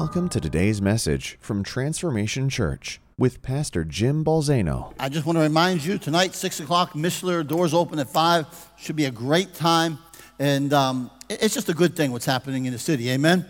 Welcome 0.00 0.28
to 0.28 0.40
today's 0.40 0.80
message 0.80 1.36
from 1.40 1.64
Transformation 1.64 2.48
Church 2.48 3.00
with 3.18 3.42
Pastor 3.42 3.82
Jim 3.82 4.24
Balzano. 4.24 4.94
I 4.96 5.08
just 5.08 5.26
want 5.26 5.38
to 5.38 5.42
remind 5.42 5.84
you 5.84 5.98
tonight, 5.98 6.36
6 6.36 6.60
o'clock, 6.60 6.92
Mishler, 6.92 7.44
doors 7.44 7.74
open 7.74 7.98
at 7.98 8.08
5. 8.08 8.46
Should 8.76 8.94
be 8.94 9.06
a 9.06 9.10
great 9.10 9.54
time. 9.54 9.98
And 10.38 10.72
um, 10.72 11.10
it's 11.28 11.52
just 11.52 11.68
a 11.68 11.74
good 11.74 11.96
thing 11.96 12.12
what's 12.12 12.26
happening 12.26 12.66
in 12.66 12.72
the 12.72 12.78
city. 12.78 13.10
Amen? 13.10 13.44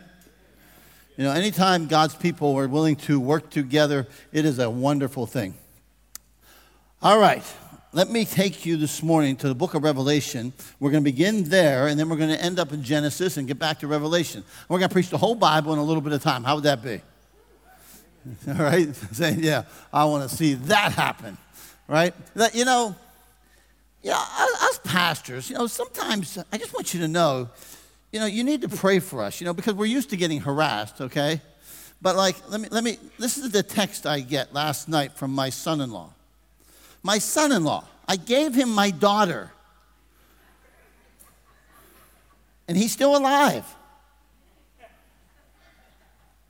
You 1.18 1.24
know, 1.24 1.32
anytime 1.32 1.86
God's 1.86 2.14
people 2.14 2.56
are 2.56 2.66
willing 2.66 2.96
to 2.96 3.20
work 3.20 3.50
together, 3.50 4.06
it 4.32 4.46
is 4.46 4.58
a 4.58 4.70
wonderful 4.70 5.26
thing. 5.26 5.52
All 7.02 7.18
right, 7.18 7.44
let 7.92 8.10
me 8.10 8.24
take 8.24 8.66
you 8.66 8.76
this 8.76 9.02
morning 9.02 9.36
to 9.36 9.48
the 9.48 9.54
book 9.54 9.72
of 9.72 9.82
Revelation. 9.82 10.52
We're 10.78 10.90
going 10.90 11.02
to 11.02 11.10
begin 11.10 11.44
there, 11.44 11.86
and 11.86 11.98
then 11.98 12.10
we're 12.10 12.16
going 12.16 12.30
to 12.30 12.42
end 12.42 12.58
up 12.58 12.72
in 12.72 12.82
Genesis 12.82 13.38
and 13.38 13.48
get 13.48 13.58
back 13.58 13.78
to 13.78 13.86
Revelation. 13.86 14.44
We're 14.68 14.78
going 14.78 14.90
to 14.90 14.92
preach 14.92 15.08
the 15.08 15.16
whole 15.16 15.34
Bible 15.34 15.72
in 15.72 15.78
a 15.78 15.82
little 15.82 16.02
bit 16.02 16.12
of 16.12 16.22
time. 16.22 16.44
How 16.44 16.56
would 16.56 16.64
that 16.64 16.82
be? 16.82 17.00
All 18.48 18.54
right? 18.54 18.94
Saying, 19.12 19.42
yeah, 19.42 19.64
I 19.90 20.04
want 20.04 20.28
to 20.28 20.36
see 20.36 20.54
that 20.54 20.92
happen. 20.92 21.38
Right? 21.86 22.14
That, 22.34 22.54
you 22.54 22.66
know, 22.66 22.94
you 24.02 24.10
know, 24.10 24.18
us 24.18 24.80
pastors, 24.84 25.48
you 25.48 25.56
know, 25.56 25.66
sometimes 25.66 26.38
I 26.52 26.58
just 26.58 26.74
want 26.74 26.92
you 26.92 27.00
to 27.00 27.08
know, 27.08 27.48
you 28.12 28.20
know, 28.20 28.26
you 28.26 28.44
need 28.44 28.60
to 28.62 28.68
pray 28.68 28.98
for 28.98 29.22
us, 29.22 29.40
you 29.40 29.46
know, 29.46 29.54
because 29.54 29.72
we're 29.72 29.86
used 29.86 30.10
to 30.10 30.18
getting 30.18 30.40
harassed, 30.40 31.00
okay? 31.00 31.40
But 32.02 32.16
like, 32.16 32.36
let 32.50 32.60
me, 32.60 32.68
let 32.70 32.84
me, 32.84 32.98
this 33.18 33.38
is 33.38 33.50
the 33.50 33.62
text 33.62 34.06
I 34.06 34.20
get 34.20 34.52
last 34.52 34.88
night 34.88 35.12
from 35.12 35.32
my 35.32 35.48
son 35.48 35.80
in 35.80 35.90
law. 35.90 36.12
My 37.02 37.18
son 37.18 37.52
in 37.52 37.64
law, 37.64 37.84
I 38.06 38.16
gave 38.16 38.54
him 38.54 38.70
my 38.70 38.90
daughter, 38.90 39.52
and 42.66 42.76
he's 42.76 42.92
still 42.92 43.16
alive. 43.16 43.64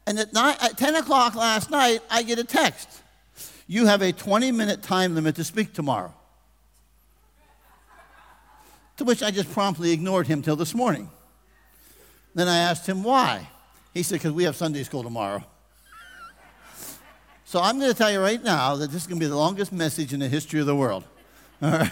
And 0.07 0.19
at, 0.19 0.35
at 0.35 0.79
10 0.79 0.97
o'clock 0.97 1.35
last 1.35 1.71
night, 1.71 2.01
I 2.11 2.23
get 2.23 2.39
a 2.39 2.45
text. 2.45 2.89
You 3.67 3.85
have 3.85 4.01
a 4.01 4.13
20 4.13 4.51
minute 4.53 4.83
time 4.83 5.15
limit 5.15 5.37
to 5.37 5.45
speak 5.45 5.75
tomorrow. 5.75 6.15
To 8.97 9.05
which 9.05 9.23
I 9.23 9.31
just 9.31 9.53
promptly 9.53 9.93
ignored 9.93 10.27
him 10.27 10.41
till 10.41 10.57
this 10.57 10.75
morning. 10.75 11.11
Then 12.35 12.49
I 12.49 12.57
asked 12.57 12.89
him 12.89 13.05
why. 13.05 13.49
He 13.93 14.03
said, 14.03 14.15
because 14.15 14.33
we 14.33 14.45
have 14.45 14.57
Sunday 14.57 14.83
school 14.83 15.03
tomorrow. 15.03 15.45
So 17.49 17.63
I'm 17.63 17.79
going 17.79 17.91
to 17.91 17.97
tell 17.97 18.13
you 18.13 18.21
right 18.21 18.45
now 18.45 18.77
that 18.77 18.91
this 18.91 19.01
is 19.01 19.07
going 19.07 19.19
to 19.19 19.25
be 19.25 19.31
the 19.31 19.35
longest 19.35 19.73
message 19.73 20.13
in 20.13 20.21
the 20.21 20.29
history 20.29 20.61
of 20.61 20.67
the 20.67 20.77
world. 20.77 21.03
All 21.63 21.71
right? 21.71 21.91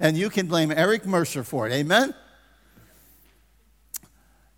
And 0.00 0.18
you 0.18 0.28
can 0.28 0.48
blame 0.48 0.72
Eric 0.72 1.06
Mercer 1.06 1.44
for 1.44 1.68
it. 1.68 1.72
Amen? 1.72 2.12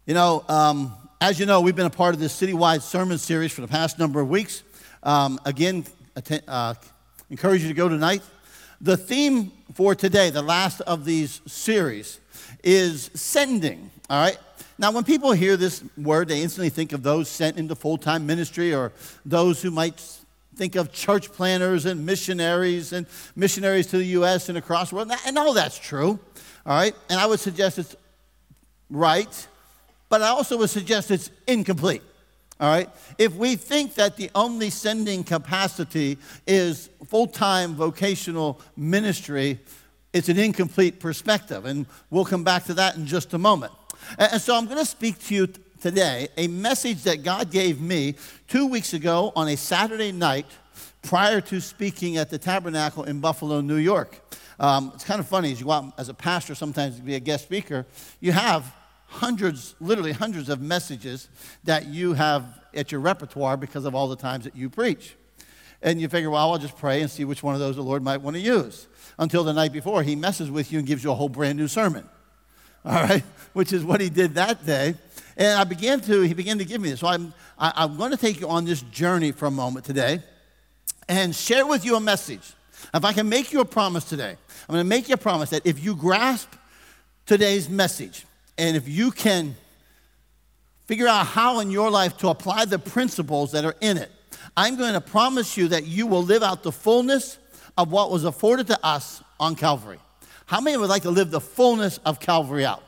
You 0.07 0.15
know, 0.15 0.43
um, 0.49 0.95
as 1.21 1.39
you 1.39 1.45
know, 1.45 1.61
we've 1.61 1.77
been 1.77 1.85
a 1.85 1.91
part 1.91 2.15
of 2.15 2.21
this 2.23 2.41
citywide 2.41 2.81
sermon 2.81 3.19
series 3.19 3.53
for 3.53 3.61
the 3.61 3.69
past 3.69 3.99
number 3.99 4.19
of 4.19 4.31
weeks. 4.31 4.63
Um, 5.03 5.39
again, 5.45 5.85
att- 6.17 6.49
uh, 6.49 6.73
encourage 7.29 7.61
you 7.61 7.69
to 7.69 7.75
go 7.75 7.91
tonight. 7.91 8.23
The 8.81 8.97
theme 8.97 9.53
for 9.75 9.95
today, 9.95 10.31
the 10.31 10.41
last 10.41 10.81
of 10.81 11.05
these 11.05 11.43
series, 11.47 12.19
is 12.65 13.11
sending. 13.13 13.91
All 14.09 14.25
right? 14.25 14.39
Now, 14.79 14.91
when 14.91 15.05
people 15.05 15.33
hear 15.33 15.59
this 15.59 15.85
word, 15.99 16.29
they 16.29 16.41
instantly 16.41 16.71
think 16.71 16.95
of 16.95 17.03
those 17.03 17.29
sent 17.29 17.59
into 17.59 17.75
full 17.75 17.99
time 17.99 18.25
ministry 18.25 18.75
or 18.75 18.93
those 19.27 19.61
who 19.61 19.71
might 19.71 20.01
think 20.61 20.77
of 20.77 20.93
church 20.93 21.33
planters 21.33 21.87
and 21.87 22.05
missionaries 22.05 22.93
and 22.93 23.07
missionaries 23.35 23.87
to 23.89 23.97
the 23.97 24.05
U.S. 24.19 24.49
and 24.49 24.59
across 24.59 24.91
the 24.91 24.97
world. 24.97 25.11
And 25.27 25.39
all 25.39 25.55
that's 25.55 25.79
true. 25.79 26.19
All 26.67 26.79
right? 26.79 26.95
And 27.09 27.19
I 27.19 27.27
would 27.27 27.41
suggest 27.41 27.79
it's 27.79 27.97
right 28.91 29.49
but 30.11 30.23
I 30.23 30.29
also 30.29 30.59
would 30.59 30.69
suggest 30.69 31.11
it's 31.11 31.31
incomplete. 31.47 32.03
All 32.61 32.69
right? 32.69 32.91
If 33.17 33.35
we 33.37 33.57
think 33.57 33.95
that 33.95 34.19
the 34.19 34.29
only 34.35 34.69
sending 34.69 35.25
capacity 35.25 36.19
is 36.47 36.91
full 37.07 37.29
time 37.29 37.75
vocational 37.75 38.61
ministry, 38.77 39.61
it's 40.13 40.29
an 40.29 40.39
incomplete 40.39 41.01
perspective. 41.01 41.65
And 41.65 41.87
we'll 42.11 42.27
come 42.27 42.45
back 42.45 42.65
to 42.65 42.75
that 42.75 42.97
in 42.97 43.07
just 43.07 43.33
a 43.33 43.39
moment. 43.39 43.73
And 44.19 44.43
so 44.43 44.57
I'm 44.57 44.67
going 44.67 44.79
to 44.79 44.85
speak 44.85 45.19
to 45.27 45.35
you 45.35 45.49
today 45.81 46.29
a 46.37 46.47
message 46.47 47.03
that 47.05 47.23
God 47.23 47.51
gave 47.51 47.81
me 47.81 48.15
two 48.49 48.67
weeks 48.67 48.93
ago 48.93 49.33
on 49.35 49.49
a 49.49 49.57
Saturday 49.57 50.13
night 50.13 50.47
prior 51.03 51.41
to 51.41 51.61
speaking 51.61 52.19
at 52.19 52.31
the 52.31 52.39
Tabernacle 52.39 53.05
in 53.05 53.21
Buffalo, 53.21 53.61
New 53.61 53.77
York. 53.77 54.21
Um, 54.59 54.93
it's 54.95 55.05
kind 55.05 55.21
of 55.21 55.27
funny 55.27 55.51
as 55.53 55.59
you 55.59 55.67
go 55.67 55.73
out 55.73 55.95
as 55.99 56.11
a 56.11 56.15
pastor 56.15 56.55
sometimes 56.55 56.97
to 56.97 57.03
be 57.03 57.15
a 57.15 57.21
guest 57.21 57.45
speaker, 57.45 57.87
you 58.21 58.33
have 58.33 58.75
hundreds, 59.07 59.75
literally 59.81 60.13
hundreds 60.13 60.49
of 60.49 60.61
messages 60.61 61.29
that 61.65 61.87
you 61.87 62.13
have 62.13 62.61
at 62.75 62.93
your 62.93 63.01
repertoire 63.01 63.57
because 63.57 63.85
of 63.85 63.95
all 63.95 64.07
the 64.07 64.17
times 64.17 64.45
that 64.45 64.55
you 64.55 64.69
preach. 64.69 65.17
And 65.83 65.99
you 65.99 66.09
figure, 66.09 66.29
well, 66.29 66.53
I'll 66.53 66.59
just 66.59 66.77
pray 66.77 67.01
and 67.01 67.11
see 67.11 67.25
which 67.25 67.43
one 67.43 67.55
of 67.55 67.61
those 67.61 67.77
the 67.77 67.83
Lord 67.83 68.03
might 68.03 68.19
want 68.19 68.37
to 68.37 68.41
use. 68.41 68.87
Until 69.19 69.45
the 69.45 69.55
night 69.55 69.73
before, 69.73 70.03
he 70.03 70.15
messes 70.15 70.51
with 70.51 70.71
you 70.71 70.79
and 70.79 70.87
gives 70.87 71.03
you 71.03 71.11
a 71.11 71.15
whole 71.15 71.31
brand 71.31 71.59
new 71.59 71.69
sermon. 71.69 72.07
All 72.85 72.93
right? 72.93 73.25
Which 73.53 73.73
is 73.73 73.83
what 73.83 74.01
he 74.01 74.11
did 74.11 74.35
that 74.35 74.65
day. 74.65 74.95
And 75.41 75.59
I 75.59 75.65
began 75.65 76.01
to, 76.03 76.21
he 76.21 76.35
began 76.35 76.59
to 76.59 76.67
give 76.67 76.83
me 76.83 76.91
this. 76.91 77.01
So 77.01 77.07
I'm, 77.07 77.33
I, 77.59 77.73
I'm 77.75 77.97
going 77.97 78.11
to 78.11 78.19
take 78.19 78.41
you 78.41 78.49
on 78.49 78.67
this 78.67 78.83
journey 78.83 79.33
for 79.33 79.47
a 79.47 79.51
moment 79.51 79.87
today 79.87 80.23
and 81.09 81.35
share 81.35 81.67
with 81.67 81.83
you 81.83 81.97
a 81.97 82.01
message. 82.01 82.53
If 82.93 83.07
I 83.07 83.15
can 83.15 83.27
make 83.27 83.51
you 83.51 83.61
a 83.61 83.65
promise 83.65 84.05
today, 84.05 84.37
I'm 84.69 84.73
going 84.75 84.85
to 84.85 84.89
make 84.89 85.09
you 85.09 85.15
a 85.15 85.19
promise 85.19 85.49
that 85.51 85.65
if 85.65 85.83
you 85.83 85.97
grasp 85.97 86.53
today's 87.25 87.71
message, 87.71 88.27
and 88.59 88.77
if 88.77 88.87
you 88.87 89.11
can 89.11 89.57
figure 90.85 91.09
out 91.09 91.27
how 91.27 91.61
in 91.61 91.71
your 91.71 91.91
life 91.91 92.19
to 92.19 92.29
apply 92.29 92.67
the 92.67 92.79
principles 92.79 93.53
that 93.53 93.65
are 93.65 93.77
in 93.81 93.97
it, 93.97 94.11
I'm 94.59 94.77
going 94.77 94.93
to 94.93 95.01
promise 95.01 95.57
you 95.57 95.69
that 95.69 95.87
you 95.87 96.07
will 96.07 96.23
live 96.23 96.43
out 96.43 96.63
the 96.63 96.73
fullness 96.73 97.39
of 97.79 97.91
what 97.91 98.11
was 98.11 98.25
afforded 98.25 98.67
to 98.67 98.79
us 98.85 99.23
on 99.39 99.57
Calvary. 99.57 100.01
How 100.45 100.61
many 100.61 100.77
would 100.77 100.91
like 100.91 101.03
to 101.03 101.11
live 101.11 101.31
the 101.31 101.41
fullness 101.41 101.99
of 102.05 102.21
Calvary 102.21 102.67
out? 102.67 102.83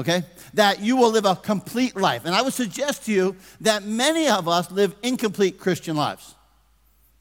Okay? 0.00 0.24
That 0.54 0.80
you 0.80 0.96
will 0.96 1.10
live 1.10 1.26
a 1.26 1.36
complete 1.36 1.94
life. 1.94 2.24
And 2.24 2.34
I 2.34 2.40
would 2.40 2.54
suggest 2.54 3.04
to 3.04 3.12
you 3.12 3.36
that 3.60 3.84
many 3.84 4.28
of 4.28 4.48
us 4.48 4.70
live 4.70 4.94
incomplete 5.02 5.60
Christian 5.60 5.94
lives. 5.94 6.34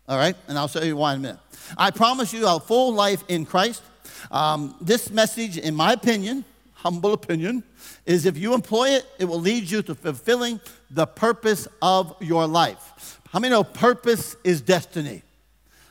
All 0.08 0.18
right? 0.18 0.36
And 0.48 0.58
I'll 0.58 0.70
show 0.70 0.82
you 0.82 0.96
why 0.96 1.14
in 1.14 1.20
a 1.20 1.22
minute. 1.22 1.40
I 1.78 1.92
promise 1.92 2.34
you 2.34 2.48
a 2.48 2.60
full 2.60 2.94
life 2.94 3.24
in 3.28 3.46
Christ. 3.46 3.84
Um, 4.32 4.76
this 4.80 5.12
message, 5.12 5.58
in 5.58 5.76
my 5.76 5.94
opinion, 5.94 6.46
humble 6.74 7.14
opinion, 7.14 7.64
is 8.06 8.26
if 8.26 8.38
you 8.38 8.54
employ 8.54 8.92
it, 8.92 9.06
it 9.20 9.26
will 9.26 9.42
lead 9.42 9.70
you 9.70 9.82
to 9.84 9.94
fulfilling 9.94 10.62
the 10.90 11.06
purpose 11.06 11.68
of 11.82 12.16
your 12.22 12.48
life. 12.48 13.20
How 13.32 13.40
many 13.40 13.52
know 13.52 13.64
purpose 13.64 14.38
is 14.44 14.62
destiny? 14.62 15.22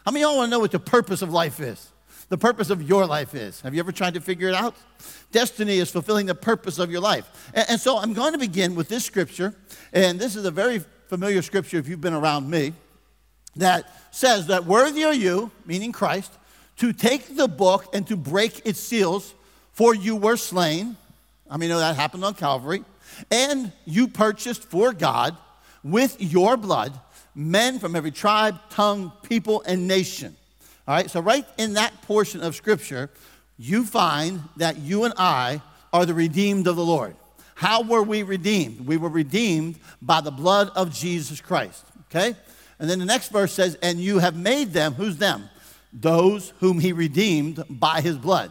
How 0.06 0.10
many 0.10 0.25
of 0.25 0.31
y'all 0.31 0.38
want 0.38 0.48
to 0.48 0.50
know 0.53 0.59
what 0.59 0.72
the 0.72 0.81
purpose 0.81 1.21
of 1.21 1.31
life 1.31 1.60
is? 1.60 1.93
The 2.28 2.39
purpose 2.39 2.71
of 2.71 2.83
your 2.83 3.06
life 3.06 3.34
is. 3.34 3.61
Have 3.62 3.75
you 3.75 3.81
ever 3.81 3.93
tried 3.93 4.15
to 4.15 4.21
figure 4.21 4.49
it 4.49 4.55
out? 4.55 4.75
Destiny 5.33 5.78
is 5.78 5.91
fulfilling 5.91 6.27
the 6.27 6.34
purpose 6.34 6.78
of 6.78 6.91
your 6.91 7.00
life. 7.00 7.50
And, 7.55 7.71
and 7.71 7.81
so 7.81 7.99
I'm 7.99 8.12
going 8.12 8.33
to 8.33 8.39
begin 8.39 8.75
with 8.75 8.89
this 8.89 9.05
scripture, 9.05 9.55
and 9.93 10.21
this 10.21 10.37
is 10.37 10.44
a 10.44 10.50
very 10.50 10.81
familiar 11.09 11.41
scripture 11.41 11.78
if 11.78 11.89
you've 11.89 12.00
been 12.00 12.12
around 12.12 12.50
me, 12.50 12.75
that 13.56 13.91
says 14.11 14.47
that 14.49 14.66
worthy 14.66 15.05
are 15.05 15.15
you, 15.15 15.50
meaning 15.65 15.91
Christ, 15.91 16.33
to 16.77 16.93
take 16.93 17.37
the 17.37 17.49
book 17.49 17.94
and 17.94 18.06
to 18.06 18.16
break 18.16 18.66
its 18.66 18.78
seals 18.78 19.34
for 19.72 19.95
you 19.95 20.15
were 20.15 20.37
slain. 20.37 20.97
I 21.50 21.56
mean, 21.56 21.71
that 21.71 21.97
happened 21.97 22.25
on 22.25 22.34
Calvary. 22.34 22.84
And 23.31 23.72
you 23.84 24.06
purchased 24.09 24.65
for 24.65 24.93
God 24.93 25.37
with 25.83 26.16
your 26.21 26.56
blood 26.56 26.93
men 27.34 27.78
from 27.78 27.95
every 27.95 28.10
tribe, 28.10 28.59
tongue, 28.69 29.12
people, 29.22 29.62
and 29.65 29.87
nation. 29.87 30.37
All 30.88 30.94
right, 30.94 31.10
so 31.10 31.21
right 31.21 31.44
in 31.59 31.75
that 31.75 32.00
portion 32.00 32.43
of 32.43 32.57
Scripture, 32.57 33.10
you 33.59 33.84
find 33.84 34.42
that 34.57 34.78
you 34.78 35.04
and 35.04 35.12
I 35.18 35.60
are 35.92 36.07
the 36.07 36.15
redeemed 36.15 36.66
of 36.66 36.77
the 36.77 36.84
Lord. 36.84 37.15
How 37.57 37.83
were 37.83 38.03
we 38.03 38.22
redeemed? 38.22 38.86
We 38.86 38.97
were 38.97 39.10
redeemed 39.10 39.78
by 40.01 40.22
the 40.22 40.30
blood 40.30 40.71
of 40.74 40.91
Jesus 40.91 41.42
Christ. 41.42 41.84
Okay? 42.07 42.34
And 42.78 42.89
then 42.89 43.01
the 43.01 43.04
next 43.04 43.28
verse 43.28 43.53
says, 43.53 43.74
And 43.83 44.01
you 44.01 44.18
have 44.18 44.34
made 44.34 44.72
them, 44.72 44.95
who's 44.95 45.18
them? 45.18 45.51
Those 45.92 46.54
whom 46.60 46.80
he 46.80 46.95
redeemed 46.95 47.62
by 47.68 48.01
his 48.01 48.16
blood. 48.16 48.51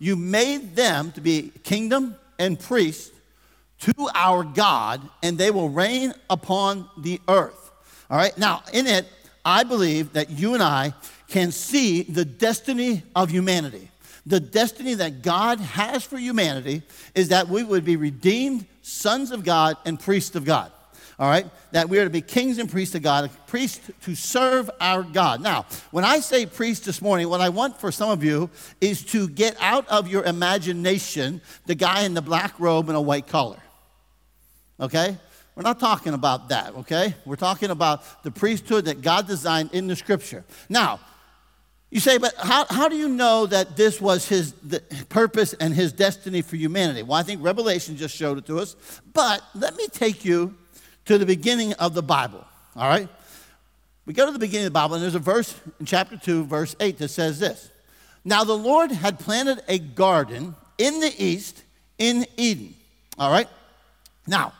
You 0.00 0.16
made 0.16 0.74
them 0.74 1.12
to 1.12 1.20
be 1.20 1.52
kingdom 1.62 2.16
and 2.40 2.58
priest 2.58 3.12
to 3.82 4.10
our 4.16 4.42
God, 4.42 5.08
and 5.22 5.38
they 5.38 5.52
will 5.52 5.68
reign 5.68 6.12
upon 6.28 6.90
the 6.98 7.20
earth. 7.28 7.70
All 8.10 8.16
right, 8.16 8.36
now 8.36 8.64
in 8.72 8.88
it, 8.88 9.06
I 9.44 9.62
believe 9.62 10.14
that 10.14 10.30
you 10.30 10.54
and 10.54 10.62
I 10.62 10.92
can 11.28 11.52
see 11.52 12.02
the 12.02 12.24
destiny 12.24 13.02
of 13.14 13.30
humanity. 13.30 13.90
The 14.26 14.40
destiny 14.40 14.94
that 14.94 15.22
God 15.22 15.60
has 15.60 16.04
for 16.04 16.18
humanity 16.18 16.82
is 17.14 17.28
that 17.28 17.48
we 17.48 17.62
would 17.62 17.84
be 17.84 17.96
redeemed 17.96 18.66
sons 18.82 19.30
of 19.30 19.44
God 19.44 19.76
and 19.84 19.98
priests 19.98 20.36
of 20.36 20.44
God 20.44 20.72
all 21.18 21.28
right? 21.28 21.46
That 21.72 21.88
we 21.88 21.98
are 21.98 22.04
to 22.04 22.10
be 22.10 22.20
kings 22.20 22.58
and 22.58 22.70
priests 22.70 22.94
of 22.94 23.02
God, 23.02 23.30
priests 23.46 23.90
to 24.02 24.14
serve 24.14 24.70
our 24.80 25.02
God. 25.02 25.40
Now, 25.42 25.66
when 25.90 26.04
I 26.04 26.20
say 26.20 26.46
priest 26.46 26.84
this 26.84 27.02
morning, 27.02 27.28
what 27.28 27.40
I 27.40 27.48
want 27.48 27.80
for 27.80 27.90
some 27.90 28.10
of 28.10 28.22
you 28.22 28.50
is 28.80 29.04
to 29.06 29.28
get 29.28 29.56
out 29.60 29.88
of 29.88 30.06
your 30.06 30.24
imagination 30.24 31.40
the 31.66 31.74
guy 31.74 32.02
in 32.02 32.14
the 32.14 32.22
black 32.22 32.58
robe 32.60 32.88
and 32.88 32.96
a 32.96 33.00
white 33.00 33.26
collar. 33.26 33.58
Okay? 34.78 35.16
We're 35.56 35.62
not 35.62 35.80
talking 35.80 36.14
about 36.14 36.50
that, 36.50 36.72
okay? 36.76 37.16
We're 37.24 37.34
talking 37.34 37.70
about 37.70 38.22
the 38.22 38.30
priesthood 38.30 38.84
that 38.84 39.00
God 39.00 39.26
designed 39.26 39.70
in 39.72 39.88
the 39.88 39.96
scripture. 39.96 40.44
Now, 40.68 41.00
you 41.90 42.00
say, 42.00 42.18
but 42.18 42.34
how, 42.36 42.66
how 42.68 42.88
do 42.88 42.96
you 42.96 43.08
know 43.08 43.46
that 43.46 43.76
this 43.76 44.00
was 44.00 44.28
his 44.28 44.52
purpose 45.08 45.54
and 45.54 45.72
his 45.72 45.92
destiny 45.92 46.42
for 46.42 46.56
humanity? 46.56 47.02
Well, 47.02 47.18
I 47.18 47.22
think 47.22 47.42
Revelation 47.42 47.96
just 47.96 48.14
showed 48.14 48.36
it 48.36 48.46
to 48.46 48.58
us. 48.58 48.76
But 49.14 49.42
let 49.54 49.74
me 49.74 49.86
take 49.88 50.24
you 50.24 50.54
to 51.06 51.16
the 51.16 51.24
beginning 51.24 51.72
of 51.74 51.94
the 51.94 52.02
Bible, 52.02 52.44
all 52.76 52.88
right? 52.88 53.08
We 54.04 54.12
go 54.12 54.26
to 54.26 54.32
the 54.32 54.38
beginning 54.38 54.66
of 54.66 54.72
the 54.72 54.78
Bible, 54.78 54.96
and 54.96 55.02
there's 55.02 55.14
a 55.14 55.18
verse 55.18 55.58
in 55.80 55.86
chapter 55.86 56.18
2, 56.18 56.44
verse 56.44 56.76
8, 56.78 56.98
that 56.98 57.08
says 57.08 57.38
this 57.38 57.70
Now 58.22 58.44
the 58.44 58.56
Lord 58.56 58.90
had 58.92 59.18
planted 59.18 59.62
a 59.66 59.78
garden 59.78 60.54
in 60.76 61.00
the 61.00 61.14
east 61.16 61.62
in 61.96 62.26
Eden, 62.36 62.74
all 63.18 63.30
right? 63.30 63.48
Now, 64.26 64.52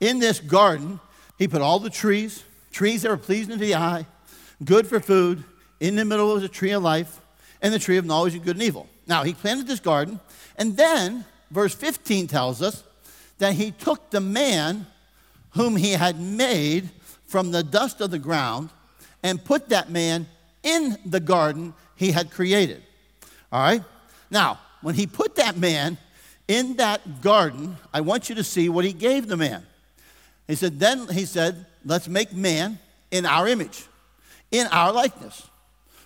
in 0.00 0.20
this 0.20 0.40
garden, 0.40 1.00
he 1.38 1.48
put 1.48 1.60
all 1.60 1.78
the 1.78 1.90
trees, 1.90 2.42
trees 2.72 3.02
that 3.02 3.10
were 3.10 3.18
pleasing 3.18 3.52
to 3.52 3.58
the 3.58 3.74
eye, 3.74 4.06
good 4.64 4.86
for 4.86 5.00
food 5.00 5.44
in 5.82 5.96
the 5.96 6.04
middle 6.04 6.32
was 6.32 6.44
a 6.44 6.48
tree 6.48 6.70
of 6.70 6.80
life 6.80 7.20
and 7.60 7.74
the 7.74 7.78
tree 7.78 7.96
of 7.96 8.04
knowledge 8.04 8.36
of 8.36 8.44
good 8.44 8.54
and 8.54 8.62
evil. 8.62 8.88
Now, 9.08 9.24
he 9.24 9.34
planted 9.34 9.66
this 9.66 9.80
garden, 9.80 10.20
and 10.56 10.76
then 10.76 11.24
verse 11.50 11.74
15 11.74 12.28
tells 12.28 12.62
us 12.62 12.84
that 13.38 13.54
he 13.54 13.72
took 13.72 14.10
the 14.10 14.20
man 14.20 14.86
whom 15.50 15.74
he 15.74 15.90
had 15.90 16.20
made 16.20 16.88
from 17.26 17.50
the 17.50 17.64
dust 17.64 18.00
of 18.00 18.12
the 18.12 18.18
ground 18.20 18.70
and 19.24 19.44
put 19.44 19.70
that 19.70 19.90
man 19.90 20.28
in 20.62 20.96
the 21.04 21.18
garden 21.18 21.74
he 21.96 22.12
had 22.12 22.30
created. 22.30 22.80
All 23.50 23.60
right? 23.60 23.82
Now, 24.30 24.60
when 24.82 24.94
he 24.94 25.08
put 25.08 25.34
that 25.34 25.56
man 25.56 25.98
in 26.46 26.76
that 26.76 27.22
garden, 27.22 27.76
I 27.92 28.02
want 28.02 28.28
you 28.28 28.36
to 28.36 28.44
see 28.44 28.68
what 28.68 28.84
he 28.84 28.92
gave 28.92 29.26
the 29.26 29.36
man. 29.36 29.66
He 30.46 30.54
said, 30.54 30.78
Then 30.78 31.08
he 31.08 31.24
said, 31.24 31.66
Let's 31.84 32.06
make 32.06 32.32
man 32.32 32.78
in 33.10 33.26
our 33.26 33.48
image, 33.48 33.84
in 34.52 34.68
our 34.68 34.92
likeness 34.92 35.48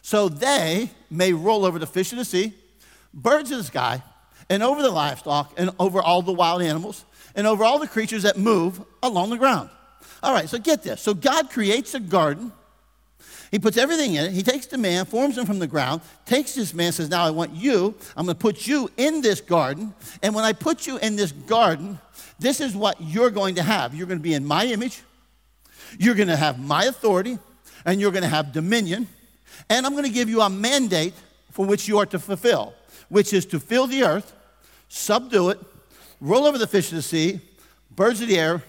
so 0.07 0.29
they 0.29 0.89
may 1.11 1.33
roll 1.33 1.65
over 1.65 1.81
the 1.81 1.87
fish 1.87 2.13
of 2.13 2.19
the 2.19 2.25
sea, 2.25 2.53
birds 3.13 3.51
of 3.51 3.59
the 3.59 3.65
sky, 3.65 4.01
and 4.49 4.63
over 4.63 4.81
the 4.81 4.89
livestock, 4.89 5.53
and 5.57 5.71
over 5.81 6.01
all 6.01 6.23
the 6.23 6.33
wild 6.33 6.63
animals, 6.63 7.05
and 7.35 7.45
over 7.45 7.65
all 7.65 7.81
the 7.81 7.89
creatures 7.89 8.23
that 8.23 8.39
move 8.39 8.81
along 9.03 9.31
the 9.31 9.37
ground. 9.37 9.69
All 10.23 10.33
right, 10.33 10.49
so 10.49 10.61
get 10.61 10.85
this. 10.85 11.03
So 11.03 11.13
God 11.13 11.51
creates 11.51 11.93
a 11.95 11.99
garden. 11.99 12.53
He 13.51 13.59
puts 13.59 13.77
everything 13.77 14.15
in 14.15 14.27
it. 14.27 14.31
He 14.31 14.45
takes 14.45 14.67
the 14.67 14.79
man, 14.79 15.07
forms 15.07 15.37
him 15.37 15.45
from 15.45 15.59
the 15.59 15.67
ground, 15.67 16.03
takes 16.25 16.55
this 16.55 16.73
man, 16.73 16.93
says, 16.93 17.11
Now 17.11 17.25
I 17.25 17.31
want 17.31 17.55
you, 17.55 17.93
I'm 18.17 18.27
going 18.27 18.37
to 18.37 18.41
put 18.41 18.65
you 18.65 18.89
in 18.97 19.23
this 19.23 19.41
garden. 19.41 19.93
And 20.23 20.37
when 20.37 20.45
I 20.45 20.53
put 20.53 20.87
you 20.87 20.99
in 20.99 21.17
this 21.17 21.33
garden, 21.33 21.99
this 22.39 22.61
is 22.61 22.77
what 22.77 22.97
you're 23.01 23.31
going 23.31 23.57
to 23.57 23.63
have. 23.65 23.93
You're 23.93 24.07
going 24.07 24.21
to 24.21 24.23
be 24.23 24.35
in 24.35 24.47
my 24.47 24.67
image, 24.67 25.03
you're 25.99 26.15
going 26.15 26.29
to 26.29 26.37
have 26.37 26.61
my 26.61 26.85
authority, 26.85 27.41
and 27.85 28.01
you're 28.01 28.13
going 28.13 28.23
to 28.23 28.29
have 28.29 28.53
dominion. 28.53 29.09
And 29.69 29.87
I'm 29.87 29.93
going 29.93 30.05
to 30.05 30.11
give 30.11 30.29
you 30.29 30.41
a 30.41 30.51
mandate 30.51 31.15
for 31.51 31.67
which 31.67 31.89
you 31.89 31.99
are 31.99 32.07
to 32.07 32.19
fulfill, 32.19 32.75
which 33.09 33.33
is 33.33 33.47
to 33.47 33.61
fill 33.61 33.87
the 33.87 34.03
earth, 34.03 34.35
subdue 34.89 35.51
it, 35.51 35.61
roll 36.21 36.47
over 36.47 36.59
the 36.59 36.67
fish 36.67 36.91
of 36.91 36.97
the 36.97 37.03
sea, 37.03 37.41
birds 37.91 38.21
of 38.21 38.29
the 38.29 38.39
air, 38.39 38.63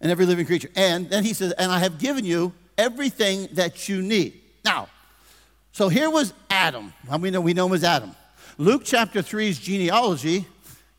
and 0.00 0.10
every 0.10 0.26
living 0.26 0.46
creature. 0.46 0.70
And 0.76 1.08
then 1.10 1.24
he 1.24 1.34
says, 1.34 1.52
And 1.52 1.70
I 1.70 1.78
have 1.78 1.98
given 1.98 2.24
you 2.24 2.52
everything 2.76 3.48
that 3.52 3.88
you 3.88 4.02
need. 4.02 4.40
Now, 4.64 4.88
so 5.72 5.88
here 5.88 6.10
was 6.10 6.32
Adam. 6.48 6.92
How 7.08 7.18
we 7.18 7.30
know 7.30 7.40
we 7.40 7.54
know 7.54 7.66
him 7.66 7.74
as 7.74 7.84
Adam. 7.84 8.14
Luke 8.58 8.82
chapter 8.84 9.22
3's 9.22 9.58
genealogy 9.58 10.46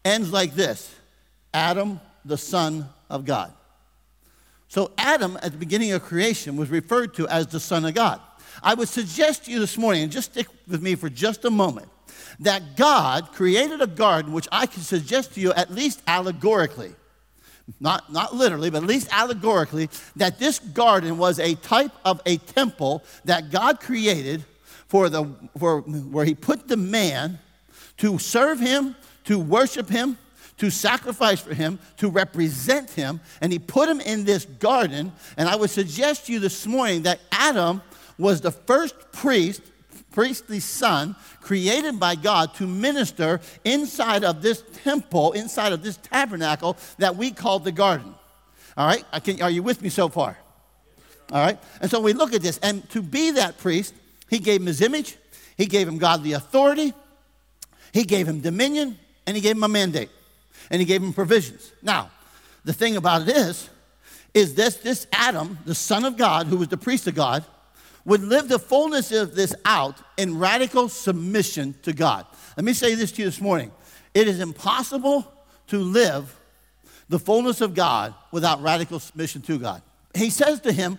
ends 0.05 0.31
like 0.31 0.55
this 0.55 0.95
Adam, 1.53 1.99
the 2.25 2.37
son 2.37 2.87
of 3.09 3.25
God. 3.25 3.51
So 4.67 4.91
Adam, 4.97 5.37
at 5.41 5.51
the 5.51 5.57
beginning 5.57 5.91
of 5.91 6.01
creation, 6.01 6.55
was 6.55 6.69
referred 6.69 7.13
to 7.15 7.27
as 7.27 7.47
the 7.47 7.59
son 7.59 7.83
of 7.83 7.93
God. 7.93 8.21
I 8.63 8.73
would 8.73 8.87
suggest 8.87 9.45
to 9.45 9.51
you 9.51 9.59
this 9.59 9.77
morning, 9.77 10.03
and 10.03 10.11
just 10.11 10.31
stick 10.31 10.47
with 10.67 10.81
me 10.81 10.95
for 10.95 11.09
just 11.09 11.45
a 11.45 11.49
moment, 11.49 11.89
that 12.39 12.75
God 12.75 13.31
created 13.33 13.81
a 13.81 13.87
garden 13.87 14.33
which 14.33 14.47
I 14.51 14.65
can 14.65 14.81
suggest 14.81 15.33
to 15.35 15.41
you 15.41 15.53
at 15.53 15.71
least 15.71 16.01
allegorically, 16.07 16.93
not, 17.79 18.11
not 18.11 18.35
literally, 18.35 18.69
but 18.69 18.83
at 18.83 18.89
least 18.89 19.07
allegorically, 19.11 19.89
that 20.15 20.39
this 20.39 20.59
garden 20.59 21.17
was 21.17 21.39
a 21.39 21.55
type 21.55 21.91
of 22.05 22.21
a 22.25 22.37
temple 22.37 23.03
that 23.25 23.51
God 23.51 23.79
created 23.79 24.43
for 24.87 25.09
the, 25.09 25.25
for, 25.57 25.81
where 25.81 26.25
He 26.25 26.35
put 26.35 26.67
the 26.67 26.77
man 26.77 27.39
to 27.97 28.17
serve 28.17 28.59
Him, 28.59 28.95
to 29.25 29.39
worship 29.39 29.89
Him, 29.89 30.17
to 30.61 30.69
sacrifice 30.69 31.39
for 31.39 31.55
him, 31.55 31.79
to 31.97 32.07
represent 32.07 32.91
him, 32.91 33.19
and 33.41 33.51
he 33.51 33.57
put 33.57 33.89
him 33.89 33.99
in 33.99 34.25
this 34.25 34.45
garden. 34.45 35.11
And 35.35 35.49
I 35.49 35.55
would 35.55 35.71
suggest 35.71 36.27
to 36.27 36.33
you 36.33 36.39
this 36.39 36.67
morning 36.67 37.01
that 37.01 37.19
Adam 37.31 37.81
was 38.21 38.39
the 38.39 38.51
first 38.51 38.95
priest, 39.11 39.61
priestly 40.11 40.59
son, 40.59 41.15
created 41.41 41.99
by 41.99 42.15
God 42.15 42.53
to 42.55 42.67
minister 42.67 43.41
inside 43.65 44.23
of 44.23 44.41
this 44.41 44.63
temple, 44.83 45.33
inside 45.33 45.73
of 45.73 45.83
this 45.83 45.97
tabernacle 45.97 46.77
that 46.99 47.15
we 47.15 47.31
call 47.31 47.59
the 47.59 47.71
garden. 47.71 48.13
All 48.77 48.87
right? 48.87 49.03
Can, 49.23 49.41
are 49.41 49.49
you 49.49 49.63
with 49.63 49.81
me 49.81 49.89
so 49.89 50.07
far? 50.07 50.37
All 51.31 51.43
right? 51.43 51.59
And 51.81 51.89
so 51.89 51.99
we 51.99 52.13
look 52.13 52.33
at 52.33 52.41
this, 52.41 52.57
and 52.59 52.87
to 52.91 53.01
be 53.01 53.31
that 53.31 53.57
priest, 53.57 53.93
he 54.29 54.39
gave 54.39 54.61
him 54.61 54.67
his 54.67 54.81
image, 54.81 55.17
he 55.57 55.65
gave 55.65 55.87
him 55.87 55.97
godly 55.97 56.33
authority, 56.33 56.93
he 57.91 58.03
gave 58.03 58.27
him 58.27 58.39
dominion, 58.39 58.97
and 59.25 59.35
he 59.35 59.41
gave 59.41 59.55
him 59.55 59.63
a 59.63 59.67
mandate, 59.67 60.09
and 60.69 60.79
he 60.79 60.85
gave 60.85 61.01
him 61.01 61.13
provisions. 61.13 61.71
Now, 61.81 62.11
the 62.63 62.73
thing 62.73 62.95
about 62.95 63.23
it 63.23 63.35
is, 63.35 63.69
is 64.33 64.55
this 64.55 64.75
this 64.77 65.07
Adam, 65.11 65.57
the 65.65 65.75
son 65.75 66.05
of 66.05 66.17
God, 66.17 66.47
who 66.47 66.57
was 66.57 66.69
the 66.69 66.77
priest 66.77 67.07
of 67.07 67.15
God, 67.15 67.43
would 68.05 68.23
live 68.23 68.47
the 68.47 68.59
fullness 68.59 69.11
of 69.11 69.35
this 69.35 69.53
out 69.65 69.97
in 70.17 70.37
radical 70.37 70.89
submission 70.89 71.75
to 71.83 71.93
God. 71.93 72.25
Let 72.57 72.65
me 72.65 72.73
say 72.73 72.95
this 72.95 73.11
to 73.13 73.21
you 73.21 73.27
this 73.27 73.41
morning 73.41 73.71
it 74.13 74.27
is 74.27 74.39
impossible 74.39 75.31
to 75.67 75.79
live 75.79 76.37
the 77.09 77.19
fullness 77.19 77.61
of 77.61 77.73
God 77.73 78.13
without 78.31 78.61
radical 78.61 78.99
submission 78.99 79.41
to 79.43 79.59
God. 79.59 79.81
He 80.15 80.29
says 80.29 80.61
to 80.61 80.71
him, 80.71 80.97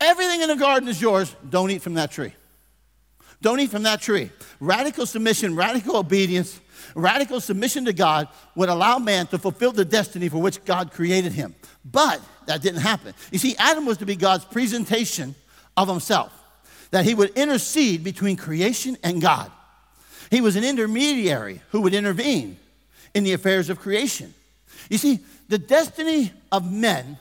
Everything 0.00 0.42
in 0.42 0.48
the 0.48 0.56
garden 0.56 0.88
is 0.88 1.00
yours, 1.00 1.34
don't 1.48 1.70
eat 1.70 1.82
from 1.82 1.94
that 1.94 2.12
tree. 2.12 2.32
Don't 3.40 3.60
eat 3.60 3.70
from 3.70 3.84
that 3.84 4.00
tree. 4.00 4.30
Radical 4.60 5.06
submission, 5.06 5.54
radical 5.54 5.96
obedience, 5.96 6.60
radical 6.94 7.40
submission 7.40 7.84
to 7.84 7.92
God 7.92 8.28
would 8.54 8.68
allow 8.68 8.98
man 8.98 9.26
to 9.28 9.38
fulfill 9.38 9.72
the 9.72 9.84
destiny 9.84 10.28
for 10.28 10.38
which 10.38 10.64
God 10.64 10.92
created 10.92 11.32
him. 11.32 11.54
But 11.84 12.20
that 12.46 12.62
didn't 12.62 12.80
happen. 12.80 13.14
You 13.30 13.38
see, 13.38 13.56
Adam 13.58 13.86
was 13.86 13.98
to 13.98 14.06
be 14.06 14.16
God's 14.16 14.44
presentation 14.44 15.34
of 15.78 15.88
himself, 15.88 16.32
that 16.90 17.04
he 17.04 17.14
would 17.14 17.30
intercede 17.30 18.02
between 18.02 18.36
creation 18.36 18.98
and 19.02 19.22
God. 19.22 19.50
He 20.30 20.40
was 20.40 20.56
an 20.56 20.64
intermediary 20.64 21.62
who 21.70 21.80
would 21.82 21.94
intervene 21.94 22.58
in 23.14 23.24
the 23.24 23.32
affairs 23.32 23.70
of 23.70 23.78
creation. 23.78 24.34
You 24.90 24.98
see, 24.98 25.20
the 25.48 25.58
destiny 25.58 26.32
of 26.52 26.70
men 26.70 27.16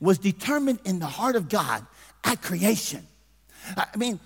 was 0.00 0.18
determined 0.18 0.80
in 0.84 0.98
the 0.98 1.06
heart 1.06 1.36
of 1.36 1.48
God 1.48 1.86
at 2.24 2.42
creation. 2.42 3.06
I 3.76 3.86
mean, 3.96 4.18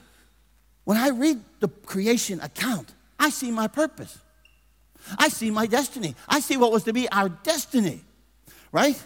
when 0.85 0.97
I 0.97 1.11
read 1.11 1.41
the 1.61 1.69
creation 1.69 2.41
account, 2.41 2.93
I 3.19 3.31
see 3.31 3.51
my 3.51 3.69
purpose. 3.69 4.19
I 5.19 5.29
see 5.29 5.51
my 5.51 5.67
destiny. 5.67 6.15
I 6.29 6.41
see 6.41 6.57
what 6.57 6.73
was 6.73 6.85
to 6.85 6.93
be 6.93 7.09
our 7.11 7.29
destiny, 7.29 8.01
right? 8.73 9.01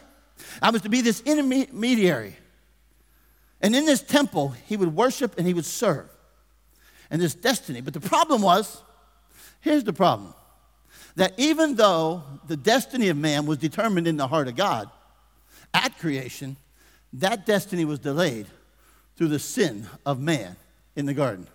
I 0.63 0.71
was 0.71 0.83
to 0.83 0.89
be 0.89 1.01
this 1.01 1.21
intermediary 1.23 2.37
and 3.61 3.75
in 3.75 3.85
this 3.85 4.03
temple, 4.03 4.55
he 4.67 4.77
would 4.77 4.95
worship 4.95 5.37
and 5.37 5.47
he 5.47 5.55
would 5.55 5.65
serve. 5.65 6.09
And 7.11 7.21
this 7.21 7.35
destiny. 7.35 7.81
But 7.81 7.95
the 7.95 8.01
problem 8.01 8.43
was 8.43 8.83
here's 9.61 9.85
the 9.85 9.93
problem 9.93 10.35
that 11.17 11.33
even 11.37 11.75
though 11.75 12.23
the 12.47 12.57
destiny 12.57 13.09
of 13.09 13.17
man 13.17 13.47
was 13.47 13.59
determined 13.59 14.07
in 14.07 14.17
the 14.17 14.29
heart 14.29 14.47
of 14.47 14.55
God 14.55 14.89
at 15.75 15.99
creation, 15.99 16.57
that 17.15 17.45
destiny 17.47 17.85
was 17.85 17.99
delayed 17.99 18.47
through 19.17 19.29
the 19.29 19.39
sin 19.39 19.87
of 20.07 20.21
man 20.21 20.55
in 20.95 21.07
the 21.07 21.15
garden. 21.15 21.47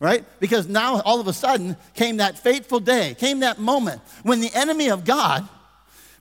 Right? 0.00 0.24
Because 0.40 0.66
now 0.66 1.00
all 1.02 1.20
of 1.20 1.28
a 1.28 1.32
sudden 1.32 1.76
came 1.94 2.16
that 2.16 2.38
fateful 2.38 2.80
day, 2.80 3.14
came 3.18 3.40
that 3.40 3.58
moment 3.58 4.00
when 4.22 4.40
the 4.40 4.50
enemy 4.54 4.90
of 4.90 5.04
God 5.04 5.46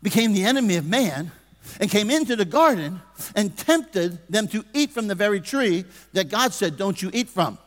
became 0.04 0.34
the 0.34 0.44
enemy 0.44 0.75
of 0.75 0.86
man 0.86 1.32
and 1.80 1.90
came 1.90 2.10
into 2.10 2.36
the 2.36 2.46
garden 2.46 3.02
and 3.36 3.56
tempted 3.58 4.20
them 4.30 4.48
to 4.50 4.64
eat 4.74 4.92
from 4.92 5.08
the 5.08 5.16
very 5.16 5.42
tree 5.42 5.86
that 6.14 6.30
God 6.30 6.54
said, 6.54 6.78
Don't 6.78 7.02
you 7.02 7.10
eat 7.14 7.30
from. 7.30 7.58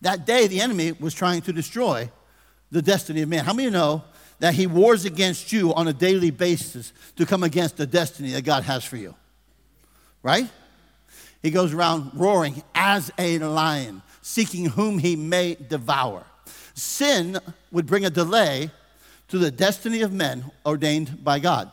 That 0.00 0.26
day, 0.26 0.46
the 0.46 0.60
enemy 0.60 0.92
was 0.92 1.14
trying 1.14 1.42
to 1.42 1.52
destroy 1.52 2.10
the 2.70 2.82
destiny 2.82 3.22
of 3.22 3.28
man. 3.28 3.44
How 3.44 3.52
many 3.54 3.70
know 3.70 4.04
that 4.40 4.54
he 4.54 4.66
wars 4.66 5.04
against 5.04 5.52
you 5.52 5.72
on 5.74 5.88
a 5.88 5.92
daily 5.92 6.30
basis 6.30 6.92
to 7.16 7.24
come 7.24 7.42
against 7.42 7.76
the 7.76 7.86
destiny 7.86 8.32
that 8.32 8.42
God 8.42 8.64
has 8.64 8.84
for 8.84 8.96
you? 8.96 9.14
Right? 10.22 10.48
He 11.42 11.50
goes 11.50 11.72
around 11.72 12.10
roaring 12.14 12.62
as 12.74 13.10
a 13.18 13.38
lion, 13.38 14.02
seeking 14.22 14.66
whom 14.66 14.98
he 14.98 15.16
may 15.16 15.54
devour. 15.54 16.24
Sin 16.74 17.38
would 17.70 17.86
bring 17.86 18.04
a 18.04 18.10
delay 18.10 18.70
to 19.28 19.38
the 19.38 19.50
destiny 19.50 20.02
of 20.02 20.12
men 20.12 20.50
ordained 20.66 21.22
by 21.24 21.38
God. 21.38 21.70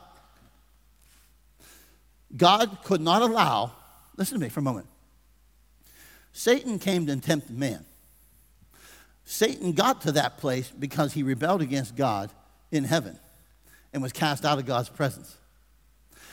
God 2.36 2.78
could 2.84 3.02
not 3.02 3.22
allow, 3.22 3.72
listen 4.18 4.38
to 4.38 4.44
me 4.44 4.50
for 4.50 4.60
a 4.60 4.64
moment. 4.64 4.88
Satan 6.34 6.80
came 6.80 7.06
to 7.08 7.16
tempt 7.18 7.50
man. 7.50 7.86
Satan 9.26 9.74
got 9.74 10.02
to 10.02 10.14
that 10.14 10.38
place 10.38 10.72
because 10.72 11.14
he 11.14 11.24
rebelled 11.24 11.62
against 11.62 11.96
God 11.96 12.32
in 12.72 12.84
heaven 12.84 13.18
and 13.94 14.02
was 14.02 14.12
cast 14.12 14.46
out 14.46 14.60
of 14.60 14.66
God's 14.66 14.90
presence. 14.90 15.38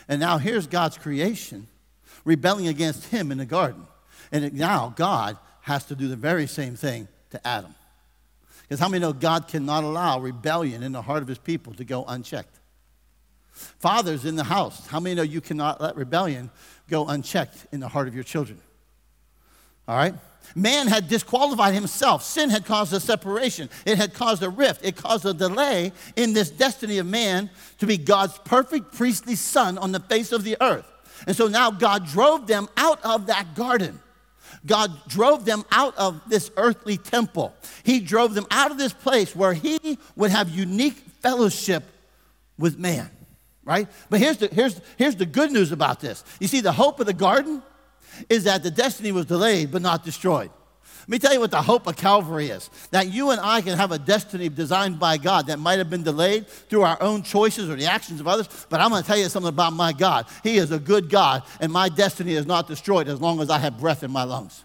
And 0.09 0.21
now 0.21 0.39
here's 0.39 0.67
God's 0.67 0.97
creation 0.97 1.67
rebelling 2.25 2.69
against 2.69 3.07
him 3.07 3.31
in 3.31 3.39
the 3.39 3.47
garden. 3.47 3.87
And 4.33 4.53
now 4.55 4.93
God 4.97 5.39
has 5.63 5.85
to 5.87 5.95
do 5.95 6.09
the 6.09 6.17
very 6.17 6.47
same 6.47 6.77
thing 6.77 7.09
to 7.31 7.47
Adam. 7.47 7.75
Because 8.63 8.81
how 8.81 8.89
many 8.89 9.01
know 9.01 9.13
God 9.13 9.49
cannot 9.49 9.85
allow 9.85 10.21
rebellion 10.21 10.83
in 10.83 10.93
the 10.93 11.03
heart 11.03 11.23
of 11.23 11.29
his 11.29 11.39
people 11.39 11.75
to 11.75 11.85
go 11.85 12.05
unchecked? 12.07 12.58
Fathers 13.59 14.25
in 14.25 14.37
the 14.37 14.45
house, 14.45 14.87
how 14.87 15.01
many 15.01 15.15
know 15.15 15.23
you 15.23 15.41
cannot 15.41 15.81
let 15.81 15.97
rebellion 15.97 16.51
go 16.89 17.07
unchecked 17.07 17.67
in 17.73 17.81
the 17.81 17.89
heart 17.89 18.09
of 18.09 18.15
your 18.15 18.25
children? 18.25 18.61
All 19.87 19.97
right? 19.97 20.15
Man 20.55 20.87
had 20.87 21.09
disqualified 21.09 21.75
himself. 21.75 22.23
Sin 22.23 22.51
had 22.51 22.65
caused 22.65 22.93
a 22.93 23.01
separation. 23.01 23.69
It 23.85 23.99
had 23.99 24.15
caused 24.15 24.43
a 24.43 24.49
rift. 24.49 24.85
It 24.85 24.97
caused 24.97 25.27
a 25.27 25.35
delay 25.35 25.93
in 26.17 26.33
this 26.33 26.51
destiny 26.51 26.99
of 26.99 27.07
man 27.07 27.51
to 27.79 27.87
be 27.87 27.99
God's 27.99 28.39
perfect 28.39 28.95
priestly 28.95 29.35
son 29.35 29.77
on 29.79 29.93
the 29.93 30.01
face 30.01 30.33
of 30.33 30.45
the 30.45 30.57
earth. 30.61 30.87
And 31.27 31.37
so 31.37 31.49
now 31.49 31.71
God 31.71 32.07
drove 32.07 32.47
them 32.47 32.69
out 32.77 33.05
of 33.05 33.27
that 33.27 33.55
garden. 33.55 34.01
God 34.65 34.91
drove 35.09 35.45
them 35.45 35.65
out 35.71 35.97
of 35.97 36.21
this 36.29 36.51
earthly 36.57 36.97
temple. 36.97 37.55
He 37.83 38.01
drove 38.01 38.35
them 38.35 38.47
out 38.51 38.71
of 38.71 38.79
this 38.79 38.93
place 38.93 39.35
where 39.35 39.53
He 39.53 39.99
would 40.17 40.31
have 40.31 40.49
unique 40.49 40.97
fellowship 41.21 41.85
with 42.59 42.79
man, 42.79 43.11
right? 43.69 43.87
But 44.09 44.21
here's 44.21 44.39
the, 44.39 44.49
here's, 44.49 44.81
here's 44.97 45.15
the 45.15 45.27
good 45.27 45.53
news 45.53 45.73
about 45.73 46.01
this. 46.01 46.25
You 46.41 46.49
see, 46.49 46.63
the 46.63 46.73
hope 46.73 47.01
of 47.01 47.07
the 47.07 47.13
garden 47.13 47.63
is 48.31 48.45
that 48.45 48.63
the 48.63 48.71
destiny 48.71 49.13
was 49.13 49.27
delayed 49.27 49.71
but 49.71 49.83
not 49.83 50.03
destroyed. 50.05 50.51
Let 51.03 51.09
me 51.09 51.19
tell 51.19 51.35
you 51.35 51.41
what 51.41 51.51
the 51.51 51.61
hope 51.61 51.87
of 51.87 51.95
Calvary 51.97 52.49
is 52.49 52.71
that 52.91 53.13
you 53.13 53.31
and 53.31 53.41
I 53.41 53.61
can 53.61 53.77
have 53.77 53.93
a 53.93 53.99
destiny 53.99 54.49
designed 54.49 54.99
by 54.99 55.19
God 55.19 55.49
that 55.49 55.59
might 55.59 55.79
have 55.79 55.91
been 55.91 56.03
delayed 56.03 56.49
through 56.49 56.83
our 56.83 57.01
own 57.03 57.23
choices 57.23 57.69
or 57.69 57.77
the 57.77 57.87
actions 57.87 58.21
of 58.21 58.27
others. 58.27 58.49
But 58.71 58.81
I'm 58.81 58.89
going 58.89 59.03
to 59.03 59.07
tell 59.07 59.19
you 59.19 59.29
something 59.29 59.49
about 59.51 59.75
my 59.75 59.93
God. 59.93 60.27
He 60.43 60.57
is 60.57 60.73
a 60.73 60.79
good 60.79 61.11
God, 61.11 61.43
and 61.61 61.71
my 61.71 61.91
destiny 61.91 62.33
is 62.33 62.47
not 62.47 62.69
destroyed 62.69 63.07
as 63.07 63.21
long 63.21 63.41
as 63.41 63.51
I 63.51 63.59
have 63.59 63.79
breath 63.79 64.03
in 64.03 64.11
my 64.11 64.25
lungs. 64.25 64.65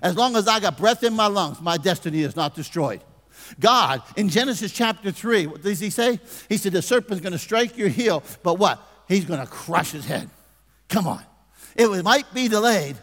As 0.00 0.16
long 0.16 0.34
as 0.36 0.48
I 0.48 0.60
got 0.60 0.78
breath 0.78 1.02
in 1.02 1.14
my 1.14 1.26
lungs, 1.26 1.60
my 1.60 1.76
destiny 1.76 2.22
is 2.22 2.36
not 2.36 2.54
destroyed. 2.54 3.02
God, 3.58 4.02
in 4.16 4.28
Genesis 4.28 4.72
chapter 4.72 5.10
3, 5.10 5.46
what 5.46 5.62
does 5.62 5.80
he 5.80 5.90
say? 5.90 6.20
He 6.48 6.56
said, 6.56 6.72
The 6.72 6.82
serpent's 6.82 7.20
going 7.20 7.32
to 7.32 7.38
strike 7.38 7.76
your 7.76 7.88
heel, 7.88 8.22
but 8.42 8.54
what? 8.54 8.80
He's 9.08 9.24
going 9.24 9.40
to 9.40 9.46
crush 9.46 9.90
his 9.90 10.04
head. 10.04 10.28
Come 10.88 11.06
on. 11.06 11.22
It 11.76 12.04
might 12.04 12.32
be 12.34 12.48
delayed, 12.48 12.96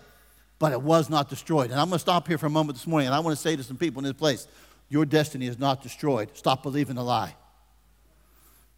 but 0.60 0.72
it 0.72 0.82
was 0.82 1.10
not 1.10 1.30
destroyed. 1.30 1.72
And 1.72 1.80
I'm 1.80 1.88
going 1.88 1.96
to 1.96 2.00
stop 2.00 2.28
here 2.28 2.38
for 2.38 2.46
a 2.46 2.50
moment 2.50 2.78
this 2.78 2.88
morning, 2.88 3.08
and 3.08 3.16
I 3.16 3.20
want 3.20 3.36
to 3.36 3.42
say 3.42 3.56
to 3.56 3.64
some 3.64 3.78
people 3.78 4.00
in 4.00 4.04
this 4.04 4.14
place 4.14 4.48
your 4.90 5.06
destiny 5.06 5.48
is 5.48 5.58
not 5.58 5.82
destroyed. 5.82 6.30
Stop 6.34 6.64
believing 6.64 6.96
the 6.96 7.04
lie. 7.04 7.36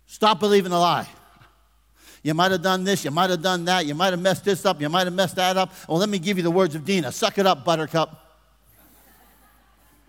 Stop 0.06 0.40
believing 0.40 0.72
the 0.72 0.80
lie. 0.80 1.08
You 2.24 2.34
might 2.34 2.52
have 2.52 2.62
done 2.62 2.84
this, 2.84 3.06
you 3.06 3.12
might 3.12 3.30
have 3.30 3.42
done 3.42 3.66
that, 3.66 3.86
you 3.86 3.94
might 3.94 4.12
have 4.12 4.22
messed 4.22 4.44
this 4.44 4.66
up, 4.66 4.82
you 4.82 4.90
might 4.90 5.06
have 5.06 5.14
messed 5.14 5.36
that 5.36 5.58
up. 5.58 5.72
Well, 5.88 5.98
let 5.98 6.10
me 6.10 6.20
give 6.20 6.38
you 6.38 6.44
the 6.44 6.52
words 6.52 6.76
of 6.76 6.86
Dina 6.86 7.12
Suck 7.12 7.38
it 7.38 7.46
up, 7.46 7.64
Buttercup. 7.64 8.24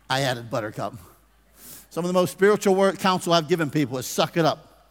I 0.09 0.23
added 0.23 0.51
Buttercup. 0.51 0.95
Some 1.91 2.05
of 2.05 2.09
the 2.09 2.15
most 2.15 2.33
spiritual 2.33 2.75
word 2.75 2.99
counsel 2.99 3.33
I've 3.33 3.49
given 3.49 3.71
people 3.71 3.99
is 3.99 4.07
suck 4.07 4.37
it 4.37 4.45
up. 4.45 4.91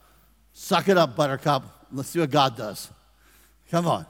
Suck 0.54 0.90
it 0.90 0.98
up, 0.98 1.16
Buttercup. 1.16 1.64
Let's 1.92 2.10
see 2.10 2.20
what 2.20 2.32
God 2.32 2.58
does. 2.58 2.90
Come 3.70 3.88
on. 3.88 4.06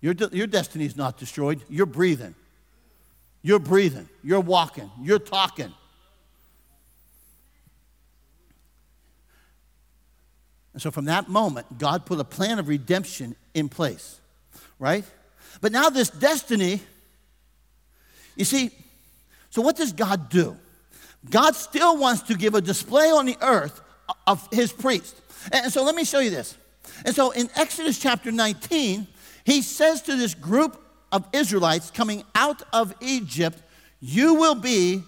Your, 0.00 0.14
de- 0.14 0.30
your 0.32 0.48
destiny 0.48 0.84
is 0.84 0.96
not 0.96 1.16
destroyed. 1.16 1.62
You're 1.68 1.86
breathing. 1.86 2.34
You're 3.42 3.60
breathing. 3.60 4.08
You're 4.22 4.40
walking. 4.40 4.90
You're 5.00 5.20
talking. 5.20 5.72
And 10.72 10.80
so 10.80 10.90
from 10.90 11.04
that 11.04 11.28
moment, 11.28 11.78
God 11.78 12.06
put 12.06 12.18
a 12.18 12.24
plan 12.24 12.58
of 12.58 12.68
redemption 12.68 13.36
in 13.54 13.68
place, 13.68 14.20
right? 14.78 15.04
But 15.60 15.70
now, 15.70 15.90
this 15.90 16.08
destiny, 16.08 16.80
you 18.36 18.44
see, 18.44 18.70
so 19.50 19.60
what 19.60 19.76
does 19.76 19.92
God 19.92 20.30
do? 20.30 20.56
God 21.30 21.54
still 21.54 21.96
wants 21.96 22.22
to 22.22 22.34
give 22.34 22.54
a 22.54 22.60
display 22.60 23.10
on 23.10 23.26
the 23.26 23.36
earth 23.40 23.80
of 24.26 24.46
his 24.52 24.72
priest. 24.72 25.20
And 25.52 25.72
so 25.72 25.84
let 25.84 25.94
me 25.94 26.04
show 26.04 26.18
you 26.18 26.30
this. 26.30 26.56
And 27.04 27.14
so 27.14 27.30
in 27.30 27.48
Exodus 27.56 27.98
chapter 27.98 28.30
19, 28.30 29.06
he 29.44 29.62
says 29.62 30.02
to 30.02 30.16
this 30.16 30.34
group 30.34 30.80
of 31.10 31.26
Israelites 31.32 31.90
coming 31.90 32.24
out 32.34 32.62
of 32.72 32.94
Egypt, 33.00 33.58
You 34.00 34.34
will 34.34 34.54
be 34.54 35.02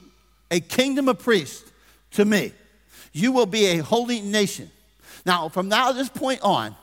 a 0.50 0.61
kingdom 0.61 1.09
of 1.09 1.18
priests 1.18 1.71
to 2.12 2.25
me. 2.25 2.52
You 3.12 3.33
will 3.33 3.47
be 3.47 3.66
a 3.66 3.78
holy 3.78 4.21
nation. 4.21 4.71
Now, 5.25 5.49
from 5.49 5.68
now 5.68 5.92
this 5.92 6.09
point 6.09 6.40
on, 6.42 6.75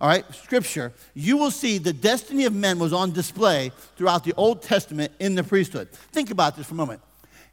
all 0.00 0.08
right, 0.08 0.24
scripture, 0.34 0.92
you 1.14 1.36
will 1.36 1.50
see 1.50 1.78
the 1.78 1.92
destiny 1.92 2.44
of 2.44 2.54
men 2.54 2.78
was 2.78 2.92
on 2.92 3.12
display 3.12 3.72
throughout 3.96 4.22
the 4.22 4.34
Old 4.36 4.62
Testament 4.62 5.12
in 5.18 5.34
the 5.34 5.42
priesthood. 5.42 5.90
Think 5.90 6.30
about 6.30 6.56
this 6.56 6.66
for 6.66 6.74
a 6.74 6.76
moment. 6.76 7.00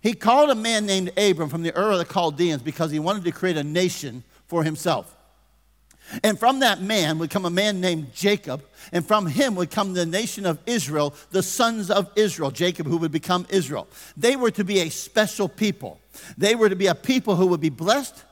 He 0.05 0.13
called 0.13 0.51
a 0.51 0.55
man 0.55 0.85
named 0.85 1.17
Abram 1.17 1.49
from 1.49 1.63
the 1.63 1.75
Ur 1.75 1.93
of 1.93 1.97
the 1.97 2.05
Chaldeans 2.05 2.61
because 2.61 2.91
he 2.91 2.99
wanted 2.99 3.23
to 3.23 3.31
create 3.31 3.57
a 3.57 3.63
nation 3.63 4.23
for 4.45 4.63
himself. 4.63 5.17
And 6.23 6.37
from 6.37 6.59
that 6.59 6.79
man 6.79 7.17
would 7.17 7.31
come 7.31 7.43
a 7.43 7.49
man 7.49 7.81
named 7.81 8.13
Jacob, 8.13 8.63
and 8.91 9.03
from 9.03 9.25
him 9.25 9.55
would 9.55 9.71
come 9.71 9.95
the 9.95 10.05
nation 10.05 10.45
of 10.45 10.59
Israel, 10.67 11.15
the 11.31 11.41
sons 11.41 11.89
of 11.89 12.11
Israel, 12.15 12.51
Jacob, 12.51 12.85
who 12.85 12.97
would 12.97 13.11
become 13.11 13.47
Israel. 13.49 13.87
They 14.15 14.35
were 14.35 14.51
to 14.51 14.63
be 14.63 14.81
a 14.81 14.89
special 14.89 15.49
people. 15.49 15.99
They 16.37 16.53
were 16.53 16.69
to 16.69 16.75
be 16.75 16.85
a 16.85 16.93
people 16.93 17.35
who 17.35 17.47
would 17.47 17.59
be 17.59 17.69
blessed 17.69 18.25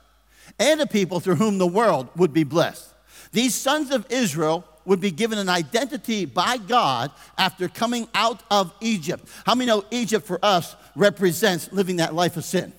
and 0.60 0.80
a 0.80 0.86
people 0.86 1.22
through 1.22 1.38
whom 1.38 1.58
the 1.58 1.66
world 1.66 2.08
would 2.16 2.34
be 2.34 2.44
blessed. 2.44 2.88
These 3.32 3.56
sons 3.56 3.90
of 3.90 4.06
Israel 4.12 4.64
would 4.86 5.00
be 5.00 5.12
given 5.12 5.38
an 5.38 5.50
identity 5.50 6.26
by 6.26 6.58
God 6.58 7.12
after 7.38 7.68
coming 7.68 8.08
out 8.14 8.42
of 8.52 8.74
Egypt. 8.82 9.28
How 9.46 9.56
many 9.56 9.68
know 9.68 9.86
Egypt 9.92 10.26
for 10.26 10.40
us 10.44 10.76
represents 10.96 11.72
living 11.72 11.98
that 11.98 12.14
life 12.14 12.38
of 12.38 12.44
sin? 12.44 12.74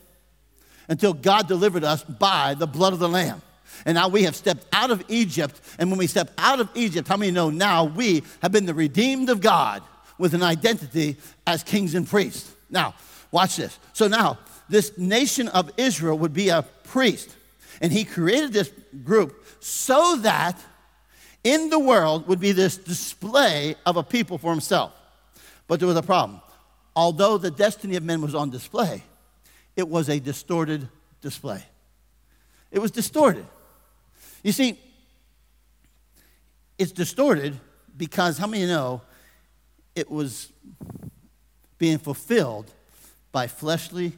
Until 0.88 1.14
God 1.14 1.48
delivered 1.48 1.84
us 1.84 2.04
by 2.04 2.54
the 2.54 2.66
blood 2.66 2.92
of 2.92 2.98
the 2.98 3.08
Lamb. 3.08 3.40
And 3.86 3.96
now 3.96 4.08
we 4.08 4.24
have 4.24 4.36
stepped 4.36 4.66
out 4.72 4.90
of 4.90 5.02
Egypt. 5.08 5.60
And 5.78 5.90
when 5.90 5.98
we 5.98 6.06
step 6.06 6.30
out 6.38 6.60
of 6.60 6.68
Egypt, 6.74 7.08
how 7.08 7.16
many 7.16 7.30
know 7.30 7.50
now 7.50 7.84
we 7.84 8.22
have 8.42 8.52
been 8.52 8.66
the 8.66 8.74
redeemed 8.74 9.30
of 9.30 9.40
God 9.40 9.82
with 10.18 10.34
an 10.34 10.42
identity 10.42 11.16
as 11.46 11.62
kings 11.62 11.94
and 11.94 12.06
priests? 12.06 12.54
Now, 12.70 12.94
watch 13.30 13.56
this. 13.56 13.78
So 13.92 14.08
now, 14.08 14.38
this 14.68 14.96
nation 14.96 15.48
of 15.48 15.70
Israel 15.76 16.18
would 16.18 16.32
be 16.32 16.48
a 16.48 16.62
priest. 16.84 17.34
And 17.80 17.92
he 17.92 18.04
created 18.04 18.52
this 18.52 18.70
group 19.02 19.44
so 19.60 20.16
that 20.16 20.58
in 21.44 21.68
the 21.68 21.78
world 21.78 22.26
would 22.26 22.40
be 22.40 22.52
this 22.52 22.78
display 22.78 23.76
of 23.84 23.96
a 23.96 24.02
people 24.02 24.38
for 24.38 24.50
himself. 24.50 24.92
But 25.68 25.78
there 25.78 25.86
was 25.86 25.96
a 25.96 26.02
problem. 26.02 26.40
Although 26.96 27.38
the 27.38 27.50
destiny 27.50 27.96
of 27.96 28.02
men 28.02 28.22
was 28.22 28.34
on 28.34 28.50
display, 28.50 29.02
it 29.76 29.88
was 29.88 30.08
a 30.08 30.18
distorted 30.18 30.88
display. 31.20 31.62
It 32.70 32.78
was 32.78 32.90
distorted. 32.90 33.46
You 34.42 34.52
see, 34.52 34.78
it's 36.78 36.92
distorted 36.92 37.58
because 37.96 38.38
how 38.38 38.46
many 38.46 38.66
know 38.66 39.02
it 39.94 40.10
was 40.10 40.50
being 41.78 41.98
fulfilled 41.98 42.70
by 43.32 43.46
fleshly, 43.46 44.12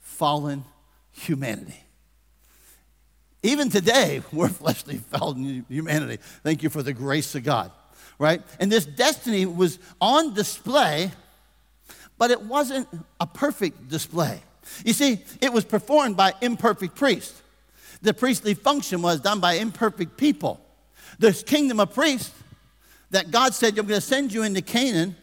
fallen 0.00 0.64
humanity? 1.12 1.84
Even 3.42 3.70
today, 3.70 4.22
we're 4.32 4.48
fleshly, 4.48 4.98
fallen 4.98 5.64
humanity. 5.68 6.18
Thank 6.42 6.62
you 6.62 6.70
for 6.70 6.82
the 6.82 6.92
grace 6.92 7.34
of 7.34 7.44
God, 7.44 7.70
right? 8.18 8.42
And 8.58 8.70
this 8.70 8.86
destiny 8.86 9.46
was 9.46 9.78
on 10.00 10.34
display, 10.34 11.10
but 12.18 12.30
it 12.30 12.42
wasn't 12.42 12.88
a 13.18 13.26
perfect 13.26 13.88
display. 13.88 14.40
You 14.84 14.92
see, 14.92 15.24
it 15.40 15.52
was 15.52 15.64
performed 15.64 16.16
by 16.16 16.34
imperfect 16.40 16.94
priests. 16.94 17.42
The 18.02 18.14
priestly 18.14 18.54
function 18.54 19.02
was 19.02 19.20
done 19.20 19.40
by 19.40 19.54
imperfect 19.54 20.16
people. 20.16 20.60
This 21.18 21.42
kingdom 21.42 21.80
of 21.80 21.92
priests 21.92 22.32
that 23.10 23.30
God 23.30 23.54
said, 23.54 23.78
I'm 23.78 23.86
going 23.86 24.00
to 24.00 24.06
send 24.06 24.32
you 24.32 24.42
into 24.42 24.62
Canaan. 24.62 25.16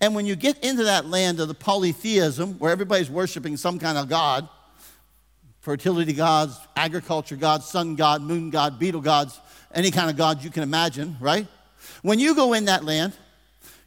And 0.00 0.14
when 0.14 0.26
you 0.26 0.36
get 0.36 0.62
into 0.62 0.84
that 0.84 1.06
land 1.06 1.40
of 1.40 1.48
the 1.48 1.54
polytheism, 1.54 2.58
where 2.58 2.70
everybody's 2.70 3.10
worshiping 3.10 3.56
some 3.56 3.78
kind 3.78 3.98
of 3.98 4.08
God, 4.08 4.48
fertility 5.60 6.12
gods, 6.12 6.58
agriculture 6.74 7.36
gods, 7.36 7.66
sun 7.66 7.94
god, 7.94 8.22
moon 8.22 8.50
god, 8.50 8.78
beetle 8.78 9.00
gods, 9.00 9.40
any 9.74 9.90
kind 9.90 10.10
of 10.10 10.16
god 10.16 10.42
you 10.42 10.50
can 10.50 10.62
imagine, 10.62 11.16
right? 11.20 11.46
When 12.02 12.18
you 12.18 12.34
go 12.34 12.52
in 12.54 12.66
that 12.66 12.84
land, 12.84 13.12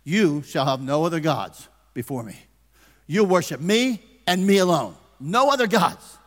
you 0.03 0.43
shall 0.43 0.65
have 0.65 0.81
no 0.81 1.05
other 1.05 1.19
gods 1.19 1.67
before 1.93 2.23
me. 2.23 2.37
You 3.07 3.23
worship 3.23 3.59
me 3.59 4.01
and 4.27 4.45
me 4.45 4.57
alone. 4.57 4.95
No 5.19 5.49
other 5.49 5.67
gods, 5.67 6.17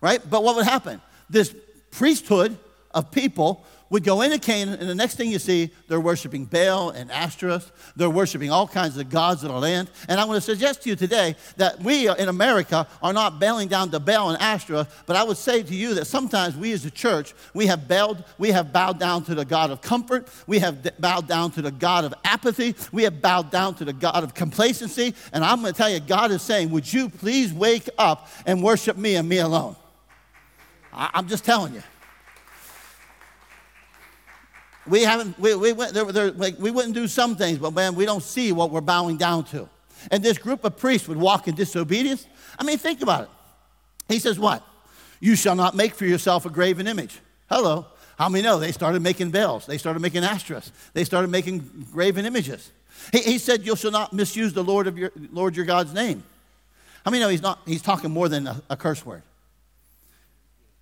right? 0.00 0.20
But 0.28 0.42
what 0.42 0.56
would 0.56 0.66
happen? 0.66 1.00
This 1.28 1.54
priesthood 1.90 2.56
of 2.92 3.10
people 3.10 3.64
would 3.94 4.02
go 4.02 4.22
into 4.22 4.40
Canaan, 4.40 4.80
and 4.80 4.88
the 4.88 4.94
next 4.94 5.14
thing 5.14 5.30
you 5.30 5.38
see, 5.38 5.70
they're 5.86 6.00
worshiping 6.00 6.46
Baal 6.46 6.90
and 6.90 7.12
Ashtoreth. 7.12 7.70
They're 7.94 8.10
worshiping 8.10 8.50
all 8.50 8.66
kinds 8.66 8.96
of 8.96 9.08
gods 9.08 9.44
of 9.44 9.52
the 9.52 9.58
land. 9.60 9.88
And 10.08 10.18
I 10.18 10.24
want 10.24 10.36
to 10.36 10.40
suggest 10.40 10.82
to 10.82 10.88
you 10.88 10.96
today 10.96 11.36
that 11.58 11.78
we 11.78 12.08
in 12.08 12.28
America 12.28 12.88
are 13.00 13.12
not 13.12 13.38
bowing 13.38 13.68
down 13.68 13.92
to 13.92 14.00
Baal 14.00 14.30
and 14.30 14.42
Ashtoreth, 14.42 15.04
but 15.06 15.14
I 15.14 15.22
would 15.22 15.36
say 15.36 15.62
to 15.62 15.72
you 15.72 15.94
that 15.94 16.06
sometimes 16.06 16.56
we 16.56 16.72
as 16.72 16.84
a 16.84 16.90
church, 16.90 17.34
we 17.54 17.66
have 17.66 17.86
bowed, 17.86 18.24
we 18.36 18.50
have 18.50 18.72
bowed 18.72 18.98
down 18.98 19.22
to 19.26 19.34
the 19.36 19.44
God 19.44 19.70
of 19.70 19.80
comfort. 19.80 20.26
We 20.48 20.58
have 20.58 21.00
bowed 21.00 21.28
down 21.28 21.52
to 21.52 21.62
the 21.62 21.70
God 21.70 22.04
of 22.04 22.14
apathy. 22.24 22.74
We 22.90 23.04
have 23.04 23.22
bowed 23.22 23.52
down 23.52 23.76
to 23.76 23.84
the 23.84 23.92
God 23.92 24.24
of 24.24 24.34
complacency. 24.34 25.14
And 25.32 25.44
I'm 25.44 25.60
going 25.60 25.72
to 25.72 25.78
tell 25.78 25.88
you, 25.88 26.00
God 26.00 26.32
is 26.32 26.42
saying, 26.42 26.70
would 26.70 26.92
you 26.92 27.08
please 27.08 27.52
wake 27.52 27.88
up 27.96 28.28
and 28.44 28.60
worship 28.60 28.96
me 28.96 29.14
and 29.14 29.28
me 29.28 29.38
alone? 29.38 29.76
I'm 30.92 31.28
just 31.28 31.44
telling 31.44 31.74
you 31.74 31.82
we 34.86 35.02
haven't, 35.02 35.38
we, 35.38 35.54
we, 35.54 35.72
went, 35.72 35.94
there, 35.94 36.04
there, 36.04 36.30
like, 36.32 36.58
we 36.58 36.70
wouldn't 36.70 36.94
do 36.94 37.08
some 37.08 37.36
things, 37.36 37.58
but 37.58 37.72
man, 37.72 37.94
we 37.94 38.04
don't 38.04 38.22
see 38.22 38.52
what 38.52 38.70
we're 38.70 38.80
bowing 38.80 39.16
down 39.16 39.44
to. 39.44 39.68
And 40.10 40.22
this 40.22 40.38
group 40.38 40.64
of 40.64 40.76
priests 40.76 41.08
would 41.08 41.16
walk 41.16 41.48
in 41.48 41.54
disobedience. 41.54 42.26
I 42.58 42.64
mean, 42.64 42.78
think 42.78 43.00
about 43.02 43.24
it. 43.24 43.28
He 44.08 44.18
says, 44.18 44.38
What? 44.38 44.62
You 45.20 45.36
shall 45.36 45.54
not 45.54 45.74
make 45.74 45.94
for 45.94 46.04
yourself 46.04 46.44
a 46.44 46.50
graven 46.50 46.86
image. 46.86 47.20
Hello. 47.48 47.86
How 48.18 48.28
many 48.28 48.44
know? 48.44 48.58
They 48.58 48.72
started 48.72 49.00
making 49.00 49.30
bells. 49.30 49.66
They 49.66 49.78
started 49.78 50.00
making 50.00 50.22
astros. 50.22 50.70
They 50.92 51.04
started 51.04 51.30
making 51.30 51.86
graven 51.92 52.26
images. 52.26 52.70
He, 53.10 53.20
he 53.20 53.38
said, 53.38 53.64
You 53.64 53.76
shall 53.76 53.90
not 53.90 54.12
misuse 54.12 54.52
the 54.52 54.64
Lord, 54.64 54.86
of 54.86 54.98
your, 54.98 55.10
Lord 55.32 55.56
your 55.56 55.64
God's 55.64 55.94
name. 55.94 56.22
How 57.04 57.10
many 57.10 57.22
know 57.22 57.28
he's, 57.28 57.42
not, 57.42 57.60
he's 57.66 57.82
talking 57.82 58.10
more 58.10 58.28
than 58.28 58.46
a, 58.46 58.62
a 58.70 58.76
curse 58.76 59.04
word? 59.04 59.22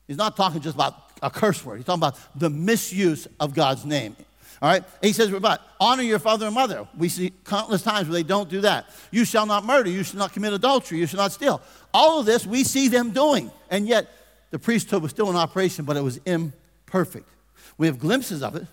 He's 0.07 0.17
not 0.17 0.37
talking 0.37 0.61
just 0.61 0.75
about 0.75 1.12
a 1.23 1.31
curse 1.31 1.65
word. 1.65 1.77
He's 1.77 1.87
talking 1.87 2.01
about 2.01 2.19
the 2.39 2.51
misuse 2.51 3.29
of 3.41 3.55
God's 3.55 3.85
name. 3.85 4.17
All 4.61 4.69
right? 4.69 4.85
he 5.01 5.13
says, 5.13 5.31
but 5.31 5.61
honor 5.81 6.03
your 6.03 6.21
father 6.21 6.47
and 6.47 6.55
mother. 6.55 6.87
We 6.97 7.09
see 7.09 7.33
countless 7.45 7.83
times 7.83 8.09
where 8.09 8.15
they 8.15 8.23
don't 8.23 8.49
do 8.49 8.61
that. 8.61 8.87
You 9.11 9.25
shall 9.25 9.47
not 9.47 9.65
murder. 9.65 9.91
You 9.91 10.05
shall 10.05 10.19
not 10.19 10.33
commit 10.33 10.53
adultery. 10.53 10.99
You 10.99 11.07
shall 11.07 11.19
not 11.19 11.33
steal. 11.33 11.61
All 11.93 12.21
of 12.21 12.27
this 12.27 12.47
we 12.47 12.63
see 12.63 12.89
them 12.89 13.11
doing. 13.11 13.51
And 13.71 13.89
yet 13.89 14.09
the 14.51 14.59
priesthood 14.59 15.03
was 15.03 15.11
still 15.11 15.31
in 15.31 15.37
operation, 15.37 15.85
but 15.85 15.97
it 15.97 16.03
was 16.03 16.19
imperfect. 16.27 17.29
We 17.77 17.87
have 17.89 17.99
glimpses 17.99 18.43
of 18.43 18.55
it. 18.55 18.67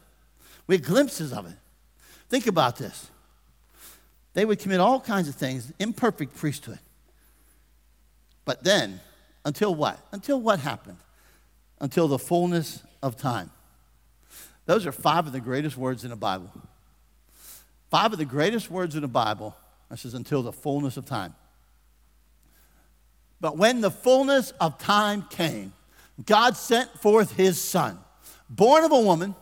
We 0.68 0.76
have 0.76 0.86
glimpses 0.86 1.34
of 1.34 1.48
it. 1.48 1.56
Think 2.30 2.46
about 2.46 2.78
this. 2.78 3.10
They 4.34 4.46
would 4.46 4.60
commit 4.60 4.80
all 4.80 5.00
kinds 5.00 5.28
of 5.28 5.36
things, 5.36 5.74
imperfect 5.80 6.36
priesthood. 6.36 6.80
But 8.46 8.64
then, 8.64 9.00
until 9.44 9.74
what? 9.74 10.00
Until 10.12 10.40
what 10.40 10.60
happened? 10.60 10.98
Until 11.80 12.08
the 12.08 12.20
fullness 12.20 12.84
of 13.02 13.16
time. 13.18 13.52
Those 14.66 14.86
are 14.86 14.92
five 14.92 15.26
of 15.26 15.34
the 15.34 15.40
greatest 15.40 15.78
words 15.78 16.04
in 16.04 16.10
the 16.10 16.16
Bible. 16.16 16.52
Five 17.90 18.14
of 18.14 18.20
the 18.20 18.26
greatest 18.26 18.70
words 18.70 18.96
in 18.96 19.02
the 19.02 19.08
Bible. 19.08 19.56
This 19.90 20.06
is 20.06 20.14
until 20.14 20.44
the 20.44 20.52
fullness 20.52 20.98
of 20.98 21.06
time. 21.06 21.34
But 23.42 23.58
when 23.58 23.82
the 23.82 23.90
fullness 23.90 24.52
of 24.60 24.78
time 24.78 25.24
came, 25.30 25.74
God 26.26 26.58
sent 26.58 26.92
forth 27.00 27.36
his 27.36 27.60
son, 27.60 27.98
born 28.50 28.84
of 28.84 28.92
a 28.92 29.00
woman, 29.00 29.34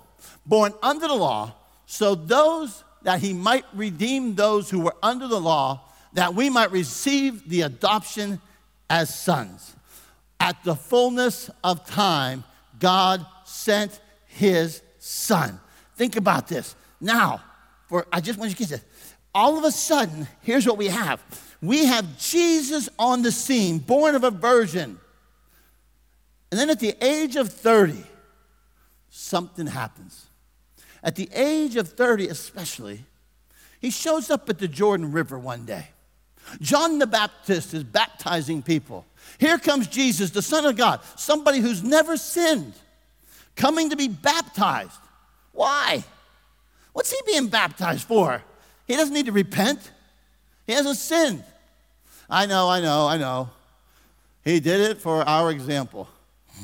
born 0.46 0.74
under 0.84 1.08
the 1.08 1.15
law, 1.15 1.56
so 1.88 2.15
those 2.15 2.84
that 3.01 3.20
he 3.20 3.34
might 3.34 3.65
redeem 3.74 4.36
those 4.36 4.70
who 4.70 4.79
were 4.79 4.96
under 5.01 5.27
the 5.27 5.39
law, 5.39 5.82
that 6.13 6.36
we 6.36 6.50
might 6.50 6.72
receive 6.72 7.50
the 7.50 7.62
adoption 7.62 8.39
as 8.89 9.13
sons. 9.13 9.75
At 10.39 10.63
the 10.63 10.75
fullness 10.75 11.50
of 11.63 11.86
time, 11.86 12.44
God 12.79 13.25
sent 13.44 14.00
his 14.25 14.81
son. 15.00 15.59
Think 15.96 16.16
about 16.16 16.48
this. 16.48 16.75
Now, 17.01 17.42
for 17.88 18.05
I 18.12 18.22
just 18.22 18.38
want 18.38 18.50
you 18.50 18.55
to 18.55 18.59
get 18.59 18.70
this. 18.70 18.85
All 19.33 19.57
of 19.57 19.64
a 19.64 19.72
sudden, 19.72 20.27
here's 20.42 20.66
what 20.66 20.77
we 20.77 20.88
have. 20.88 21.22
We 21.62 21.85
have 21.85 22.18
Jesus 22.20 22.90
on 23.00 23.24
the 23.24 23.31
scene, 23.31 23.79
born 23.79 24.16
of 24.16 24.24
a 24.24 24.31
virgin. 24.31 25.00
And 26.51 26.59
then 26.59 26.70
at 26.70 26.79
the 26.79 26.96
age 27.01 27.35
of 27.35 27.50
30, 27.50 28.03
something 29.09 29.68
happens. 29.68 30.27
At 31.03 31.16
the 31.16 31.29
age 31.33 31.75
of 31.75 31.90
30, 31.90 32.27
especially, 32.27 33.05
he 33.79 33.90
shows 33.90 34.29
up 34.29 34.50
at 34.50 34.59
the 34.59 34.68
Jordan 34.68 35.12
River 35.12 35.38
one 35.38 35.66
day. 35.66 35.88
John 36.62 37.00
the 37.00 37.07
Baptist 37.07 37.74
is 37.74 37.83
baptizing 37.83 38.62
people. 38.62 39.05
Here 39.40 39.57
comes 39.57 39.87
Jesus, 39.87 40.31
the 40.31 40.42
Son 40.42 40.66
of 40.66 40.75
God, 40.75 41.01
somebody 41.16 41.59
who's 41.59 41.83
never 41.83 42.18
sinned, 42.18 42.74
coming 43.55 43.90
to 43.92 43.96
be 43.96 44.07
baptized. 44.07 45.00
Why? 45.51 46.03
What's 46.94 47.11
he 47.11 47.20
being 47.25 47.48
baptized 47.48 48.07
for? 48.07 48.44
He 48.87 48.96
doesn't 48.96 49.13
need 49.13 49.25
to 49.27 49.31
repent, 49.31 49.92
he 50.66 50.74
hasn't 50.74 50.98
sinned. 50.98 51.44
I 52.29 52.46
know, 52.46 52.70
I 52.70 52.81
know, 52.81 53.07
I 53.07 53.18
know. 53.18 53.50
He 54.44 54.59
did 54.59 54.79
it 54.81 54.98
for 54.98 55.24
our 55.24 55.51
example. 55.51 56.09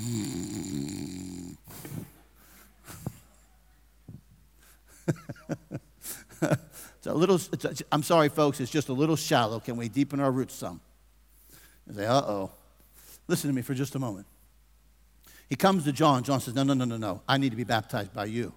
it's 6.42 7.06
a 7.06 7.14
little, 7.14 7.36
it's 7.36 7.66
a, 7.66 7.74
I'm 7.92 8.04
sorry, 8.04 8.30
folks, 8.30 8.60
it's 8.60 8.72
just 8.72 8.90
a 8.90 8.94
little 8.94 9.16
shallow. 9.16 9.60
Can 9.60 9.78
we 9.78 9.90
deepen 9.90 10.20
our 10.20 10.32
roots 10.32 10.54
some? 10.54 10.82
I 11.90 11.94
say, 11.94 12.06
uh 12.06 12.22
oh. 12.22 12.52
Listen 13.28 13.50
to 13.50 13.56
me 13.56 13.62
for 13.62 13.74
just 13.74 13.96
a 13.96 14.00
moment. 14.00 14.28
He 15.48 15.56
comes 15.56 15.84
to 15.86 15.92
John. 15.92 16.24
John 16.24 16.40
says, 16.40 16.56
No, 16.56 16.64
no, 16.64 16.74
no, 16.74 16.86
no, 16.86 16.98
no. 16.98 17.22
I 17.28 17.38
need 17.38 17.52
to 17.52 17.56
be 17.56 17.64
baptized 17.64 18.14
by 18.14 18.26
you. 18.26 18.54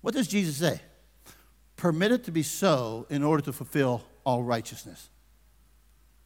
What 0.00 0.14
does 0.14 0.28
Jesus 0.28 0.56
say? 0.56 0.80
Permit 1.76 2.12
it 2.12 2.24
to 2.24 2.30
be 2.30 2.42
so 2.42 3.06
in 3.10 3.22
order 3.22 3.42
to 3.44 3.52
fulfill 3.52 4.02
all 4.24 4.42
righteousness. 4.42 5.08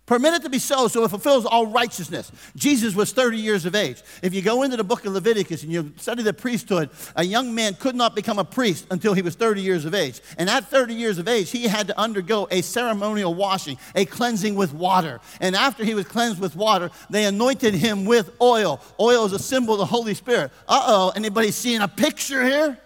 Permit 0.06 0.34
it 0.34 0.42
to 0.42 0.50
be 0.50 0.58
so, 0.58 0.86
so 0.86 1.02
it 1.04 1.08
fulfills 1.08 1.46
all 1.46 1.66
righteousness. 1.66 2.30
Jesus 2.56 2.94
was 2.94 3.12
30 3.12 3.38
years 3.38 3.64
of 3.64 3.74
age. 3.74 4.02
If 4.22 4.34
you 4.34 4.42
go 4.42 4.62
into 4.62 4.76
the 4.76 4.84
book 4.84 5.06
of 5.06 5.14
Leviticus 5.14 5.62
and 5.62 5.72
you 5.72 5.94
study 5.96 6.22
the 6.22 6.34
priesthood, 6.34 6.90
a 7.16 7.24
young 7.24 7.54
man 7.54 7.72
could 7.74 7.94
not 7.94 8.14
become 8.14 8.38
a 8.38 8.44
priest 8.44 8.86
until 8.90 9.14
he 9.14 9.22
was 9.22 9.34
30 9.34 9.62
years 9.62 9.86
of 9.86 9.94
age. 9.94 10.20
And 10.36 10.50
at 10.50 10.68
30 10.68 10.92
years 10.92 11.16
of 11.16 11.26
age, 11.26 11.50
he 11.50 11.68
had 11.68 11.86
to 11.86 11.98
undergo 11.98 12.46
a 12.50 12.60
ceremonial 12.60 13.32
washing, 13.32 13.78
a 13.94 14.04
cleansing 14.04 14.56
with 14.56 14.74
water. 14.74 15.20
And 15.40 15.56
after 15.56 15.84
he 15.84 15.94
was 15.94 16.04
cleansed 16.04 16.38
with 16.38 16.54
water, 16.54 16.90
they 17.08 17.24
anointed 17.24 17.72
him 17.72 18.04
with 18.04 18.30
oil. 18.42 18.82
Oil 19.00 19.24
is 19.24 19.32
a 19.32 19.38
symbol 19.38 19.72
of 19.72 19.78
the 19.78 19.86
Holy 19.86 20.12
Spirit. 20.12 20.50
Uh 20.68 20.84
oh, 20.86 21.12
anybody 21.16 21.50
seeing 21.50 21.80
a 21.80 21.88
picture 21.88 22.44
here? 22.44 22.78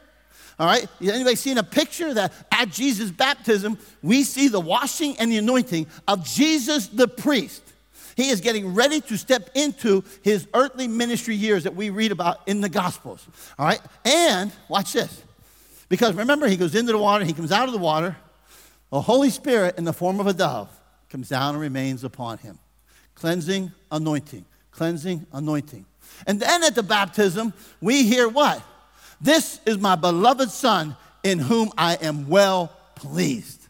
All 0.58 0.66
right? 0.66 0.88
Anybody 1.00 1.36
seen 1.36 1.58
a 1.58 1.62
picture 1.62 2.12
that 2.14 2.32
at 2.50 2.70
Jesus' 2.70 3.10
baptism, 3.10 3.78
we 4.02 4.24
see 4.24 4.48
the 4.48 4.60
washing 4.60 5.16
and 5.18 5.30
the 5.30 5.38
anointing 5.38 5.86
of 6.08 6.24
Jesus 6.24 6.88
the 6.88 7.06
priest? 7.06 7.62
He 8.16 8.30
is 8.30 8.40
getting 8.40 8.74
ready 8.74 9.00
to 9.02 9.16
step 9.16 9.50
into 9.54 10.02
his 10.22 10.48
earthly 10.52 10.88
ministry 10.88 11.36
years 11.36 11.62
that 11.62 11.76
we 11.76 11.90
read 11.90 12.10
about 12.10 12.40
in 12.48 12.60
the 12.60 12.68
Gospels. 12.68 13.24
All 13.56 13.64
right? 13.64 13.80
And 14.04 14.50
watch 14.68 14.92
this. 14.92 15.22
Because 15.88 16.14
remember, 16.14 16.48
he 16.48 16.56
goes 16.56 16.74
into 16.74 16.90
the 16.90 16.98
water, 16.98 17.24
he 17.24 17.32
comes 17.32 17.52
out 17.52 17.68
of 17.68 17.72
the 17.72 17.78
water. 17.78 18.16
The 18.90 19.00
Holy 19.00 19.30
Spirit, 19.30 19.78
in 19.78 19.84
the 19.84 19.92
form 19.92 20.18
of 20.18 20.26
a 20.26 20.32
dove, 20.32 20.68
comes 21.10 21.28
down 21.28 21.54
and 21.54 21.60
remains 21.60 22.02
upon 22.02 22.38
him. 22.38 22.58
Cleansing, 23.14 23.70
anointing, 23.92 24.44
cleansing, 24.72 25.26
anointing. 25.32 25.86
And 26.26 26.40
then 26.40 26.64
at 26.64 26.74
the 26.74 26.82
baptism, 26.82 27.52
we 27.80 28.04
hear 28.04 28.28
what? 28.28 28.62
This 29.20 29.60
is 29.66 29.78
my 29.78 29.96
beloved 29.96 30.50
Son 30.50 30.96
in 31.22 31.38
whom 31.38 31.70
I 31.76 31.94
am 31.96 32.28
well 32.28 32.72
pleased. 32.94 33.66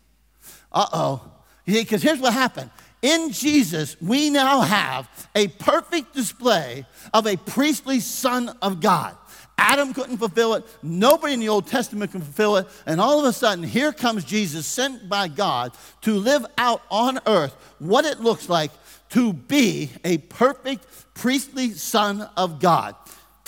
Uh 0.72 0.86
oh. 0.92 1.32
Because 1.64 2.02
here's 2.02 2.20
what 2.20 2.32
happened. 2.32 2.70
In 3.02 3.30
Jesus, 3.30 4.00
we 4.00 4.30
now 4.30 4.60
have 4.60 5.08
a 5.34 5.48
perfect 5.48 6.14
display 6.14 6.84
of 7.14 7.26
a 7.26 7.36
priestly 7.36 8.00
Son 8.00 8.56
of 8.60 8.80
God. 8.80 9.16
Adam 9.56 9.92
couldn't 9.92 10.18
fulfill 10.18 10.54
it. 10.54 10.64
Nobody 10.82 11.34
in 11.34 11.40
the 11.40 11.48
Old 11.48 11.66
Testament 11.66 12.12
can 12.12 12.20
fulfill 12.20 12.56
it. 12.56 12.66
And 12.86 13.00
all 13.00 13.18
of 13.18 13.24
a 13.24 13.32
sudden, 13.32 13.64
here 13.64 13.92
comes 13.92 14.24
Jesus, 14.24 14.66
sent 14.66 15.08
by 15.08 15.28
God 15.28 15.72
to 16.02 16.14
live 16.14 16.46
out 16.56 16.82
on 16.90 17.18
earth 17.26 17.54
what 17.78 18.04
it 18.04 18.20
looks 18.20 18.48
like 18.48 18.70
to 19.10 19.32
be 19.32 19.90
a 20.04 20.18
perfect 20.18 20.86
priestly 21.14 21.70
Son 21.72 22.28
of 22.36 22.60
God 22.60 22.94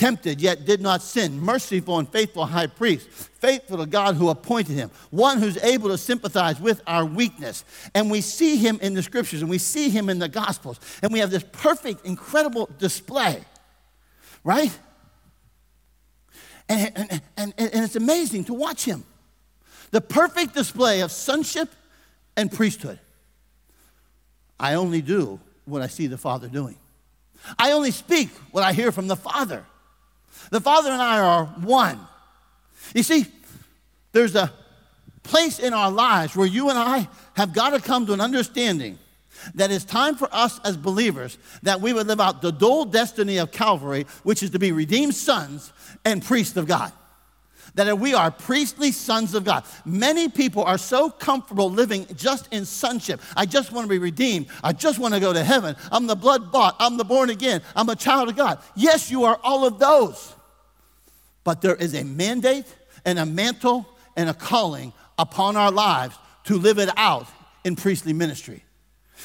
tempted 0.01 0.41
yet 0.41 0.65
did 0.65 0.81
not 0.81 1.03
sin, 1.03 1.39
merciful 1.39 1.99
and 1.99 2.09
faithful 2.09 2.47
high 2.47 2.67
priest, 2.67 3.07
faithful 3.07 3.77
to 3.77 3.85
God 3.85 4.17
who 4.17 4.31
appointed 4.31 4.73
him, 4.73 4.91
one 5.11 5.39
who's 5.39 5.59
able 5.59 5.91
to 5.91 5.99
sympathize 5.99 6.59
with 6.59 6.81
our 6.87 7.05
weakness. 7.05 7.65
And 7.95 8.11
we 8.11 8.23
see 8.23 8.57
him 8.57 8.79
in 8.81 8.95
the 8.95 9.03
scriptures 9.03 9.43
and 9.43 9.51
we 9.51 9.59
see 9.59 9.91
him 9.91 10.09
in 10.09 10.19
the 10.19 10.29
gospels. 10.29 10.81
And 11.03 11.13
we 11.13 11.19
have 11.19 11.31
this 11.31 11.45
perfect, 11.53 12.07
incredible 12.07 12.71
display, 12.79 13.43
right? 14.43 14.77
And, 16.71 16.93
and, 16.97 17.23
and, 17.37 17.55
and 17.59 17.85
it's 17.85 17.97
amazing 17.97 18.45
to 18.45 18.55
watch 18.55 18.87
him. 18.87 19.05
The 19.91 20.01
perfect 20.01 20.55
display 20.55 21.03
of 21.03 21.13
sonship 21.13 21.69
and 22.39 22.51
priesthood. 22.51 22.99
I 24.59 24.75
only 24.75 25.03
do 25.03 25.41
what 25.67 25.83
I 25.83 25.89
see 25.89 26.07
the 26.07 26.17
Father 26.17 26.49
doing. 26.49 26.79
I 27.59 27.73
only 27.73 27.91
speak 27.91 28.31
what 28.51 28.65
I 28.65 28.73
hear 28.73 28.93
from 28.93 29.07
the 29.07 29.17
Father. 29.17 29.67
The 30.51 30.61
Father 30.61 30.91
and 30.91 31.01
I 31.03 31.21
are 31.21 31.45
one. 31.47 31.99
You 32.95 33.03
see, 33.03 33.27
there's 34.13 34.35
a 34.35 34.53
place 35.23 35.59
in 35.59 35.73
our 35.73 35.91
lives 35.91 36.35
where 36.35 36.47
you 36.47 36.71
and 36.71 36.79
I 36.79 37.09
have 37.35 37.53
got 37.53 37.71
to 37.71 37.81
come 37.81 38.07
to 38.07 38.13
an 38.13 38.21
understanding 38.21 38.99
that 39.55 39.71
it's 39.71 39.85
time 39.85 40.17
for 40.17 40.29
us 40.33 40.61
as 40.65 40.77
believers 40.77 41.39
that 41.63 41.81
we 41.81 41.93
would 41.93 42.07
live 42.07 42.21
out 42.21 42.43
the 42.43 42.51
dual 42.51 42.85
destiny 42.85 43.39
of 43.39 43.51
Calvary, 43.51 44.07
which 44.23 44.43
is 44.43 44.51
to 44.51 44.59
be 44.59 44.73
redeemed 44.73 45.15
sons 45.15 45.73
and 46.05 46.23
priests 46.23 46.57
of 46.57 46.67
God. 46.67 46.93
That 47.75 47.99
we 47.99 48.15
are 48.15 48.31
priestly 48.31 48.93
sons 48.93 49.35
of 49.35 49.45
God. 49.45 49.65
Many 49.85 50.29
people 50.29 50.65
are 50.65 50.79
so 50.79 51.11
comfortable 51.11 51.71
living 51.71 52.07
just 52.17 52.53
in 52.53 52.65
sonship. 52.65 53.21
I 53.37 53.47
just 53.47 53.73
want 53.73 53.85
to 53.85 53.89
be 53.89 53.99
redeemed. 53.99 54.47
I 54.63 54.73
just 54.73 54.99
want 54.99 55.15
to 55.15 55.21
go 55.21 55.33
to 55.33 55.45
heaven. 55.45 55.77
I'm 55.93 56.07
the 56.07 56.17
blood 56.17 56.51
bought. 56.51 56.77
I'm 56.79 56.97
the 56.97 57.05
born 57.05 57.31
again. 57.31 57.63
I'm 57.77 57.89
a 57.89 57.97
child 57.97 58.29
of 58.29 58.37
God. 58.37 58.61
Yes, 58.75 59.11
you 59.11 59.25
are 59.25 59.39
all 59.43 59.67
of 59.67 59.79
those. 59.79 60.35
But 61.45 61.63
there 61.63 61.77
is 61.77 61.95
a 61.95 62.05
mandate 62.05 62.67
and 63.05 63.19
a 63.19 63.27
mantle 63.27 63.87
and 64.17 64.29
a 64.29 64.35
calling 64.35 64.93
upon 65.19 65.57
our 65.57 65.71
lives 65.71 66.17
to 66.45 66.57
live 66.57 66.79
it 66.79 66.91
out 66.97 67.27
in 67.65 67.77
priestly 67.77 68.13
ministry. 68.13 68.65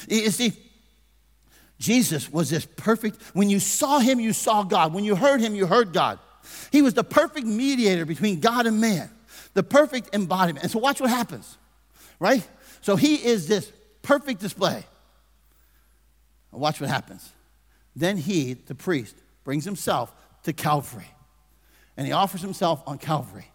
You 0.08 0.30
see, 0.30 0.52
Jesus 1.78 2.32
was 2.32 2.50
this 2.50 2.64
perfect. 2.64 3.20
When 3.34 3.50
you 3.50 3.60
saw 3.60 3.98
him, 3.98 4.20
you 4.20 4.32
saw 4.32 4.62
God. 4.62 4.94
When 4.94 5.04
you 5.04 5.14
heard 5.16 5.40
him, 5.40 5.54
you 5.54 5.66
heard 5.66 5.92
God. 5.92 6.18
He 6.70 6.82
was 6.82 6.94
the 6.94 7.04
perfect 7.04 7.46
mediator 7.46 8.04
between 8.04 8.40
God 8.40 8.66
and 8.66 8.80
man, 8.80 9.10
the 9.54 9.62
perfect 9.62 10.14
embodiment. 10.14 10.62
And 10.62 10.70
so, 10.70 10.78
watch 10.78 11.00
what 11.00 11.10
happens, 11.10 11.56
right? 12.18 12.46
So, 12.80 12.96
he 12.96 13.16
is 13.16 13.48
this 13.48 13.70
perfect 14.02 14.40
display. 14.40 14.84
Watch 16.52 16.80
what 16.80 16.88
happens. 16.88 17.30
Then 17.94 18.16
he, 18.16 18.54
the 18.54 18.74
priest, 18.74 19.14
brings 19.44 19.64
himself 19.64 20.14
to 20.44 20.52
Calvary. 20.52 21.10
And 21.96 22.06
he 22.06 22.12
offers 22.12 22.40
himself 22.40 22.82
on 22.86 22.98
Calvary. 22.98 23.50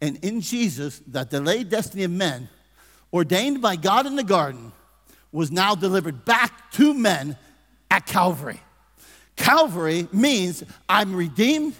And 0.00 0.22
in 0.24 0.40
Jesus, 0.40 1.00
the 1.06 1.24
delayed 1.24 1.70
destiny 1.70 2.04
of 2.04 2.10
men, 2.10 2.48
ordained 3.12 3.62
by 3.62 3.76
God 3.76 4.06
in 4.06 4.16
the 4.16 4.24
garden, 4.24 4.72
was 5.32 5.50
now 5.50 5.74
delivered 5.74 6.24
back 6.24 6.70
to 6.72 6.94
men 6.94 7.36
at 7.90 8.06
Calvary. 8.06 8.60
Calvary 9.36 10.08
means 10.12 10.62
I'm 10.88 11.14
redeemed. 11.14 11.74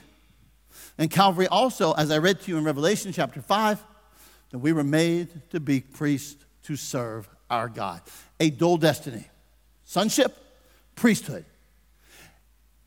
And 0.98 1.10
Calvary 1.10 1.48
also, 1.48 1.92
as 1.92 2.10
I 2.10 2.18
read 2.18 2.40
to 2.40 2.50
you 2.50 2.58
in 2.58 2.64
Revelation 2.64 3.12
chapter 3.12 3.42
5, 3.42 3.82
that 4.50 4.58
we 4.58 4.72
were 4.72 4.84
made 4.84 5.50
to 5.50 5.58
be 5.58 5.80
priests 5.80 6.44
to 6.64 6.76
serve 6.76 7.28
our 7.50 7.68
God. 7.68 8.00
A 8.40 8.50
dual 8.50 8.76
destiny 8.76 9.26
sonship, 9.84 10.36
priesthood. 10.94 11.44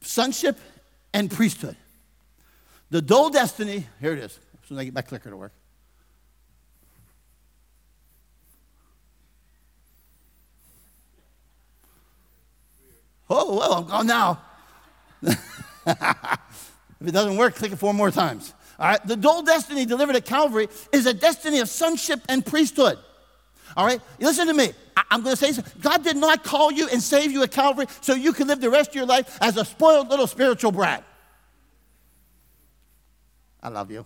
Sonship 0.02 0.58
and 1.14 1.30
priesthood. 1.30 1.76
The 2.90 3.02
dual 3.02 3.30
destiny, 3.30 3.86
here 4.00 4.14
it 4.14 4.20
is, 4.20 4.40
as 4.62 4.68
soon 4.68 4.78
as 4.78 4.82
I 4.82 4.86
get 4.86 4.94
my 4.94 5.02
clicker 5.02 5.30
to 5.30 5.38
work. 5.38 5.52
Oh, 13.30 13.58
well, 13.58 13.74
I'm 13.74 13.86
gone 13.86 14.08
now. 14.08 14.42
if 17.08 17.14
it 17.14 17.16
doesn't 17.16 17.38
work, 17.38 17.56
click 17.56 17.72
it 17.72 17.78
four 17.78 17.94
more 17.94 18.12
times. 18.12 18.54
All 18.78 18.90
right, 18.90 19.08
the 19.08 19.16
dual 19.16 19.42
destiny 19.42 19.86
delivered 19.86 20.18
at 20.18 20.26
Calvary 20.26 20.68
is 20.92 21.06
a 21.06 21.14
destiny 21.14 21.60
of 21.60 21.70
sonship 21.70 22.20
and 22.28 22.46
priesthood. 22.46 23.00
All 23.78 23.86
right, 23.86 24.02
listen 24.20 24.46
to 24.48 24.54
me. 24.54 24.74
I- 24.98 25.04
am 25.12 25.24
going 25.24 25.34
to 25.34 25.40
say 25.40 25.54
something. 25.54 25.82
God 25.82 26.04
did 26.04 26.18
not 26.18 26.44
call 26.44 26.70
you 26.70 26.90
and 26.90 27.02
save 27.02 27.32
you 27.32 27.44
at 27.44 27.52
Calvary 27.52 27.86
so 28.02 28.14
you 28.14 28.34
can 28.34 28.50
live 28.50 28.60
the 28.60 28.70
rest 28.70 28.90
of 28.90 28.96
your 28.96 29.06
life 29.06 29.38
as 29.40 29.56
a 29.56 29.64
spoiled 29.64 30.10
little 30.10 30.28
spiritual 30.28 30.74
brat. 30.74 31.02
I 33.64 33.70
love 33.70 33.90
you. 33.90 34.06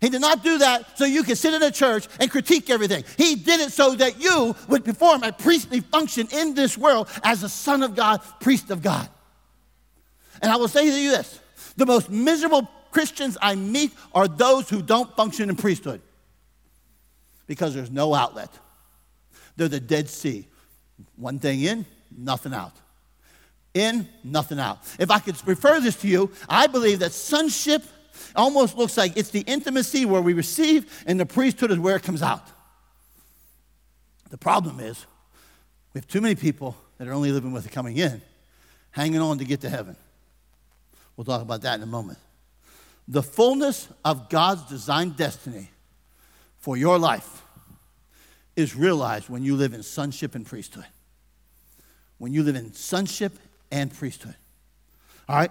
He 0.00 0.08
did 0.08 0.20
not 0.20 0.42
do 0.42 0.58
that 0.58 0.98
so 0.98 1.04
you 1.04 1.22
could 1.22 1.38
sit 1.38 1.54
in 1.54 1.62
a 1.62 1.70
church 1.70 2.08
and 2.18 2.28
critique 2.28 2.68
everything. 2.68 3.04
He 3.16 3.36
did 3.36 3.60
it 3.60 3.70
so 3.70 3.94
that 3.94 4.20
you 4.20 4.56
would 4.66 4.84
perform 4.84 5.22
a 5.22 5.30
priestly 5.30 5.80
function 5.82 6.26
in 6.32 6.54
this 6.54 6.76
world 6.76 7.08
as 7.22 7.44
a 7.44 7.48
son 7.48 7.84
of 7.84 7.94
God, 7.94 8.22
priest 8.40 8.70
of 8.72 8.82
God. 8.82 9.08
And 10.42 10.50
I 10.50 10.56
will 10.56 10.68
say 10.68 10.90
to 10.90 11.00
you 11.00 11.10
this 11.10 11.40
the 11.78 11.86
most 11.86 12.10
miserable 12.10 12.68
Christians 12.90 13.38
I 13.40 13.54
meet 13.54 13.92
are 14.12 14.26
those 14.26 14.68
who 14.68 14.82
don't 14.82 15.14
function 15.16 15.48
in 15.48 15.56
priesthood 15.56 16.02
because 17.46 17.72
there's 17.72 17.90
no 17.90 18.14
outlet. 18.14 18.50
They're 19.56 19.68
the 19.68 19.80
Dead 19.80 20.08
Sea. 20.08 20.46
One 21.16 21.38
thing 21.38 21.62
in, 21.62 21.86
nothing 22.16 22.52
out. 22.52 22.72
In, 23.74 24.08
nothing 24.24 24.58
out. 24.58 24.80
If 24.98 25.10
I 25.12 25.20
could 25.20 25.36
refer 25.46 25.80
this 25.80 25.94
to 26.02 26.08
you, 26.08 26.32
I 26.48 26.66
believe 26.66 26.98
that 26.98 27.12
sonship 27.12 27.84
almost 28.34 28.76
looks 28.76 28.96
like 28.96 29.16
it's 29.16 29.30
the 29.30 29.40
intimacy 29.42 30.04
where 30.04 30.20
we 30.20 30.32
receive, 30.32 31.04
and 31.06 31.20
the 31.20 31.26
priesthood 31.26 31.70
is 31.70 31.78
where 31.78 31.94
it 31.94 32.02
comes 32.02 32.22
out. 32.22 32.44
The 34.30 34.38
problem 34.38 34.80
is, 34.80 35.06
we 35.94 36.00
have 36.00 36.08
too 36.08 36.20
many 36.20 36.34
people 36.34 36.76
that 36.98 37.06
are 37.06 37.12
only 37.12 37.30
living 37.30 37.52
with 37.52 37.66
it 37.66 37.72
coming 37.72 37.96
in, 37.96 38.20
hanging 38.90 39.20
on 39.20 39.38
to 39.38 39.44
get 39.44 39.60
to 39.60 39.68
heaven. 39.68 39.96
We'll 41.18 41.24
talk 41.24 41.42
about 41.42 41.62
that 41.62 41.74
in 41.74 41.82
a 41.82 41.86
moment. 41.86 42.16
The 43.08 43.24
fullness 43.24 43.88
of 44.04 44.28
God's 44.28 44.62
designed 44.68 45.16
destiny 45.16 45.68
for 46.58 46.76
your 46.76 46.96
life 46.96 47.42
is 48.54 48.76
realized 48.76 49.28
when 49.28 49.42
you 49.42 49.56
live 49.56 49.74
in 49.74 49.82
sonship 49.82 50.36
and 50.36 50.46
priesthood. 50.46 50.86
When 52.18 52.32
you 52.32 52.44
live 52.44 52.54
in 52.54 52.72
sonship 52.72 53.36
and 53.72 53.92
priesthood. 53.92 54.36
All 55.28 55.34
right? 55.34 55.50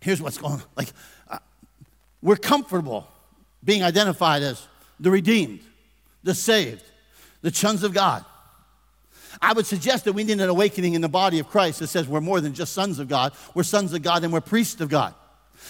Here's 0.00 0.22
what's 0.22 0.38
going 0.38 0.54
on. 0.54 0.62
Like, 0.76 0.88
uh, 1.28 1.40
we're 2.22 2.36
comfortable 2.36 3.06
being 3.62 3.82
identified 3.82 4.42
as 4.42 4.66
the 4.98 5.10
redeemed, 5.10 5.60
the 6.22 6.34
saved, 6.34 6.84
the 7.42 7.52
sons 7.52 7.82
of 7.82 7.92
God. 7.92 8.24
I 9.42 9.52
would 9.52 9.66
suggest 9.66 10.04
that 10.04 10.12
we 10.12 10.24
need 10.24 10.40
an 10.40 10.48
awakening 10.48 10.94
in 10.94 11.00
the 11.00 11.08
body 11.08 11.38
of 11.38 11.48
Christ 11.48 11.78
that 11.78 11.86
says 11.86 12.06
we're 12.06 12.20
more 12.20 12.40
than 12.40 12.52
just 12.52 12.72
sons 12.72 12.98
of 12.98 13.08
God, 13.08 13.32
we're 13.54 13.62
sons 13.62 13.92
of 13.92 14.02
God 14.02 14.22
and 14.22 14.32
we're 14.32 14.40
priests 14.40 14.80
of 14.80 14.88
God. 14.88 15.14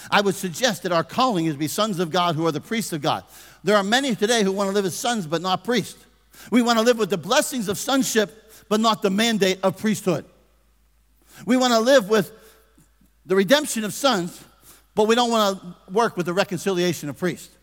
I 0.09 0.21
would 0.21 0.35
suggest 0.35 0.83
that 0.83 0.91
our 0.91 1.03
calling 1.03 1.45
is 1.45 1.53
to 1.53 1.59
be 1.59 1.67
sons 1.67 1.99
of 1.99 2.11
God 2.11 2.35
who 2.35 2.45
are 2.45 2.51
the 2.51 2.61
priests 2.61 2.93
of 2.93 3.01
God. 3.01 3.23
There 3.63 3.75
are 3.75 3.83
many 3.83 4.15
today 4.15 4.43
who 4.43 4.51
want 4.51 4.69
to 4.69 4.73
live 4.73 4.85
as 4.85 4.95
sons 4.95 5.27
but 5.27 5.41
not 5.41 5.63
priests. 5.63 6.03
We 6.49 6.61
want 6.61 6.79
to 6.79 6.85
live 6.85 6.97
with 6.97 7.09
the 7.09 7.17
blessings 7.17 7.67
of 7.67 7.77
sonship 7.77 8.51
but 8.67 8.79
not 8.79 9.01
the 9.01 9.09
mandate 9.09 9.59
of 9.63 9.77
priesthood. 9.77 10.25
We 11.45 11.57
want 11.57 11.73
to 11.73 11.79
live 11.79 12.09
with 12.09 12.31
the 13.25 13.35
redemption 13.35 13.83
of 13.83 13.93
sons 13.93 14.43
but 14.95 15.07
we 15.07 15.15
don't 15.15 15.31
want 15.31 15.61
to 15.61 15.93
work 15.93 16.17
with 16.17 16.25
the 16.25 16.33
reconciliation 16.33 17.07
of 17.07 17.17
priests. 17.17 17.55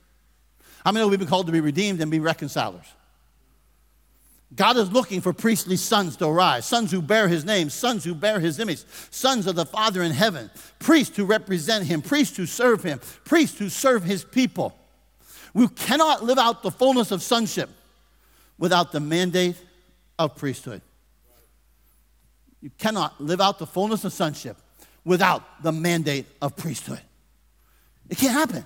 How 0.84 0.92
many 0.92 1.04
know 1.04 1.08
we've 1.08 1.18
been 1.18 1.28
called 1.28 1.46
to 1.46 1.52
be 1.52 1.60
redeemed 1.60 2.00
and 2.00 2.10
be 2.10 2.20
reconcilers? 2.20 2.86
God 4.54 4.78
is 4.78 4.90
looking 4.90 5.20
for 5.20 5.32
priestly 5.32 5.76
sons 5.76 6.16
to 6.16 6.26
arise, 6.26 6.64
sons 6.64 6.90
who 6.90 7.02
bear 7.02 7.28
his 7.28 7.44
name, 7.44 7.68
sons 7.68 8.02
who 8.02 8.14
bear 8.14 8.40
his 8.40 8.58
image, 8.58 8.82
sons 9.10 9.46
of 9.46 9.56
the 9.56 9.66
Father 9.66 10.02
in 10.02 10.10
heaven, 10.10 10.50
priests 10.78 11.16
who 11.16 11.26
represent 11.26 11.84
him, 11.84 12.00
priests 12.00 12.36
who 12.36 12.46
serve 12.46 12.82
him, 12.82 12.98
priests 13.24 13.58
who 13.58 13.68
serve 13.68 14.04
his 14.04 14.24
people. 14.24 14.74
We 15.52 15.68
cannot 15.68 16.24
live 16.24 16.38
out 16.38 16.62
the 16.62 16.70
fullness 16.70 17.10
of 17.10 17.22
sonship 17.22 17.68
without 18.58 18.90
the 18.90 19.00
mandate 19.00 19.56
of 20.18 20.34
priesthood. 20.36 20.80
You 22.60 22.70
cannot 22.78 23.20
live 23.20 23.40
out 23.40 23.58
the 23.58 23.66
fullness 23.66 24.04
of 24.04 24.12
sonship 24.12 24.56
without 25.04 25.62
the 25.62 25.72
mandate 25.72 26.26
of 26.40 26.56
priesthood. 26.56 27.00
It 28.08 28.18
can't 28.18 28.32
happen. 28.32 28.64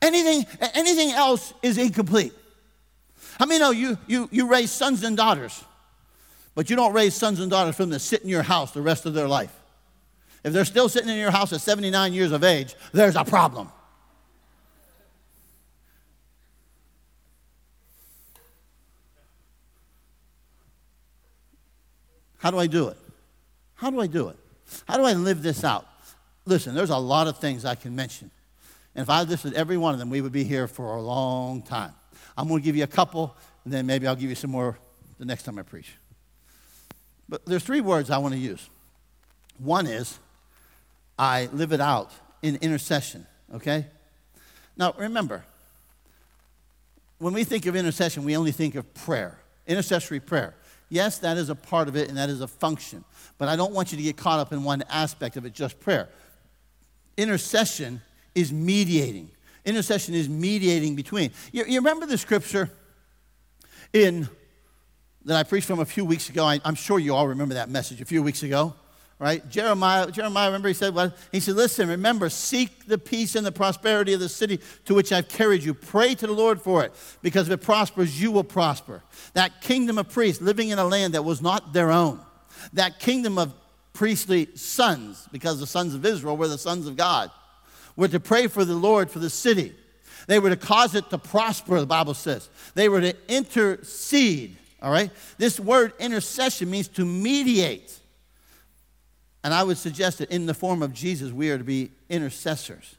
Anything, 0.00 0.46
anything 0.74 1.10
else 1.10 1.52
is 1.62 1.78
incomplete. 1.78 2.32
How 3.38 3.46
many 3.46 3.60
know 3.60 3.70
you, 3.70 3.98
you, 4.06 4.28
you 4.30 4.46
raise 4.46 4.70
sons 4.70 5.02
and 5.02 5.16
daughters, 5.16 5.64
but 6.54 6.70
you 6.70 6.76
don't 6.76 6.92
raise 6.92 7.14
sons 7.14 7.40
and 7.40 7.50
daughters 7.50 7.76
for 7.76 7.84
them 7.84 7.92
to 7.92 7.98
sit 7.98 8.22
in 8.22 8.28
your 8.28 8.42
house 8.42 8.72
the 8.72 8.82
rest 8.82 9.06
of 9.06 9.14
their 9.14 9.28
life? 9.28 9.52
If 10.44 10.52
they're 10.52 10.64
still 10.64 10.88
sitting 10.88 11.08
in 11.08 11.16
your 11.16 11.30
house 11.30 11.52
at 11.52 11.60
79 11.60 12.12
years 12.12 12.32
of 12.32 12.42
age, 12.42 12.74
there's 12.92 13.16
a 13.16 13.24
problem. 13.24 13.68
How 22.38 22.50
do 22.50 22.58
I 22.58 22.66
do 22.66 22.88
it? 22.88 22.96
How 23.76 23.90
do 23.90 24.00
I 24.00 24.08
do 24.08 24.28
it? 24.28 24.36
How 24.88 24.96
do 24.96 25.04
I 25.04 25.12
live 25.12 25.42
this 25.42 25.62
out? 25.62 25.86
Listen, 26.44 26.74
there's 26.74 26.90
a 26.90 26.96
lot 26.96 27.28
of 27.28 27.38
things 27.38 27.64
I 27.64 27.76
can 27.76 27.94
mention. 27.94 28.32
And 28.96 29.04
if 29.04 29.10
I 29.10 29.22
listed 29.22 29.54
every 29.54 29.76
one 29.76 29.94
of 29.94 30.00
them, 30.00 30.10
we 30.10 30.20
would 30.20 30.32
be 30.32 30.42
here 30.42 30.66
for 30.66 30.96
a 30.96 31.00
long 31.00 31.62
time. 31.62 31.92
I'm 32.36 32.48
going 32.48 32.60
to 32.60 32.64
give 32.64 32.76
you 32.76 32.84
a 32.84 32.88
couple, 32.88 33.36
and 33.64 33.72
then 33.72 33.86
maybe 33.86 34.06
I'll 34.06 34.16
give 34.16 34.28
you 34.28 34.34
some 34.34 34.50
more 34.50 34.78
the 35.18 35.24
next 35.24 35.44
time 35.44 35.58
I 35.58 35.62
preach. 35.62 35.92
But 37.28 37.46
there's 37.46 37.62
three 37.62 37.80
words 37.80 38.10
I 38.10 38.18
want 38.18 38.34
to 38.34 38.40
use. 38.40 38.68
One 39.58 39.86
is 39.86 40.18
I 41.18 41.48
live 41.52 41.72
it 41.72 41.80
out 41.80 42.10
in 42.42 42.56
intercession, 42.56 43.26
okay? 43.54 43.86
Now, 44.76 44.94
remember, 44.98 45.44
when 47.18 47.34
we 47.34 47.44
think 47.44 47.66
of 47.66 47.76
intercession, 47.76 48.24
we 48.24 48.36
only 48.36 48.52
think 48.52 48.74
of 48.74 48.92
prayer, 48.94 49.38
intercessory 49.66 50.18
prayer. 50.18 50.54
Yes, 50.88 51.18
that 51.18 51.36
is 51.36 51.48
a 51.48 51.54
part 51.54 51.88
of 51.88 51.96
it 51.96 52.08
and 52.08 52.18
that 52.18 52.28
is 52.28 52.40
a 52.40 52.48
function. 52.48 53.04
But 53.38 53.48
I 53.48 53.56
don't 53.56 53.72
want 53.72 53.92
you 53.92 53.96
to 53.96 54.02
get 54.02 54.16
caught 54.16 54.40
up 54.40 54.52
in 54.52 54.64
one 54.64 54.82
aspect 54.90 55.36
of 55.36 55.46
it, 55.46 55.54
just 55.54 55.80
prayer. 55.80 56.08
Intercession 57.16 58.00
is 58.34 58.52
mediating. 58.52 59.30
Intercession 59.64 60.14
is 60.14 60.28
mediating 60.28 60.96
between. 60.96 61.30
You, 61.52 61.64
you 61.66 61.78
remember 61.78 62.06
the 62.06 62.18
scripture 62.18 62.70
in 63.92 64.28
that 65.24 65.36
I 65.36 65.42
preached 65.44 65.66
from 65.66 65.80
a 65.80 65.84
few 65.84 66.04
weeks 66.04 66.28
ago? 66.28 66.44
I, 66.44 66.60
I'm 66.64 66.74
sure 66.74 66.98
you 66.98 67.14
all 67.14 67.28
remember 67.28 67.54
that 67.54 67.70
message 67.70 68.00
a 68.00 68.04
few 68.04 68.22
weeks 68.22 68.42
ago 68.42 68.74
right? 69.22 69.48
Jeremiah, 69.48 70.10
Jeremiah, 70.10 70.48
remember 70.48 70.66
he 70.66 70.74
said 70.74 70.96
what? 70.96 71.16
He 71.30 71.38
said, 71.38 71.54
listen, 71.54 71.88
remember, 71.88 72.28
seek 72.28 72.86
the 72.86 72.98
peace 72.98 73.36
and 73.36 73.46
the 73.46 73.52
prosperity 73.52 74.12
of 74.14 74.18
the 74.18 74.28
city 74.28 74.58
to 74.84 74.96
which 74.96 75.12
I've 75.12 75.28
carried 75.28 75.62
you. 75.62 75.74
Pray 75.74 76.16
to 76.16 76.26
the 76.26 76.32
Lord 76.32 76.60
for 76.60 76.82
it, 76.82 76.92
because 77.22 77.46
if 77.46 77.52
it 77.52 77.62
prospers, 77.62 78.20
you 78.20 78.32
will 78.32 78.42
prosper. 78.42 79.00
That 79.34 79.60
kingdom 79.60 79.96
of 79.96 80.08
priests 80.08 80.42
living 80.42 80.70
in 80.70 80.80
a 80.80 80.84
land 80.84 81.14
that 81.14 81.22
was 81.22 81.40
not 81.40 81.72
their 81.72 81.92
own. 81.92 82.18
That 82.72 82.98
kingdom 82.98 83.38
of 83.38 83.54
priestly 83.92 84.48
sons, 84.56 85.28
because 85.30 85.60
the 85.60 85.68
sons 85.68 85.94
of 85.94 86.04
Israel 86.04 86.36
were 86.36 86.48
the 86.48 86.58
sons 86.58 86.88
of 86.88 86.96
God, 86.96 87.30
were 87.96 88.08
to 88.08 88.20
pray 88.20 88.46
for 88.46 88.64
the 88.64 88.74
Lord 88.74 89.10
for 89.10 89.18
the 89.18 89.30
city. 89.30 89.74
They 90.26 90.38
were 90.38 90.50
to 90.50 90.56
cause 90.56 90.94
it 90.94 91.10
to 91.10 91.18
prosper, 91.18 91.80
the 91.80 91.86
Bible 91.86 92.14
says. 92.14 92.48
They 92.74 92.88
were 92.88 93.00
to 93.00 93.14
intercede, 93.28 94.56
all 94.80 94.92
right? 94.92 95.10
This 95.38 95.58
word 95.58 95.92
intercession 95.98 96.70
means 96.70 96.88
to 96.88 97.04
mediate. 97.04 97.98
And 99.44 99.52
I 99.52 99.64
would 99.64 99.78
suggest 99.78 100.18
that 100.18 100.30
in 100.30 100.46
the 100.46 100.54
form 100.54 100.82
of 100.82 100.92
Jesus, 100.92 101.32
we 101.32 101.50
are 101.50 101.58
to 101.58 101.64
be 101.64 101.90
intercessors. 102.08 102.94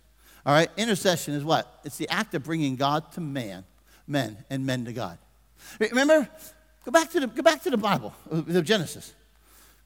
All 0.45 0.53
right? 0.53 0.69
Intercession 0.75 1.34
is 1.34 1.43
what? 1.43 1.79
It's 1.86 1.97
the 1.97 2.10
act 2.10 2.34
of 2.34 2.43
bringing 2.43 2.75
God 2.75 3.12
to 3.13 3.21
man, 3.21 3.63
men, 4.08 4.43
and 4.49 4.65
men 4.65 4.86
to 4.86 4.93
God. 4.93 5.17
Remember? 5.79 6.27
Go 6.86 6.91
back 6.91 7.10
to 7.12 7.21
the, 7.21 7.27
go 7.27 7.41
back 7.41 7.63
to 7.63 7.69
the 7.69 7.77
Bible, 7.77 8.13
uh, 8.29 8.41
the 8.45 8.62
Genesis. 8.62 9.13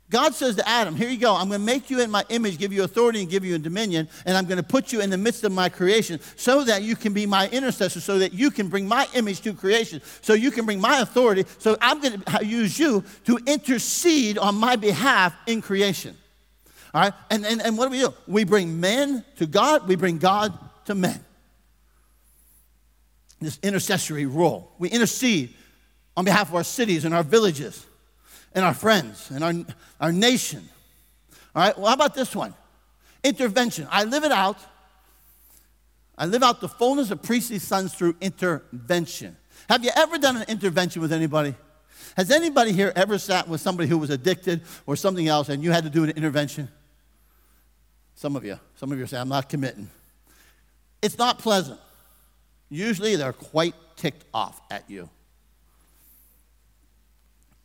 God 0.10 0.34
says 0.34 0.56
to 0.56 0.68
Adam, 0.68 0.96
Here 0.96 1.10
you 1.10 1.18
go. 1.18 1.36
I'm 1.36 1.50
going 1.50 1.60
to 1.60 1.66
make 1.66 1.90
you 1.90 2.00
in 2.00 2.10
my 2.10 2.24
image, 2.30 2.58
give 2.58 2.72
you 2.72 2.84
authority, 2.84 3.20
and 3.20 3.30
give 3.30 3.44
you 3.44 3.58
dominion, 3.58 4.08
and 4.26 4.38
I'm 4.38 4.46
going 4.46 4.58
to 4.58 4.64
put 4.64 4.94
you 4.94 5.02
in 5.02 5.10
the 5.10 5.18
midst 5.18 5.44
of 5.44 5.52
my 5.52 5.68
creation 5.68 6.22
so 6.38 6.64
that 6.64 6.82
you 6.82 6.96
can 6.96 7.14
be 7.14 7.26
my 7.26 7.50
intercessor, 7.50 8.00
so 8.00 8.20
that 8.20 8.34
you 8.34 8.50
can 8.50 8.70
bring 8.70 8.88
my 8.88 9.08
image 9.14 9.42
to 9.42 9.54
creation, 9.54 10.02
so 10.22 10.34
you 10.34 10.50
can 10.50 10.66
bring 10.66 10.80
my 10.80 11.02
authority. 11.02 11.44
So 11.58 11.76
I'm 11.82 12.00
going 12.00 12.22
to 12.22 12.46
use 12.46 12.80
you 12.80 13.04
to 13.26 13.38
intercede 13.46 14.38
on 14.38 14.56
my 14.56 14.78
behalf 14.78 15.36
in 15.46 15.62
creation. 15.62 16.16
All 16.94 17.02
right? 17.02 17.14
And, 17.30 17.46
and, 17.46 17.62
and 17.62 17.78
what 17.78 17.86
do 17.86 17.92
we 17.92 18.00
do? 18.00 18.14
We 18.28 18.46
bring 18.46 18.80
men 18.80 19.26
to 19.38 19.46
God, 19.46 19.90
we 19.90 19.98
bring 19.98 20.20
God 20.20 20.58
to 20.86 20.96
men. 20.96 21.20
This 23.42 23.60
intercessory 23.62 24.26
role. 24.26 24.72
We 24.80 24.90
intercede 24.90 25.54
on 26.16 26.24
behalf 26.24 26.48
of 26.48 26.56
our 26.56 26.64
cities 26.64 27.04
and 27.04 27.14
our 27.14 27.24
villages 27.24 27.86
and 28.58 28.66
our 28.66 28.74
friends 28.74 29.30
and 29.30 29.44
our, 29.44 29.54
our 30.02 30.12
nation. 30.12 30.68
All 31.56 31.62
right? 31.62 31.78
Well, 31.78 31.88
how 31.88 31.94
about 31.94 32.16
this 32.16 32.36
one? 32.36 32.56
Intervention. 33.24 33.88
I 33.92 34.04
live 34.04 34.24
it 34.24 34.32
out. 34.32 34.58
I 36.18 36.26
live 36.26 36.42
out 36.42 36.60
the 36.60 36.68
fullness 36.68 37.12
of 37.12 37.22
priestly 37.22 37.60
sons 37.60 37.94
through 37.94 38.16
intervention. 38.20 39.38
Have 39.70 39.84
you 39.84 39.92
ever 39.96 40.18
done 40.18 40.38
an 40.38 40.46
intervention 40.48 41.04
with 41.04 41.14
anybody? 41.14 41.54
Has 42.16 42.32
anybody 42.32 42.72
here 42.72 42.92
ever 42.96 43.20
sat 43.20 43.48
with 43.48 43.62
somebody 43.62 43.88
who 43.88 44.00
was 44.00 44.10
addicted 44.10 44.62
or 44.88 44.96
something 44.96 45.28
else 45.28 45.50
and 45.50 45.64
you 45.64 45.72
had 45.72 45.84
to 45.84 45.92
do 45.92 46.04
an 46.04 46.10
intervention? 46.10 46.68
Some 48.16 48.36
of 48.36 48.44
you, 48.44 48.60
some 48.78 48.92
of 48.92 48.98
you 48.98 49.06
say, 49.06 49.20
I'm 49.20 49.30
not 49.30 49.50
committing. 49.50 49.88
It's 51.04 51.20
not 51.20 51.38
pleasant. 51.38 51.80
Usually 52.70 53.18
they're 53.18 53.34
quite 53.34 53.76
ticked 53.98 54.26
off 54.34 54.60
at 54.72 54.90
you. 54.90 55.12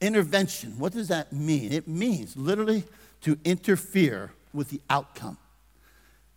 Intervention, 0.03 0.79
what 0.79 0.93
does 0.93 1.09
that 1.09 1.33
mean? 1.33 1.73
It 1.73 1.87
means 1.87 2.37
literally 2.37 2.85
to 3.23 3.39
interfere 3.45 4.33
with 4.53 4.69
the 4.69 4.81
outcome. 4.91 5.39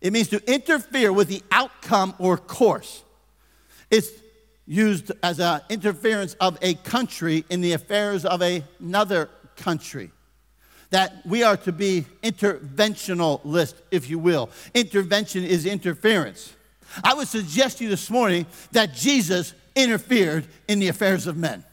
It 0.00 0.12
means 0.12 0.28
to 0.28 0.40
interfere 0.50 1.12
with 1.12 1.26
the 1.28 1.42
outcome 1.50 2.14
or 2.18 2.38
course. 2.38 3.02
It's 3.90 4.10
used 4.66 5.10
as 5.22 5.40
an 5.40 5.62
interference 5.68 6.34
of 6.34 6.56
a 6.62 6.74
country 6.74 7.44
in 7.50 7.60
the 7.60 7.72
affairs 7.72 8.24
of 8.24 8.40
another 8.40 9.28
country 9.56 10.12
that 10.90 11.26
we 11.26 11.42
are 11.42 11.56
to 11.56 11.72
be 11.72 12.06
interventionalist, 12.22 13.74
if 13.90 14.08
you 14.08 14.18
will. 14.18 14.48
Intervention 14.74 15.42
is 15.44 15.66
interference. 15.66 16.54
I 17.02 17.14
would 17.14 17.26
suggest 17.26 17.78
to 17.78 17.84
you 17.84 17.90
this 17.90 18.10
morning 18.10 18.46
that 18.70 18.94
Jesus 18.94 19.54
interfered 19.74 20.46
in 20.68 20.78
the 20.78 20.86
affairs 20.88 21.26
of 21.26 21.36
men. 21.36 21.64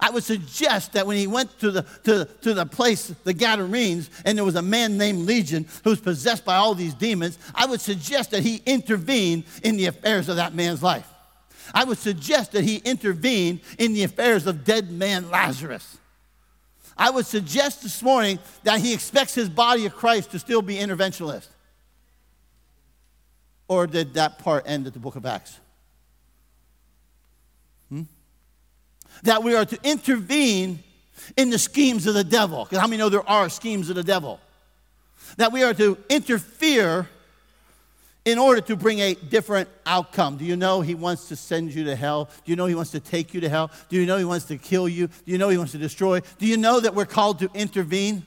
I 0.00 0.10
would 0.10 0.24
suggest 0.24 0.92
that 0.92 1.06
when 1.06 1.16
he 1.16 1.26
went 1.26 1.58
to 1.60 1.70
the, 1.70 1.82
to, 2.04 2.24
to 2.42 2.54
the 2.54 2.66
place, 2.66 3.08
the 3.24 3.34
Gadarenes, 3.34 4.10
and 4.24 4.36
there 4.36 4.44
was 4.44 4.56
a 4.56 4.62
man 4.62 4.96
named 4.98 5.26
Legion 5.26 5.66
who 5.84 5.90
was 5.90 6.00
possessed 6.00 6.44
by 6.44 6.56
all 6.56 6.74
these 6.74 6.94
demons, 6.94 7.38
I 7.54 7.66
would 7.66 7.80
suggest 7.80 8.30
that 8.30 8.42
he 8.42 8.62
intervened 8.66 9.44
in 9.62 9.76
the 9.76 9.86
affairs 9.86 10.28
of 10.28 10.36
that 10.36 10.54
man's 10.54 10.82
life. 10.82 11.08
I 11.74 11.84
would 11.84 11.98
suggest 11.98 12.52
that 12.52 12.64
he 12.64 12.76
intervened 12.76 13.60
in 13.78 13.94
the 13.94 14.02
affairs 14.04 14.46
of 14.46 14.64
dead 14.64 14.90
man 14.90 15.30
Lazarus. 15.30 15.98
I 16.96 17.10
would 17.10 17.26
suggest 17.26 17.82
this 17.82 18.02
morning 18.02 18.38
that 18.64 18.80
he 18.80 18.92
expects 18.92 19.34
his 19.34 19.48
body 19.48 19.86
of 19.86 19.94
Christ 19.94 20.32
to 20.32 20.38
still 20.38 20.62
be 20.62 20.76
interventionist. 20.76 21.48
Or 23.68 23.86
did 23.86 24.14
that 24.14 24.38
part 24.38 24.64
end 24.66 24.86
at 24.86 24.92
the 24.92 24.98
book 24.98 25.16
of 25.16 25.24
Acts? 25.24 25.58
That 29.22 29.42
we 29.42 29.54
are 29.54 29.64
to 29.64 29.78
intervene 29.84 30.82
in 31.36 31.50
the 31.50 31.58
schemes 31.58 32.06
of 32.06 32.14
the 32.14 32.24
devil. 32.24 32.64
Because 32.64 32.78
how 32.78 32.86
many 32.86 32.98
know 32.98 33.08
there 33.08 33.28
are 33.28 33.48
schemes 33.48 33.88
of 33.88 33.96
the 33.96 34.02
devil? 34.02 34.40
That 35.36 35.52
we 35.52 35.62
are 35.62 35.74
to 35.74 35.96
interfere 36.08 37.08
in 38.24 38.38
order 38.38 38.60
to 38.60 38.76
bring 38.76 39.00
a 39.00 39.14
different 39.14 39.68
outcome. 39.84 40.36
Do 40.36 40.44
you 40.44 40.56
know 40.56 40.80
he 40.80 40.94
wants 40.94 41.28
to 41.28 41.36
send 41.36 41.74
you 41.74 41.84
to 41.84 41.96
hell? 41.96 42.26
Do 42.44 42.52
you 42.52 42.56
know 42.56 42.66
he 42.66 42.74
wants 42.74 42.92
to 42.92 43.00
take 43.00 43.34
you 43.34 43.40
to 43.40 43.48
hell? 43.48 43.70
Do 43.88 43.96
you 43.96 44.06
know 44.06 44.16
he 44.16 44.24
wants 44.24 44.46
to 44.46 44.58
kill 44.58 44.88
you? 44.88 45.08
Do 45.08 45.32
you 45.32 45.38
know 45.38 45.48
he 45.48 45.58
wants 45.58 45.72
to 45.72 45.78
destroy? 45.78 46.20
Do 46.38 46.46
you 46.46 46.56
know 46.56 46.80
that 46.80 46.94
we're 46.94 47.04
called 47.04 47.40
to 47.40 47.50
intervene? 47.54 48.24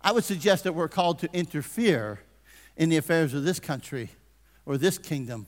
I 0.00 0.12
would 0.12 0.24
suggest 0.24 0.64
that 0.64 0.72
we're 0.72 0.88
called 0.88 1.18
to 1.20 1.28
interfere 1.32 2.20
in 2.76 2.88
the 2.88 2.96
affairs 2.96 3.34
of 3.34 3.44
this 3.44 3.60
country 3.60 4.10
or 4.64 4.78
this 4.78 4.98
kingdom 4.98 5.46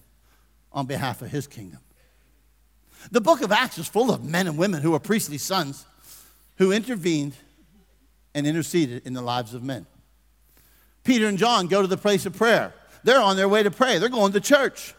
on 0.73 0.87
behalf 0.87 1.23
of 1.23 1.31
his 1.31 1.47
kingdom. 1.47 1.81
The 3.11 3.21
book 3.21 3.43
of 3.43 3.53
Acts 3.53 3.79
is 3.79 3.89
full 3.89 4.11
of 4.11 4.25
men 4.25 4.47
and 4.47 4.59
women 4.59 4.83
who 4.83 4.95
are 4.95 5.01
priestly 5.01 5.39
sons 5.39 5.87
who 6.57 6.73
intervened 6.73 7.35
and 8.35 8.47
interceded 8.47 9.07
in 9.07 9.15
the 9.15 9.23
lives 9.23 9.55
of 9.55 9.63
men. 9.63 9.87
Peter 11.05 11.27
and 11.27 11.39
John 11.39 11.69
go 11.69 11.81
to 11.81 11.89
the 11.89 11.97
place 11.97 12.27
of 12.27 12.37
prayer. 12.37 12.75
They're 13.05 13.21
on 13.21 13.37
their 13.37 13.49
way 13.49 13.63
to 13.63 13.71
pray. 13.71 13.99
They're 13.99 14.09
going 14.09 14.33
to 14.33 14.41
church. 14.41 14.95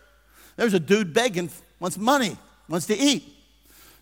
There's 0.56 0.74
a 0.74 0.80
dude 0.80 1.14
begging, 1.14 1.50
wants 1.80 1.98
money, 1.98 2.38
wants 2.68 2.88
to 2.88 2.98
eat. 2.98 3.24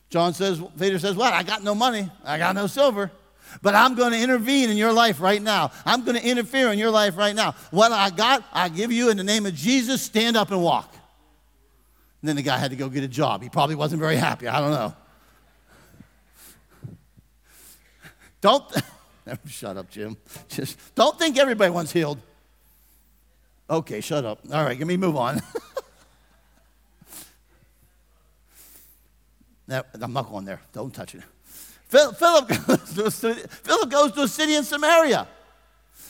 John 0.09 0.33
says, 0.33 0.61
Peter 0.79 0.99
says, 0.99 1.15
What? 1.15 1.33
I 1.33 1.43
got 1.43 1.63
no 1.63 1.75
money. 1.75 2.09
I 2.23 2.37
got 2.37 2.55
no 2.55 2.67
silver. 2.67 3.11
But 3.61 3.75
I'm 3.75 3.95
going 3.95 4.11
to 4.11 4.19
intervene 4.19 4.69
in 4.69 4.77
your 4.77 4.93
life 4.93 5.19
right 5.21 5.41
now. 5.41 5.71
I'm 5.85 6.03
going 6.03 6.17
to 6.17 6.25
interfere 6.25 6.71
in 6.71 6.79
your 6.79 6.91
life 6.91 7.17
right 7.17 7.35
now. 7.35 7.53
What 7.71 7.91
I 7.91 8.09
got, 8.09 8.43
I 8.53 8.69
give 8.69 8.91
you 8.91 9.09
in 9.09 9.17
the 9.17 9.23
name 9.23 9.45
of 9.45 9.53
Jesus. 9.53 10.01
Stand 10.01 10.37
up 10.37 10.51
and 10.51 10.61
walk. 10.61 10.93
And 12.21 12.29
then 12.29 12.35
the 12.35 12.41
guy 12.41 12.57
had 12.57 12.71
to 12.71 12.77
go 12.77 12.89
get 12.89 13.03
a 13.03 13.07
job. 13.07 13.43
He 13.43 13.49
probably 13.49 13.75
wasn't 13.75 14.01
very 14.01 14.15
happy. 14.15 14.47
I 14.47 14.59
don't 14.59 14.71
know. 14.71 14.95
Don't. 18.41 18.63
shut 19.47 19.77
up, 19.77 19.89
Jim. 19.89 20.17
Just 20.47 20.77
don't 20.95 21.17
think 21.19 21.37
everybody 21.37 21.69
wants 21.71 21.91
healed. 21.91 22.19
Okay, 23.69 24.01
shut 24.01 24.25
up. 24.25 24.39
All 24.51 24.63
right, 24.63 24.77
let 24.77 24.87
me 24.87 24.97
move 24.97 25.15
on. 25.17 25.41
now, 29.67 29.83
I'm 30.01 30.13
not 30.13 30.29
going 30.29 30.45
there. 30.45 30.61
Don't 30.71 30.93
touch 30.93 31.15
it. 31.15 31.21
Philip 31.89 32.17
Philip 32.49 33.89
goes 33.89 34.11
to 34.13 34.21
a 34.21 34.27
city 34.27 34.55
in 34.55 34.63
Samaria. 34.63 35.27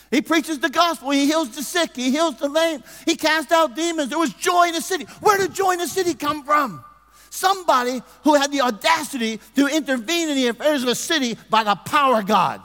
He 0.10 0.22
preaches 0.22 0.60
the 0.60 0.70
gospel. 0.70 1.12
He 1.12 1.26
heals 1.26 1.56
the 1.56 1.62
sick. 1.62 1.96
He 1.96 2.12
heals 2.12 2.38
the 2.38 2.48
lame. 2.48 2.84
He 3.06 3.16
casts 3.16 3.52
out 3.52 3.76
demons. 3.76 4.10
There 4.10 4.20
was 4.20 4.34
joy 4.34 4.68
in 4.68 4.74
the 4.74 4.82
city. 4.82 5.06
Where 5.20 5.38
did 5.38 5.54
joy 5.54 5.72
in 5.72 5.80
the 5.80 5.88
city 5.88 6.14
come 6.14 6.44
from? 6.44 6.84
Somebody 7.30 8.02
who 8.24 8.36
had 8.36 8.52
the 8.52 8.62
audacity 8.62 9.40
to 9.56 9.68
intervene 9.68 10.30
in 10.30 10.36
the 10.36 10.48
affairs 10.48 10.82
of 10.84 10.90
a 10.90 10.96
city 10.96 11.38
by 11.50 11.64
the 11.64 11.76
power 11.76 12.20
of 12.20 12.26
God. 12.26 12.62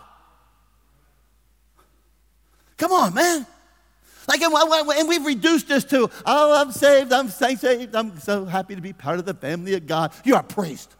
Come 2.76 2.92
on, 2.92 3.14
man. 3.14 3.46
Like, 4.28 4.40
and 4.40 5.08
we've 5.08 5.26
reduced 5.26 5.68
this 5.68 5.84
to, 5.86 6.08
oh, 6.24 6.60
I'm 6.60 6.70
saved, 6.70 7.12
I'm 7.12 7.28
saved, 7.28 7.94
I'm 7.94 8.18
so 8.20 8.44
happy 8.44 8.76
to 8.76 8.80
be 8.80 8.92
part 8.92 9.18
of 9.18 9.24
the 9.24 9.34
family 9.34 9.74
of 9.74 9.86
God. 9.86 10.12
You're 10.24 10.38
a 10.38 10.44
priest. 10.44 10.94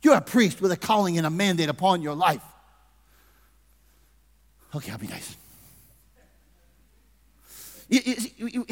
You're 0.00 0.14
a 0.14 0.20
priest 0.20 0.60
with 0.60 0.70
a 0.70 0.76
calling 0.76 1.18
and 1.18 1.26
a 1.26 1.30
mandate 1.30 1.68
upon 1.68 2.02
your 2.02 2.14
life. 2.14 2.42
Okay, 4.74 4.90
I'll 4.90 4.98
be 4.98 5.06
nice. 5.06 5.36
You, 7.88 8.00
you, 8.36 8.48
you, 8.48 8.66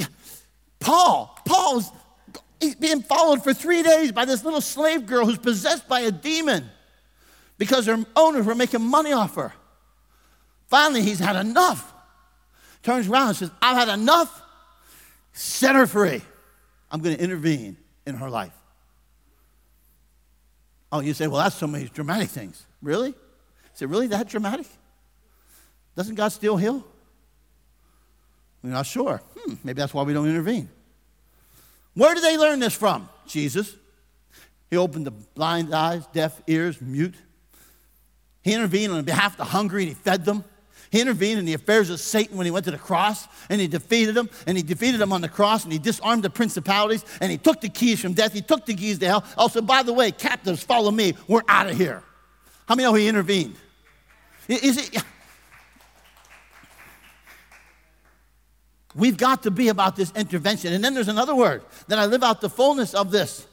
Paul, 0.80 1.38
Paul's 1.44 1.92
he's 2.62 2.74
being 2.76 3.02
followed 3.02 3.42
for 3.42 3.52
three 3.52 3.82
days 3.82 4.12
by 4.12 4.24
this 4.24 4.44
little 4.44 4.60
slave 4.60 5.06
girl 5.06 5.26
who's 5.26 5.38
possessed 5.38 5.88
by 5.88 6.00
a 6.00 6.10
demon 6.10 6.70
because 7.58 7.86
her 7.86 8.04
owners 8.16 8.46
were 8.46 8.54
making 8.54 8.82
money 8.82 9.12
off 9.12 9.34
her. 9.34 9.52
Finally, 10.68 11.02
he's 11.02 11.18
had 11.18 11.36
enough. 11.36 11.92
Turns 12.82 13.08
around 13.08 13.28
and 13.28 13.36
says, 13.36 13.50
I've 13.60 13.76
had 13.76 13.88
enough. 13.88 14.42
set 15.32 15.74
her 15.74 15.86
free. 15.86 16.22
I'm 16.90 17.00
going 17.00 17.16
to 17.16 17.22
intervene 17.22 17.76
in 18.06 18.16
her 18.16 18.30
life. 18.30 18.52
Oh, 20.90 21.00
you 21.00 21.14
say, 21.14 21.26
well, 21.26 21.42
that's 21.42 21.56
so 21.56 21.66
many 21.66 21.84
dramatic 21.86 22.28
things. 22.28 22.64
Really? 22.82 23.14
Is 23.74 23.82
it 23.82 23.88
really 23.88 24.08
that 24.08 24.28
dramatic? 24.28 24.66
Doesn't 25.96 26.14
God 26.14 26.28
still 26.28 26.56
heal? 26.56 26.84
We're 28.62 28.70
not 28.70 28.86
sure. 28.86 29.20
Hmm, 29.36 29.54
maybe 29.64 29.80
that's 29.80 29.92
why 29.92 30.02
we 30.02 30.12
don't 30.12 30.28
intervene. 30.28 30.68
Where 31.94 32.14
did 32.14 32.22
they 32.22 32.38
learn 32.38 32.60
this 32.60 32.74
from? 32.74 33.08
Jesus. 33.26 33.74
He 34.70 34.76
opened 34.76 35.06
the 35.06 35.10
blind 35.10 35.74
eyes, 35.74 36.06
deaf 36.12 36.40
ears, 36.46 36.80
mute. 36.80 37.14
He 38.42 38.54
intervened 38.54 38.92
on 38.92 39.04
behalf 39.04 39.32
of 39.32 39.36
the 39.38 39.44
hungry 39.44 39.82
and 39.82 39.88
he 39.90 39.94
fed 39.94 40.24
them. 40.24 40.44
He 40.90 41.00
intervened 41.00 41.38
in 41.38 41.44
the 41.46 41.54
affairs 41.54 41.88
of 41.90 42.00
Satan 42.00 42.36
when 42.36 42.44
he 42.44 42.50
went 42.50 42.66
to 42.66 42.70
the 42.70 42.78
cross 42.78 43.26
and 43.48 43.60
he 43.60 43.66
defeated 43.66 44.16
him 44.16 44.28
and 44.46 44.56
he 44.56 44.62
defeated 44.62 45.00
him 45.00 45.12
on 45.12 45.22
the 45.22 45.28
cross 45.28 45.64
and 45.64 45.72
he 45.72 45.78
disarmed 45.78 46.22
the 46.22 46.30
principalities 46.30 47.04
and 47.20 47.30
he 47.30 47.38
took 47.38 47.60
the 47.60 47.68
keys 47.68 48.00
from 48.00 48.12
death. 48.12 48.32
He 48.32 48.42
took 48.42 48.66
the 48.66 48.74
keys 48.74 48.98
to 48.98 49.06
hell. 49.06 49.24
Also, 49.38 49.62
by 49.62 49.82
the 49.82 49.92
way, 49.92 50.10
captives, 50.10 50.62
follow 50.62 50.90
me. 50.90 51.14
We're 51.28 51.42
out 51.48 51.68
of 51.68 51.76
here. 51.76 52.02
How 52.68 52.74
many 52.74 52.86
know 52.86 52.94
he 52.94 53.08
intervened? 53.08 53.56
Is 54.48 54.76
it? 54.78 55.02
We've 58.94 59.16
got 59.16 59.44
to 59.44 59.50
be 59.50 59.68
about 59.68 59.96
this 59.96 60.12
intervention. 60.14 60.72
And 60.72 60.84
then 60.84 60.94
there's 60.94 61.08
another 61.08 61.34
word 61.34 61.62
that 61.88 61.98
I 61.98 62.06
live 62.06 62.22
out 62.22 62.40
the 62.40 62.50
fullness 62.50 62.94
of 62.94 63.10
this. 63.10 63.46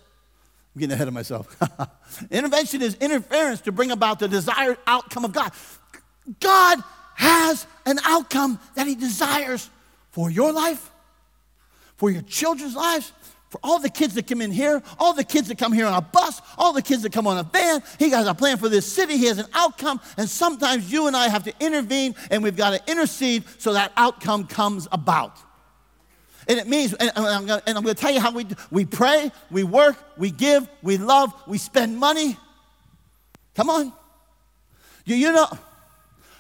I'm 0.76 0.80
getting 0.80 0.94
ahead 0.94 1.08
of 1.08 1.14
myself. 1.14 1.56
intervention 2.32 2.82
is 2.82 2.96
interference 2.96 3.62
to 3.62 3.72
bring 3.72 3.92
about 3.92 4.20
the 4.20 4.28
desired 4.28 4.78
outcome 4.86 5.26
of 5.26 5.32
God. 5.32 5.52
God 6.40 6.80
has 7.16 7.66
an 7.86 8.00
outcome 8.04 8.60
that 8.76 8.88
He 8.88 8.96
desires 8.96 9.70
for 10.12 10.30
your 10.30 10.52
life, 10.52 10.92
for 11.96 12.10
your 12.10 12.22
children's 12.24 12.76
lives, 12.76 13.12
for 13.50 13.60
all 13.64 13.80
the 13.80 13.90
kids 13.90 14.14
that 14.14 14.28
come 14.28 14.42
in 14.42 14.52
here, 14.52 14.82
all 15.00 15.14
the 15.14 15.24
kids 15.24 15.48
that 15.48 15.58
come 15.58 15.74
here 15.74 15.88
on 15.88 15.94
a 15.94 16.02
bus, 16.02 16.40
all 16.58 16.72
the 16.72 16.84
kids 16.84 17.02
that 17.02 17.12
come 17.12 17.26
on 17.26 17.38
a 17.38 17.44
van. 17.44 17.82
He 17.98 18.12
has 18.12 18.28
a 18.28 18.34
plan 18.34 18.58
for 18.58 18.70
this 18.70 18.86
city. 18.86 19.18
He 19.18 19.26
has 19.26 19.40
an 19.40 19.48
outcome. 19.54 20.00
And 20.18 20.30
sometimes 20.30 20.92
you 20.92 21.08
and 21.08 21.16
I 21.18 21.30
have 21.30 21.44
to 21.46 21.54
intervene 21.60 22.16
and 22.30 22.44
we've 22.44 22.56
got 22.56 22.72
to 22.72 22.92
intercede 22.92 23.44
so 23.58 23.74
that 23.74 23.92
outcome 23.98 24.46
comes 24.46 24.88
about. 24.92 25.36
And 26.48 26.60
it 26.60 26.68
means, 26.68 26.94
and 26.94 27.12
I'm 27.16 27.46
going 27.46 27.84
to 27.84 27.94
tell 27.94 28.12
you 28.12 28.20
how 28.20 28.32
we. 28.32 28.48
We 28.72 28.86
pray, 28.86 29.32
we 29.52 29.64
work, 29.64 29.98
we 30.18 30.32
give, 30.32 30.68
we 30.82 30.98
love, 30.98 31.32
we 31.46 31.60
spend 31.60 31.98
money. 31.98 32.38
Come 33.56 33.70
on. 33.70 33.94
You, 35.06 35.16
you 35.16 35.32
know, 35.32 35.48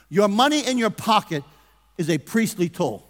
your 0.10 0.28
money 0.28 0.65
in 0.65 0.78
your 0.78 0.89
pocket 0.89 1.43
is 1.98 2.10
a 2.10 2.17
priestly 2.17 2.69
tool. 2.69 3.09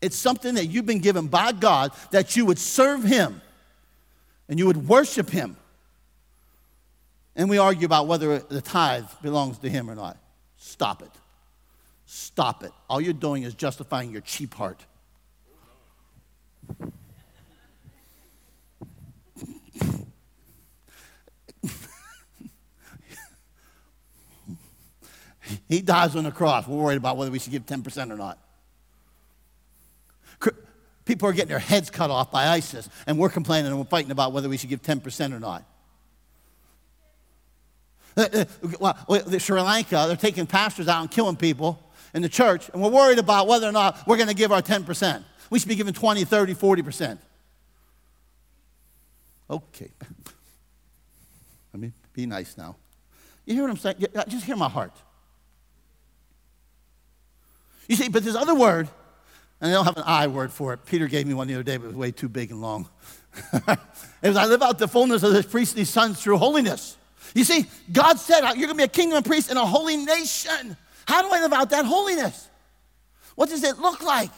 It's 0.00 0.16
something 0.16 0.54
that 0.54 0.66
you've 0.66 0.86
been 0.86 1.00
given 1.00 1.26
by 1.26 1.52
God 1.52 1.92
that 2.10 2.36
you 2.36 2.46
would 2.46 2.58
serve 2.58 3.02
Him 3.02 3.40
and 4.48 4.58
you 4.58 4.66
would 4.66 4.88
worship 4.88 5.30
Him. 5.30 5.56
And 7.36 7.48
we 7.48 7.58
argue 7.58 7.86
about 7.86 8.06
whether 8.06 8.38
the 8.38 8.60
tithe 8.60 9.06
belongs 9.22 9.58
to 9.58 9.68
Him 9.68 9.90
or 9.90 9.94
not. 9.94 10.16
Stop 10.56 11.02
it. 11.02 11.10
Stop 12.06 12.64
it. 12.64 12.72
All 12.88 13.00
you're 13.00 13.12
doing 13.12 13.44
is 13.44 13.54
justifying 13.54 14.10
your 14.10 14.20
cheap 14.22 14.54
heart. 14.54 14.84
He 25.68 25.82
dies 25.82 26.16
on 26.16 26.24
the 26.24 26.30
cross. 26.30 26.66
We're 26.66 26.82
worried 26.82 26.96
about 26.96 27.16
whether 27.16 27.30
we 27.30 27.38
should 27.38 27.52
give 27.52 27.66
10% 27.66 28.12
or 28.12 28.16
not. 28.16 28.38
People 31.10 31.28
are 31.28 31.32
getting 31.32 31.48
their 31.48 31.58
heads 31.58 31.90
cut 31.90 32.08
off 32.08 32.30
by 32.30 32.46
ISIS, 32.50 32.88
and 33.04 33.18
we're 33.18 33.30
complaining 33.30 33.66
and 33.66 33.76
we're 33.76 33.84
fighting 33.84 34.12
about 34.12 34.32
whether 34.32 34.48
we 34.48 34.56
should 34.56 34.68
give 34.68 34.80
10% 34.80 35.34
or 35.34 35.40
not. 35.40 35.64
Uh, 38.16 38.28
uh, 38.32 38.92
well, 39.08 39.40
Sri 39.40 39.60
Lanka, 39.60 40.04
they're 40.06 40.14
taking 40.14 40.46
pastors 40.46 40.86
out 40.86 41.00
and 41.00 41.10
killing 41.10 41.34
people 41.34 41.82
in 42.14 42.22
the 42.22 42.28
church, 42.28 42.70
and 42.72 42.80
we're 42.80 42.92
worried 42.92 43.18
about 43.18 43.48
whether 43.48 43.68
or 43.68 43.72
not 43.72 44.06
we're 44.06 44.18
going 44.18 44.28
to 44.28 44.36
give 44.36 44.52
our 44.52 44.62
10%. 44.62 45.24
We 45.50 45.58
should 45.58 45.68
be 45.68 45.74
giving 45.74 45.94
20, 45.94 46.22
30, 46.22 46.54
40%. 46.54 47.18
Okay. 49.50 49.90
Let 51.72 51.80
me 51.80 51.90
be 52.12 52.24
nice 52.26 52.56
now. 52.56 52.76
You 53.46 53.54
hear 53.54 53.64
what 53.64 53.72
I'm 53.72 53.78
saying? 53.78 53.96
Just 54.28 54.44
hear 54.44 54.54
my 54.54 54.68
heart. 54.68 54.92
You 57.88 57.96
see, 57.96 58.08
but 58.08 58.22
this 58.22 58.36
other 58.36 58.54
word, 58.54 58.88
and 59.60 59.70
they 59.70 59.74
don't 59.74 59.84
have 59.84 59.96
an 59.96 60.04
I 60.06 60.26
word 60.26 60.52
for 60.52 60.72
it. 60.72 60.84
Peter 60.86 61.06
gave 61.06 61.26
me 61.26 61.34
one 61.34 61.46
the 61.46 61.54
other 61.54 61.62
day, 61.62 61.76
but 61.76 61.84
it 61.84 61.88
was 61.88 61.96
way 61.96 62.12
too 62.12 62.28
big 62.28 62.50
and 62.50 62.60
long. 62.60 62.88
it 63.52 63.78
was, 64.22 64.36
I 64.36 64.46
live 64.46 64.62
out 64.62 64.78
the 64.78 64.88
fullness 64.88 65.22
of 65.22 65.32
this 65.32 65.46
priestly 65.46 65.84
sons 65.84 66.22
through 66.22 66.38
holiness. 66.38 66.96
You 67.34 67.44
see, 67.44 67.66
God 67.92 68.18
said, 68.18 68.40
You're 68.40 68.66
going 68.66 68.68
to 68.68 68.74
be 68.74 68.82
a 68.84 68.88
kingdom 68.88 69.18
of 69.18 69.24
priests 69.24 69.50
and 69.50 69.58
a 69.58 69.66
holy 69.66 69.98
nation. 69.98 70.76
How 71.06 71.22
do 71.22 71.28
I 71.30 71.40
live 71.40 71.52
out 71.52 71.70
that 71.70 71.84
holiness? 71.84 72.48
What 73.34 73.50
does 73.50 73.62
it 73.62 73.78
look 73.78 74.02
like? 74.02 74.30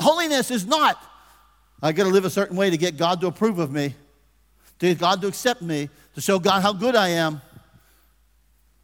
Holiness 0.00 0.50
is 0.50 0.66
not, 0.66 1.02
I 1.82 1.92
got 1.92 2.04
to 2.04 2.10
live 2.10 2.24
a 2.24 2.30
certain 2.30 2.56
way 2.56 2.70
to 2.70 2.76
get 2.76 2.96
God 2.96 3.20
to 3.20 3.26
approve 3.26 3.58
of 3.58 3.70
me, 3.70 3.94
to 4.78 4.86
get 4.86 4.98
God 4.98 5.20
to 5.22 5.28
accept 5.28 5.62
me, 5.62 5.88
to 6.14 6.20
show 6.20 6.38
God 6.38 6.60
how 6.60 6.72
good 6.72 6.94
I 6.94 7.08
am. 7.08 7.40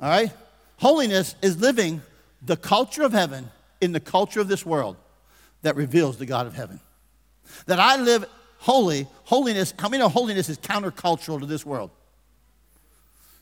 All 0.01 0.09
right? 0.09 0.33
Holiness 0.79 1.35
is 1.43 1.61
living 1.61 2.03
the 2.43 2.57
culture 2.57 3.03
of 3.03 3.13
heaven 3.13 3.51
in 3.81 3.93
the 3.93 4.01
culture 4.01 4.41
of 4.41 4.49
this 4.49 4.65
world 4.65 4.97
that 5.65 5.77
reveals 5.77 6.19
the 6.19 6.27
God 6.27 6.47
of 6.47 6.55
heaven. 6.55 6.79
That 7.67 7.81
I 7.81 7.97
live 7.97 8.25
holy, 8.59 9.09
holiness, 9.25 9.75
how 9.79 9.89
many 9.89 10.03
know 10.03 10.09
holiness 10.09 10.49
is 10.49 10.59
countercultural 10.59 11.41
to 11.41 11.47
this 11.47 11.67
world? 11.67 11.91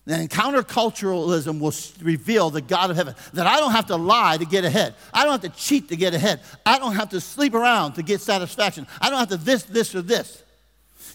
Then 0.04 0.26
counterculturalism 0.28 1.60
will 1.60 1.74
reveal 2.04 2.50
the 2.50 2.60
God 2.60 2.90
of 2.90 2.96
heaven. 2.96 3.14
That 3.34 3.46
I 3.46 3.58
don't 3.58 3.72
have 3.72 3.86
to 3.86 3.96
lie 3.96 4.36
to 4.36 4.44
get 4.44 4.64
ahead. 4.64 4.94
I 5.12 5.24
don't 5.24 5.40
have 5.42 5.52
to 5.52 5.60
cheat 5.60 5.88
to 5.90 5.96
get 5.96 6.14
ahead. 6.14 6.40
I 6.64 6.78
don't 6.78 6.94
have 6.94 7.10
to 7.10 7.20
sleep 7.20 7.54
around 7.54 7.94
to 7.94 8.02
get 8.02 8.20
satisfaction. 8.20 8.86
I 9.00 9.10
don't 9.10 9.18
have 9.18 9.28
to 9.28 9.36
this, 9.36 9.64
this, 9.64 9.94
or 9.94 10.02
this. 10.02 10.42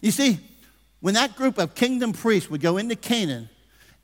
You 0.01 0.11
see, 0.11 0.39
when 0.99 1.15
that 1.15 1.35
group 1.35 1.57
of 1.57 1.75
kingdom 1.75 2.13
priests 2.13 2.49
would 2.49 2.61
go 2.61 2.77
into 2.77 2.95
Canaan 2.95 3.49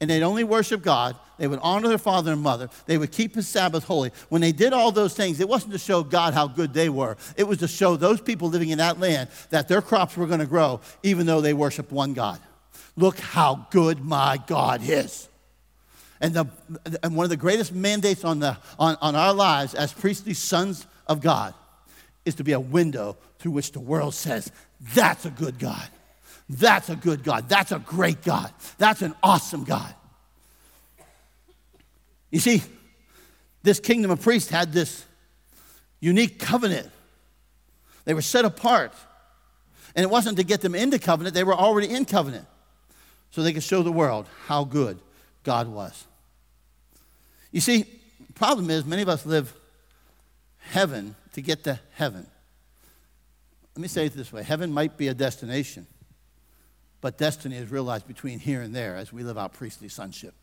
and 0.01 0.09
they'd 0.09 0.23
only 0.23 0.43
worship 0.43 0.81
God, 0.81 1.17
they 1.37 1.47
would 1.47 1.59
honor 1.61 1.87
their 1.87 1.97
father 1.97 2.31
and 2.31 2.41
mother. 2.41 2.69
They 2.85 2.97
would 2.97 3.11
keep 3.11 3.35
his 3.35 3.47
Sabbath 3.47 3.85
holy. 3.85 4.11
When 4.29 4.41
they 4.41 4.51
did 4.51 4.73
all 4.73 4.91
those 4.91 5.13
things, 5.13 5.39
it 5.39 5.49
wasn't 5.49 5.73
to 5.73 5.79
show 5.79 6.03
God 6.03 6.33
how 6.33 6.47
good 6.47 6.73
they 6.73 6.89
were. 6.89 7.17
It 7.35 7.45
was 7.45 7.59
to 7.59 7.67
show 7.67 7.95
those 7.95 8.21
people 8.21 8.49
living 8.49 8.69
in 8.69 8.77
that 8.77 8.99
land 8.99 9.29
that 9.49 9.67
their 9.67 9.81
crops 9.81 10.15
were 10.15 10.27
going 10.27 10.39
to 10.39 10.45
grow, 10.45 10.79
even 11.01 11.25
though 11.25 11.41
they 11.41 11.53
worshiped 11.53 11.91
one 11.91 12.13
God. 12.13 12.39
Look 12.95 13.19
how 13.19 13.67
good 13.71 14.03
my 14.03 14.39
God 14.45 14.81
is. 14.83 15.27
And, 16.21 16.33
the, 16.33 16.47
and 17.01 17.15
one 17.15 17.25
of 17.25 17.29
the 17.29 17.37
greatest 17.37 17.73
mandates 17.73 18.23
on, 18.23 18.39
the, 18.39 18.57
on, 18.79 18.95
on 19.01 19.15
our 19.15 19.33
lives 19.33 19.73
as 19.73 19.91
priestly 19.91 20.33
sons 20.33 20.85
of 21.07 21.19
God 21.19 21.53
is 22.25 22.35
to 22.35 22.43
be 22.43 22.53
a 22.53 22.59
window 22.59 23.17
through 23.39 23.51
which 23.51 23.73
the 23.73 23.79
world 23.79 24.13
says, 24.13 24.51
that's 24.93 25.25
a 25.25 25.29
good 25.29 25.59
God. 25.59 25.87
That's 26.49 26.89
a 26.89 26.95
good 26.95 27.23
God. 27.23 27.49
That's 27.49 27.71
a 27.71 27.79
great 27.79 28.21
God. 28.21 28.53
That's 28.77 29.01
an 29.01 29.15
awesome 29.23 29.63
God. 29.63 29.93
You 32.33 32.39
see, 32.39 32.63
this 33.61 33.79
kingdom 33.79 34.09
of 34.09 34.19
priests 34.19 34.49
had 34.49 34.73
this 34.73 35.05
unique 35.99 36.39
covenant. 36.39 36.89
They 38.05 38.15
were 38.15 38.23
set 38.23 38.43
apart. 38.43 38.91
And 39.95 40.03
it 40.03 40.09
wasn't 40.09 40.37
to 40.37 40.43
get 40.43 40.61
them 40.61 40.73
into 40.73 40.97
covenant, 40.97 41.35
they 41.35 41.43
were 41.43 41.53
already 41.53 41.93
in 41.93 42.05
covenant. 42.05 42.47
So 43.29 43.43
they 43.43 43.53
could 43.53 43.61
show 43.61 43.83
the 43.83 43.91
world 43.91 44.25
how 44.47 44.63
good 44.63 44.99
God 45.43 45.67
was. 45.67 46.05
You 47.51 47.61
see, 47.61 47.83
the 48.25 48.33
problem 48.33 48.71
is 48.71 48.83
many 48.83 49.03
of 49.03 49.09
us 49.09 49.27
live 49.27 49.53
heaven 50.57 51.15
to 51.33 51.41
get 51.41 51.63
to 51.65 51.79
heaven. 51.93 52.25
Let 53.75 53.81
me 53.81 53.87
say 53.87 54.07
it 54.07 54.13
this 54.13 54.33
way 54.33 54.41
heaven 54.41 54.73
might 54.73 54.97
be 54.97 55.07
a 55.07 55.13
destination, 55.13 55.85
but 56.99 57.19
destiny 57.19 57.57
is 57.57 57.69
realized 57.69 58.07
between 58.07 58.39
here 58.39 58.63
and 58.63 58.75
there 58.75 58.95
as 58.95 59.13
we 59.13 59.21
live 59.21 59.37
out 59.37 59.53
priestly 59.53 59.87
sonship. 59.87 60.33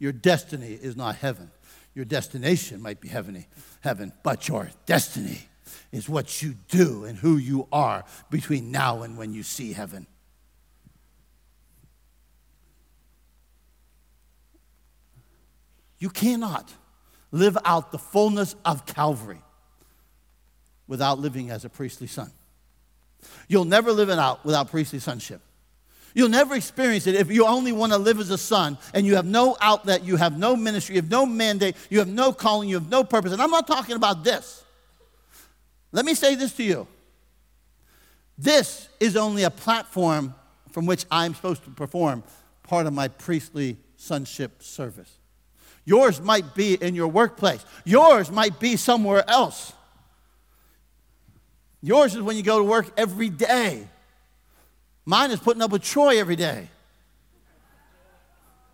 Your 0.00 0.12
destiny 0.12 0.72
is 0.72 0.96
not 0.96 1.16
heaven. 1.16 1.52
Your 1.94 2.04
destination 2.04 2.80
might 2.80 3.00
be 3.00 3.08
heavenly, 3.08 3.46
heaven, 3.82 4.12
but 4.24 4.48
your 4.48 4.70
destiny 4.86 5.42
is 5.92 6.08
what 6.08 6.42
you 6.42 6.54
do 6.68 7.04
and 7.04 7.18
who 7.18 7.36
you 7.36 7.68
are 7.70 8.04
between 8.30 8.72
now 8.72 9.02
and 9.02 9.16
when 9.16 9.32
you 9.32 9.42
see 9.42 9.72
heaven. 9.72 10.06
You 15.98 16.08
cannot 16.08 16.72
live 17.30 17.58
out 17.64 17.92
the 17.92 17.98
fullness 17.98 18.56
of 18.64 18.86
Calvary 18.86 19.42
without 20.88 21.18
living 21.18 21.50
as 21.50 21.64
a 21.64 21.68
priestly 21.68 22.06
son. 22.06 22.32
You'll 23.48 23.66
never 23.66 23.92
live 23.92 24.08
it 24.08 24.18
out 24.18 24.44
without 24.46 24.70
priestly 24.70 24.98
sonship. 24.98 25.42
You'll 26.14 26.28
never 26.28 26.54
experience 26.54 27.06
it 27.06 27.14
if 27.14 27.30
you 27.30 27.46
only 27.46 27.72
want 27.72 27.92
to 27.92 27.98
live 27.98 28.18
as 28.18 28.30
a 28.30 28.38
son 28.38 28.78
and 28.94 29.06
you 29.06 29.16
have 29.16 29.26
no 29.26 29.56
outlet, 29.60 30.04
you 30.04 30.16
have 30.16 30.38
no 30.38 30.56
ministry, 30.56 30.96
you 30.96 31.02
have 31.02 31.10
no 31.10 31.24
mandate, 31.24 31.76
you 31.88 31.98
have 32.00 32.08
no 32.08 32.32
calling, 32.32 32.68
you 32.68 32.76
have 32.76 32.90
no 32.90 33.04
purpose. 33.04 33.32
And 33.32 33.40
I'm 33.40 33.50
not 33.50 33.66
talking 33.66 33.96
about 33.96 34.24
this. 34.24 34.64
Let 35.92 36.04
me 36.04 36.14
say 36.14 36.34
this 36.34 36.52
to 36.54 36.62
you 36.62 36.86
this 38.40 38.88
is 39.00 39.16
only 39.16 39.42
a 39.42 39.50
platform 39.50 40.34
from 40.70 40.86
which 40.86 41.04
I'm 41.10 41.34
supposed 41.34 41.62
to 41.64 41.70
perform 41.70 42.24
part 42.62 42.86
of 42.86 42.94
my 42.94 43.08
priestly 43.08 43.76
sonship 43.96 44.62
service. 44.62 45.18
Yours 45.84 46.20
might 46.20 46.54
be 46.54 46.74
in 46.74 46.94
your 46.94 47.08
workplace, 47.08 47.64
yours 47.84 48.30
might 48.30 48.58
be 48.58 48.76
somewhere 48.76 49.28
else. 49.28 49.74
Yours 51.82 52.14
is 52.14 52.22
when 52.22 52.36
you 52.36 52.42
go 52.42 52.58
to 52.58 52.64
work 52.64 52.92
every 52.96 53.30
day. 53.30 53.88
Mine 55.04 55.30
is 55.30 55.40
putting 55.40 55.62
up 55.62 55.70
with 55.70 55.82
Troy 55.82 56.18
every 56.18 56.36
day. 56.36 56.68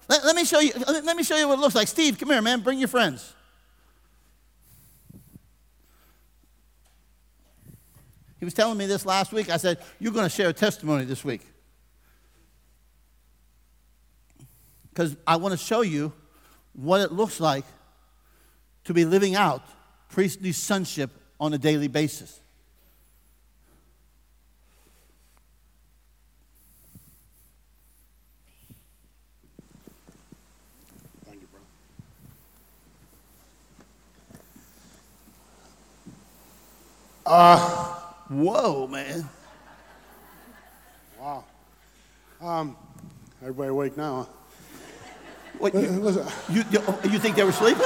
Let, 0.08 0.24
let, 0.24 0.36
me 0.36 0.44
show 0.44 0.60
you, 0.60 0.72
let 0.86 1.16
me 1.16 1.22
show 1.22 1.36
you 1.36 1.48
what 1.48 1.58
it 1.58 1.60
looks 1.60 1.74
like. 1.74 1.88
Steve, 1.88 2.18
come 2.18 2.30
here, 2.30 2.42
man. 2.42 2.60
Bring 2.60 2.78
your 2.78 2.88
friends. 2.88 3.32
He 8.38 8.44
was 8.44 8.54
telling 8.54 8.78
me 8.78 8.86
this 8.86 9.06
last 9.06 9.32
week. 9.32 9.50
I 9.50 9.56
said, 9.56 9.78
You're 9.98 10.12
going 10.12 10.26
to 10.26 10.34
share 10.34 10.48
a 10.48 10.52
testimony 10.52 11.04
this 11.04 11.24
week. 11.24 11.40
Because 14.90 15.16
I 15.26 15.36
want 15.36 15.52
to 15.52 15.58
show 15.58 15.80
you 15.80 16.12
what 16.72 17.00
it 17.00 17.12
looks 17.12 17.40
like 17.40 17.64
to 18.84 18.94
be 18.94 19.04
living 19.04 19.34
out 19.34 19.62
priestly 20.08 20.52
sonship 20.52 21.10
on 21.40 21.52
a 21.52 21.58
daily 21.58 21.88
basis. 21.88 22.40
Uh, 37.26 37.58
Whoa, 38.28 38.86
man. 38.86 39.28
Wow. 41.18 41.44
Um, 42.40 42.76
everybody 43.42 43.68
awake 43.70 43.96
now. 43.96 44.28
What, 45.58 45.74
you, 45.74 45.80
you, 46.50 46.64
you, 46.70 46.80
you 47.10 47.18
think 47.18 47.34
they 47.36 47.44
were 47.44 47.52
sleeping? 47.52 47.82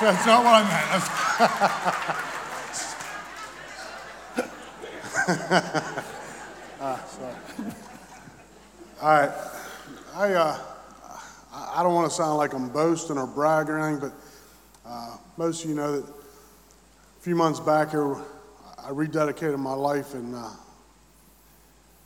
That's 0.00 0.26
not 0.26 0.44
what 0.44 0.54
I 0.54 0.62
meant. 0.62 1.04
ah, 6.80 7.04
sorry. 7.06 7.34
All 9.02 9.08
right. 9.08 9.32
I, 10.14 10.32
uh, 10.34 10.58
I 11.52 11.82
don't 11.82 11.94
want 11.94 12.10
to 12.10 12.16
sound 12.16 12.36
like 12.38 12.52
I'm 12.54 12.68
boasting 12.68 13.18
or 13.18 13.26
bragging 13.26 13.74
or 13.74 13.80
anything, 13.80 14.10
but 14.10 14.88
uh, 14.88 15.16
most 15.36 15.64
of 15.64 15.70
you 15.70 15.76
know 15.76 16.00
that 16.00 16.17
few 17.28 17.36
months 17.36 17.60
back 17.60 17.90
here, 17.90 18.14
I 18.78 18.88
rededicated 18.88 19.58
my 19.58 19.74
life, 19.74 20.14
and 20.14 20.34
uh, 20.34 20.48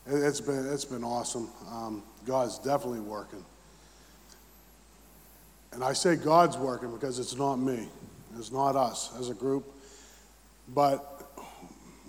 it, 0.05 0.21
has 0.21 0.41
been 0.41 0.67
it's 0.67 0.85
been 0.85 1.05
awesome. 1.05 1.49
Um, 1.71 2.03
God's 2.27 2.59
definitely 2.59 2.99
working, 2.99 3.45
and 5.71 5.85
I 5.85 5.93
say 5.93 6.17
God's 6.17 6.59
working 6.59 6.91
because 6.91 7.21
it's 7.21 7.37
not 7.37 7.55
me, 7.55 7.87
it's 8.37 8.51
not 8.51 8.75
us 8.75 9.13
as 9.17 9.31
a 9.31 9.35
group, 9.35 9.73
but 10.75 11.31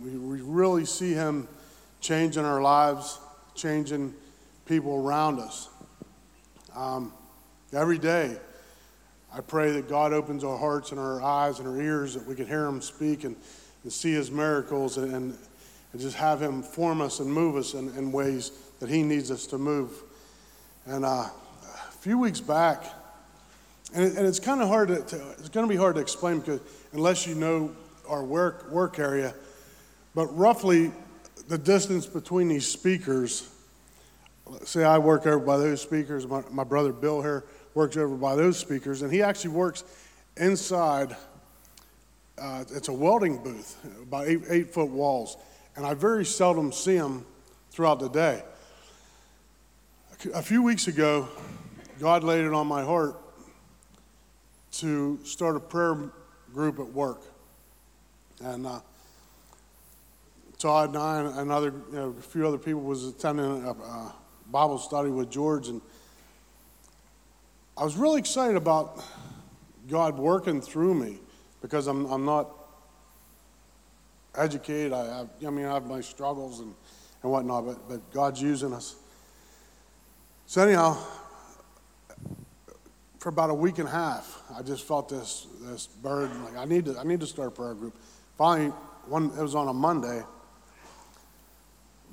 we, 0.02 0.18
we 0.18 0.42
really 0.42 0.86
see 0.86 1.14
Him 1.14 1.48
changing 2.02 2.46
our 2.46 2.64
lives, 2.64 3.20
changing 3.54 4.12
people 4.66 5.06
around 5.06 5.40
us. 5.40 5.70
Um, 6.76 7.14
every 7.74 8.00
day, 8.00 8.38
I 9.36 9.42
pray 9.42 9.72
that 9.72 9.90
God 9.90 10.14
opens 10.14 10.44
our 10.44 10.58
hearts 10.58 10.92
and 10.92 11.00
our 11.00 11.20
eyes 11.20 11.58
and 11.58 11.68
our 11.68 11.82
ears 11.82 12.14
that 12.14 12.28
we 12.28 12.36
can 12.36 12.46
hear 12.46 12.68
Him 12.68 12.82
speak 12.82 13.24
and, 13.24 13.36
and 13.84 13.92
see 13.92 14.12
His 14.12 14.30
miracles 14.30 14.98
and, 14.98 15.14
and, 15.14 15.38
just 15.98 16.16
have 16.16 16.42
Him 16.42 16.64
form 16.64 17.02
us 17.02 17.20
and 17.20 17.32
move 17.32 17.56
us 17.56 17.76
in, 17.76 17.90
in 17.98 18.12
ways 18.12 18.52
that 18.80 18.90
He 18.90 19.04
needs 19.04 19.30
us 19.30 19.46
to 19.48 19.60
move. 19.60 19.92
And 20.86 21.06
uh, 21.06 21.08
a 21.08 21.92
few 22.00 22.18
weeks 22.18 22.42
back, 22.42 22.84
and, 23.94 24.04
it, 24.04 24.18
and 24.18 24.26
it's 24.26 24.40
kind 24.40 24.62
of 24.62 24.68
hard 24.68 24.88
to, 24.90 25.02
to 25.02 25.30
it's 25.32 25.50
going 25.50 25.68
to 25.68 25.70
be 25.72 25.78
hard 25.78 25.96
to 25.96 26.02
explain 26.02 26.40
because 26.40 26.62
unless 26.94 27.28
you 27.28 27.36
know 27.36 27.76
our 28.08 28.24
work, 28.24 28.72
work 28.72 28.98
area, 28.98 29.36
but 30.16 30.26
roughly 30.36 30.92
the 31.48 31.58
distance 31.58 32.08
between 32.08 32.48
these 32.48 32.68
speakers, 32.68 33.50
say 34.64 34.84
I 34.84 34.98
work 34.98 35.28
over 35.28 35.46
by 35.46 35.58
those 35.58 35.82
speakers, 35.82 36.28
my, 36.28 36.42
my 36.52 36.64
brother 36.64 36.92
Bill 36.92 37.22
here 37.22 37.44
works 37.74 37.98
over 37.98 38.16
by 38.16 38.36
those 38.36 38.58
speakers, 38.58 39.02
and 39.02 39.12
he 39.12 39.22
actually 39.22 39.52
works 39.52 39.84
inside. 40.38 41.16
Uh, 42.38 42.64
it's 42.72 42.88
a 42.88 42.94
welding 42.94 43.44
booth, 43.44 43.78
about 44.02 44.28
eight, 44.28 44.42
eight 44.50 44.74
foot 44.74 44.90
walls, 44.90 45.38
and 45.76 45.86
I 45.86 45.94
very 45.94 46.26
seldom 46.26 46.72
see 46.72 46.96
him 46.96 47.26
throughout 47.72 48.00
the 48.00 48.10
day. 48.10 48.44
A 50.34 50.42
few 50.42 50.64
weeks 50.64 50.88
ago, 50.88 51.28
God 52.00 52.24
laid 52.24 52.46
it 52.46 52.54
on 52.54 52.68
my 52.68 52.84
heart 52.84 53.16
to 54.74 55.20
start 55.24 55.56
a 55.56 55.60
prayer 55.60 55.96
group 56.54 56.80
at 56.80 56.88
work. 56.88 57.22
And 58.42 58.66
uh, 58.66 58.80
Todd 60.58 60.90
and 60.90 60.98
I 60.98 61.20
and 61.20 61.40
another, 61.40 61.74
you 61.92 61.96
know, 61.96 62.16
a 62.18 62.22
few 62.22 62.48
other 62.48 62.58
people 62.58 62.82
was 62.82 63.06
attending 63.06 63.66
a, 63.66 63.72
a 63.72 64.16
Bible 64.50 64.78
study 64.78 65.10
with 65.10 65.30
George, 65.30 65.68
and 65.68 65.82
I 67.76 67.84
was 67.84 67.96
really 67.96 68.20
excited 68.20 68.56
about 68.56 69.04
God 69.88 70.20
working 70.20 70.62
through 70.62 70.94
me 70.94 71.18
because 71.60 71.88
I'm, 71.88 72.06
I'm 72.06 72.24
not 72.24 72.52
educated. 74.36 74.94
I, 74.94 75.18
have, 75.18 75.30
I 75.46 75.50
mean, 75.50 75.66
I 75.66 75.74
have 75.74 75.88
my 75.88 76.02
struggles 76.02 76.60
and, 76.60 76.76
and 77.24 77.32
whatnot, 77.32 77.66
but, 77.66 77.90
but 77.90 78.14
God's 78.14 78.40
using 78.40 78.74
us. 78.74 78.96
So, 80.46 80.62
anyhow, 80.62 81.04
for 83.18 83.30
about 83.30 83.50
a 83.50 83.56
week 83.56 83.80
and 83.80 83.88
a 83.88 83.92
half, 83.92 84.44
I 84.56 84.62
just 84.62 84.88
felt 84.88 85.10
this, 85.10 85.48
this 85.62 85.88
burden. 85.88 86.44
Like, 86.44 86.58
I 86.58 86.66
need, 86.66 86.86
to, 86.86 87.00
I 87.00 87.04
need 87.04 87.22
to 87.22 87.28
start 87.28 87.48
a 87.48 87.52
prayer 87.52 87.74
group. 87.74 87.96
Finally, 88.38 88.70
one, 89.08 89.32
it 89.36 89.42
was 89.42 89.56
on 89.56 89.68
a 89.68 89.74
Monday. 89.74 90.22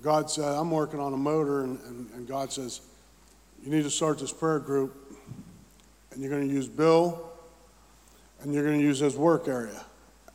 God 0.00 0.30
said, 0.30 0.46
I'm 0.46 0.70
working 0.70 1.00
on 1.00 1.12
a 1.12 1.18
motor, 1.18 1.64
and, 1.64 1.78
and, 1.80 2.10
and 2.12 2.26
God 2.26 2.50
says, 2.50 2.80
You 3.62 3.70
need 3.70 3.82
to 3.82 3.90
start 3.90 4.18
this 4.18 4.32
prayer 4.32 4.58
group 4.58 5.09
and 6.20 6.28
you're 6.28 6.38
going 6.38 6.46
to 6.46 6.54
use 6.54 6.68
Bill, 6.68 7.18
and 8.42 8.52
you're 8.52 8.62
going 8.62 8.78
to 8.78 8.84
use 8.84 8.98
his 8.98 9.16
work 9.16 9.48
area. 9.48 9.82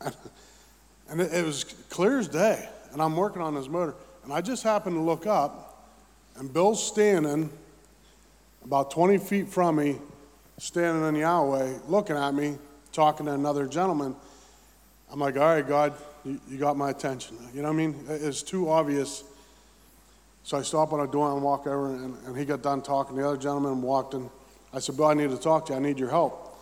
and 1.08 1.20
it, 1.20 1.32
it 1.32 1.46
was 1.46 1.62
clear 1.90 2.18
as 2.18 2.26
day. 2.26 2.68
And 2.92 3.00
I'm 3.00 3.16
working 3.16 3.40
on 3.40 3.54
this 3.54 3.68
motor, 3.68 3.94
and 4.24 4.32
I 4.32 4.40
just 4.40 4.64
happened 4.64 4.96
to 4.96 5.00
look 5.00 5.28
up, 5.28 5.86
and 6.38 6.52
Bill's 6.52 6.84
standing 6.84 7.50
about 8.64 8.90
20 8.90 9.18
feet 9.18 9.48
from 9.48 9.76
me, 9.76 9.98
standing 10.58 11.06
in 11.06 11.14
the 11.14 11.22
alleyway, 11.22 11.78
looking 11.86 12.16
at 12.16 12.34
me, 12.34 12.58
talking 12.90 13.26
to 13.26 13.32
another 13.34 13.68
gentleman. 13.68 14.16
I'm 15.08 15.20
like, 15.20 15.36
all 15.36 15.54
right, 15.54 15.68
God, 15.68 15.94
you, 16.24 16.40
you 16.48 16.58
got 16.58 16.76
my 16.76 16.90
attention. 16.90 17.36
You 17.54 17.62
know 17.62 17.68
what 17.68 17.74
I 17.74 17.76
mean? 17.76 18.04
It's 18.08 18.42
too 18.42 18.68
obvious. 18.70 19.22
So 20.42 20.58
I 20.58 20.62
stop 20.62 20.92
on 20.92 20.98
a 20.98 21.06
door 21.06 21.32
and 21.32 21.40
walk 21.44 21.68
over, 21.68 21.94
and, 21.94 22.18
and 22.26 22.36
he 22.36 22.44
got 22.44 22.60
done 22.60 22.82
talking. 22.82 23.14
The 23.14 23.24
other 23.24 23.36
gentleman 23.36 23.82
walked 23.82 24.14
in. 24.14 24.28
I 24.76 24.78
said, 24.78 24.98
Bill, 24.98 25.06
I 25.06 25.14
need 25.14 25.30
to 25.30 25.38
talk 25.38 25.64
to 25.66 25.72
you. 25.72 25.78
I 25.78 25.82
need 25.82 25.98
your 25.98 26.10
help. 26.10 26.54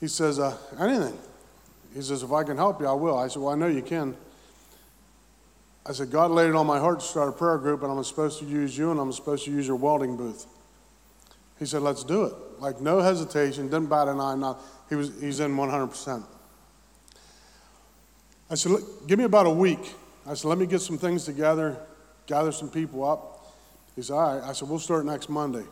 He 0.00 0.08
says, 0.08 0.38
uh, 0.38 0.56
anything. 0.80 1.18
He 1.94 2.00
says, 2.00 2.22
if 2.22 2.32
I 2.32 2.42
can 2.42 2.56
help 2.56 2.80
you, 2.80 2.86
I 2.86 2.94
will. 2.94 3.18
I 3.18 3.28
said, 3.28 3.42
well, 3.42 3.52
I 3.52 3.54
know 3.54 3.66
you 3.66 3.82
can. 3.82 4.16
I 5.84 5.92
said, 5.92 6.10
God 6.10 6.30
laid 6.30 6.48
it 6.48 6.54
on 6.54 6.66
my 6.66 6.78
heart 6.78 7.00
to 7.00 7.06
start 7.06 7.28
a 7.28 7.32
prayer 7.32 7.58
group, 7.58 7.82
and 7.82 7.92
I'm 7.92 8.02
supposed 8.02 8.38
to 8.38 8.46
use 8.46 8.78
you, 8.78 8.92
and 8.92 8.98
I'm 8.98 9.12
supposed 9.12 9.44
to 9.44 9.50
use 9.50 9.66
your 9.66 9.76
welding 9.76 10.16
booth. 10.16 10.46
He 11.58 11.66
said, 11.66 11.82
let's 11.82 12.02
do 12.02 12.24
it. 12.24 12.32
Like, 12.60 12.80
no 12.80 13.00
hesitation, 13.00 13.64
didn't 13.66 13.88
bat 13.88 14.08
an 14.08 14.18
eye. 14.18 14.34
Not, 14.34 14.62
he 14.88 14.94
was, 14.94 15.12
he's 15.20 15.40
in 15.40 15.54
100%. 15.54 16.24
I 18.48 18.54
said, 18.54 18.72
give 19.06 19.18
me 19.18 19.26
about 19.26 19.44
a 19.44 19.50
week. 19.50 19.94
I 20.26 20.32
said, 20.32 20.48
let 20.48 20.56
me 20.56 20.64
get 20.64 20.80
some 20.80 20.96
things 20.96 21.26
together, 21.26 21.76
gather 22.26 22.52
some 22.52 22.70
people 22.70 23.04
up. 23.04 23.54
He 23.96 24.00
said, 24.00 24.14
all 24.14 24.34
right. 24.34 24.48
I 24.48 24.54
said, 24.54 24.66
we'll 24.70 24.78
start 24.78 25.04
next 25.04 25.28
Monday. 25.28 25.64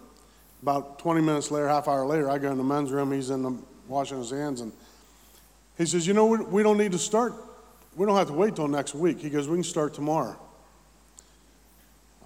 About 0.63 0.99
20 0.99 1.21
minutes 1.23 1.51
later, 1.51 1.69
half 1.69 1.89
hour 1.89 2.05
later, 2.07 2.31
I 2.31 2.39
go 2.39 2.51
in 2.51 2.59
the 2.59 2.65
men's 2.65 2.91
room. 2.91 3.13
He's 3.13 3.31
in 3.31 3.43
the 3.43 3.57
washing 3.89 4.19
his 4.19 4.31
hands, 4.31 4.61
and 4.61 4.73
he 5.79 5.87
says, 5.87 6.07
"You 6.07 6.13
know, 6.13 6.27
we, 6.27 6.63
don't 6.63 6.77
need 6.77 6.93
to 6.93 6.99
start. 6.99 7.35
We 7.97 8.07
don't 8.07 8.17
have 8.17 8.29
to 8.29 8.35
wait 8.35 8.57
till 8.57 8.69
next 8.69 8.95
week." 8.95 9.21
He 9.21 9.31
goes, 9.31 9.49
"We 9.49 9.57
can 9.57 9.65
start 9.65 9.95
tomorrow." 9.95 10.37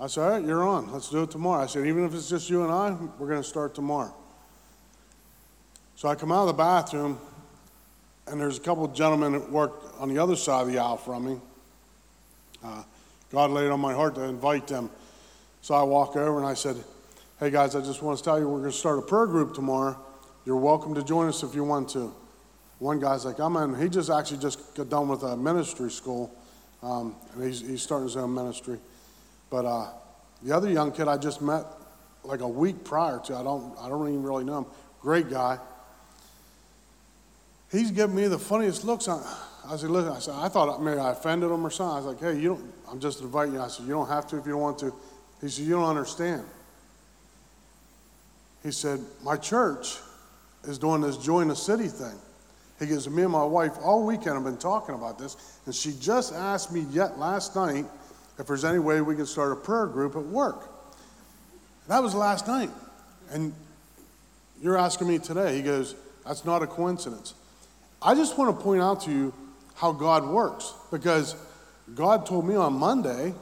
I 0.01 0.09
said, 0.09 0.25
"All 0.25 0.31
right, 0.31 0.45
you're 0.45 0.67
on. 0.67 0.93
Let's 0.93 1.11
do 1.11 1.23
it 1.23 1.31
tomorrow." 1.31 1.63
I 1.63 1.67
said, 1.67 1.87
"Even 1.87 2.05
if 2.05 2.15
it's 2.15 2.29
just 2.29 2.51
you 2.51 2.65
and 2.65 2.73
I, 2.73 2.97
we're 3.19 3.29
going 3.29 3.43
to 3.43 3.49
start 3.49 3.75
tomorrow." 3.75 4.13
So 5.97 6.09
I 6.09 6.17
come 6.17 6.33
out 6.33 6.43
of 6.43 6.49
the 6.49 6.55
bathroom, 6.55 7.19
and 8.27 8.41
there's 8.41 8.59
a 8.59 8.61
couple 8.61 8.85
of 8.85 8.95
gentlemen 8.95 9.33
that 9.33 9.51
worked 9.51 9.99
on 10.01 10.09
the 10.09 10.19
other 10.19 10.35
side 10.35 10.63
of 10.63 10.73
the 10.73 10.79
aisle 10.79 10.97
from 10.97 11.25
me. 11.25 11.41
Uh, 12.65 12.83
God 13.31 13.51
laid 13.51 13.71
on 13.71 13.81
my 13.81 13.93
heart 13.93 14.15
to 14.15 14.23
invite 14.23 14.69
them 14.69 14.91
So 15.61 15.75
I 15.75 15.83
walk 15.83 16.17
over 16.17 16.39
and 16.39 16.47
I 16.47 16.55
said, 16.55 16.77
Hey 17.45 17.51
guys, 17.51 17.77
I 17.77 17.83
just 17.83 18.01
want 18.01 18.17
to 18.17 18.25
tell 18.25 18.39
you 18.39 18.49
we're 18.49 18.61
going 18.61 18.71
to 18.71 18.77
start 18.77 18.99
a 18.99 19.03
prayer 19.03 19.27
group 19.27 19.53
tomorrow. 19.53 20.01
You're 20.47 20.57
welcome 20.57 20.95
to 20.95 21.03
join 21.03 21.29
us 21.29 21.43
if 21.43 21.55
you 21.55 21.63
want 21.63 21.91
to. 21.91 22.11
One 22.79 22.99
guy's 22.99 23.27
like, 23.27 23.39
I'm 23.39 23.55
in. 23.59 23.79
He 23.79 23.91
just 23.91 24.09
actually 24.09 24.39
just 24.39 24.75
got 24.75 24.89
done 24.89 25.09
with 25.09 25.23
a 25.25 25.37
ministry 25.37 25.91
school, 25.91 26.35
um, 26.83 27.15
and 27.35 27.45
he's, 27.45 27.61
he's 27.61 27.83
starting 27.83 28.07
his 28.07 28.17
own 28.17 28.33
ministry. 28.33 28.79
But 29.51 29.67
uh, 29.67 29.89
the 30.43 30.57
other 30.57 30.71
young 30.71 30.91
kid 30.91 31.07
I 31.07 31.19
just 31.19 31.43
met 31.43 31.67
like 32.23 32.41
a 32.41 32.49
week 32.49 32.83
prior 32.83 33.21
to, 33.27 33.37
I 33.37 33.43
don't, 33.43 33.77
I 33.79 33.91
don't 33.91 34.09
even 34.09 34.23
really 34.23 34.45
know 34.45 34.61
him. 34.61 34.67
Great 35.03 35.29
guy. 35.29 35.59
He's 37.71 37.91
giving 37.91 38.17
me 38.17 38.27
the 38.27 38.39
funniest 38.39 38.87
looks. 38.87 39.07
I, 39.07 39.21
I 39.69 39.77
said, 39.77 39.91
listen, 39.91 40.13
I 40.13 40.19
said, 40.19 40.35
I 40.35 40.49
thought 40.49 40.83
maybe 40.83 40.99
I 40.99 41.11
offended 41.11 41.51
him 41.51 41.67
or 41.67 41.69
something. 41.69 41.93
I 41.93 41.99
was 41.99 42.07
like, 42.07 42.21
hey, 42.21 42.41
you 42.41 42.55
don't, 42.55 42.73
I'm 42.91 43.01
just 43.01 43.21
inviting 43.21 43.53
you. 43.53 43.61
I 43.61 43.69
said, 43.69 43.85
you 43.85 43.93
don't 43.93 44.09
have 44.09 44.27
to 44.29 44.39
if 44.39 44.47
you 44.47 44.53
don't 44.53 44.63
want 44.63 44.79
to. 44.79 44.95
He 45.43 45.51
said, 45.51 45.67
you 45.67 45.73
don't 45.73 45.85
understand. 45.85 46.47
He 48.65 48.73
said, 48.73 48.99
my 49.23 49.37
church 49.37 49.99
is 50.65 50.79
doing 50.79 51.03
this 51.03 51.17
join 51.19 51.49
the 51.49 51.55
city 51.55 51.87
thing. 51.87 52.19
He 52.81 52.87
goes, 52.87 53.09
me 53.09 53.23
and 53.23 53.31
my 53.31 53.45
wife 53.45 53.73
all 53.83 54.05
weekend 54.05 54.35
have 54.35 54.45
been 54.45 54.57
talking 54.57 54.97
about 54.97 55.19
this, 55.19 55.37
and 55.67 55.75
she 55.75 55.93
just 56.01 56.33
asked 56.33 56.73
me 56.73 56.87
yet 56.91 57.19
last 57.19 57.55
night 57.55 57.85
if 58.39 58.49
there's 58.49 58.65
any 58.65 58.81
way 58.81 59.01
we 59.01 59.15
can 59.15 59.27
start 59.27 59.53
a 59.53 59.57
prayer 59.57 59.87
group 59.87 60.17
at 60.17 60.25
work. 60.25 60.69
That 61.87 62.03
was 62.03 62.15
last 62.15 62.49
night. 62.49 62.71
And 63.31 63.53
you're 64.61 64.79
asking 64.79 65.09
me 65.09 65.19
today. 65.19 65.55
He 65.55 65.63
goes, 65.63 65.95
that's 66.27 66.45
not 66.45 66.63
a 66.63 66.67
coincidence. 66.67 67.35
I 68.03 68.15
just 68.15 68.37
want 68.37 68.57
to 68.57 68.65
point 68.65 68.83
out 68.83 69.03
to 69.03 69.11
you 69.11 69.33
how 69.75 69.93
God 69.93 70.27
works 70.27 70.73
because 70.91 71.37
God 71.95 72.27
told 72.27 72.47
me 72.47 72.55
on 72.55 72.73
Monday, 72.73 73.35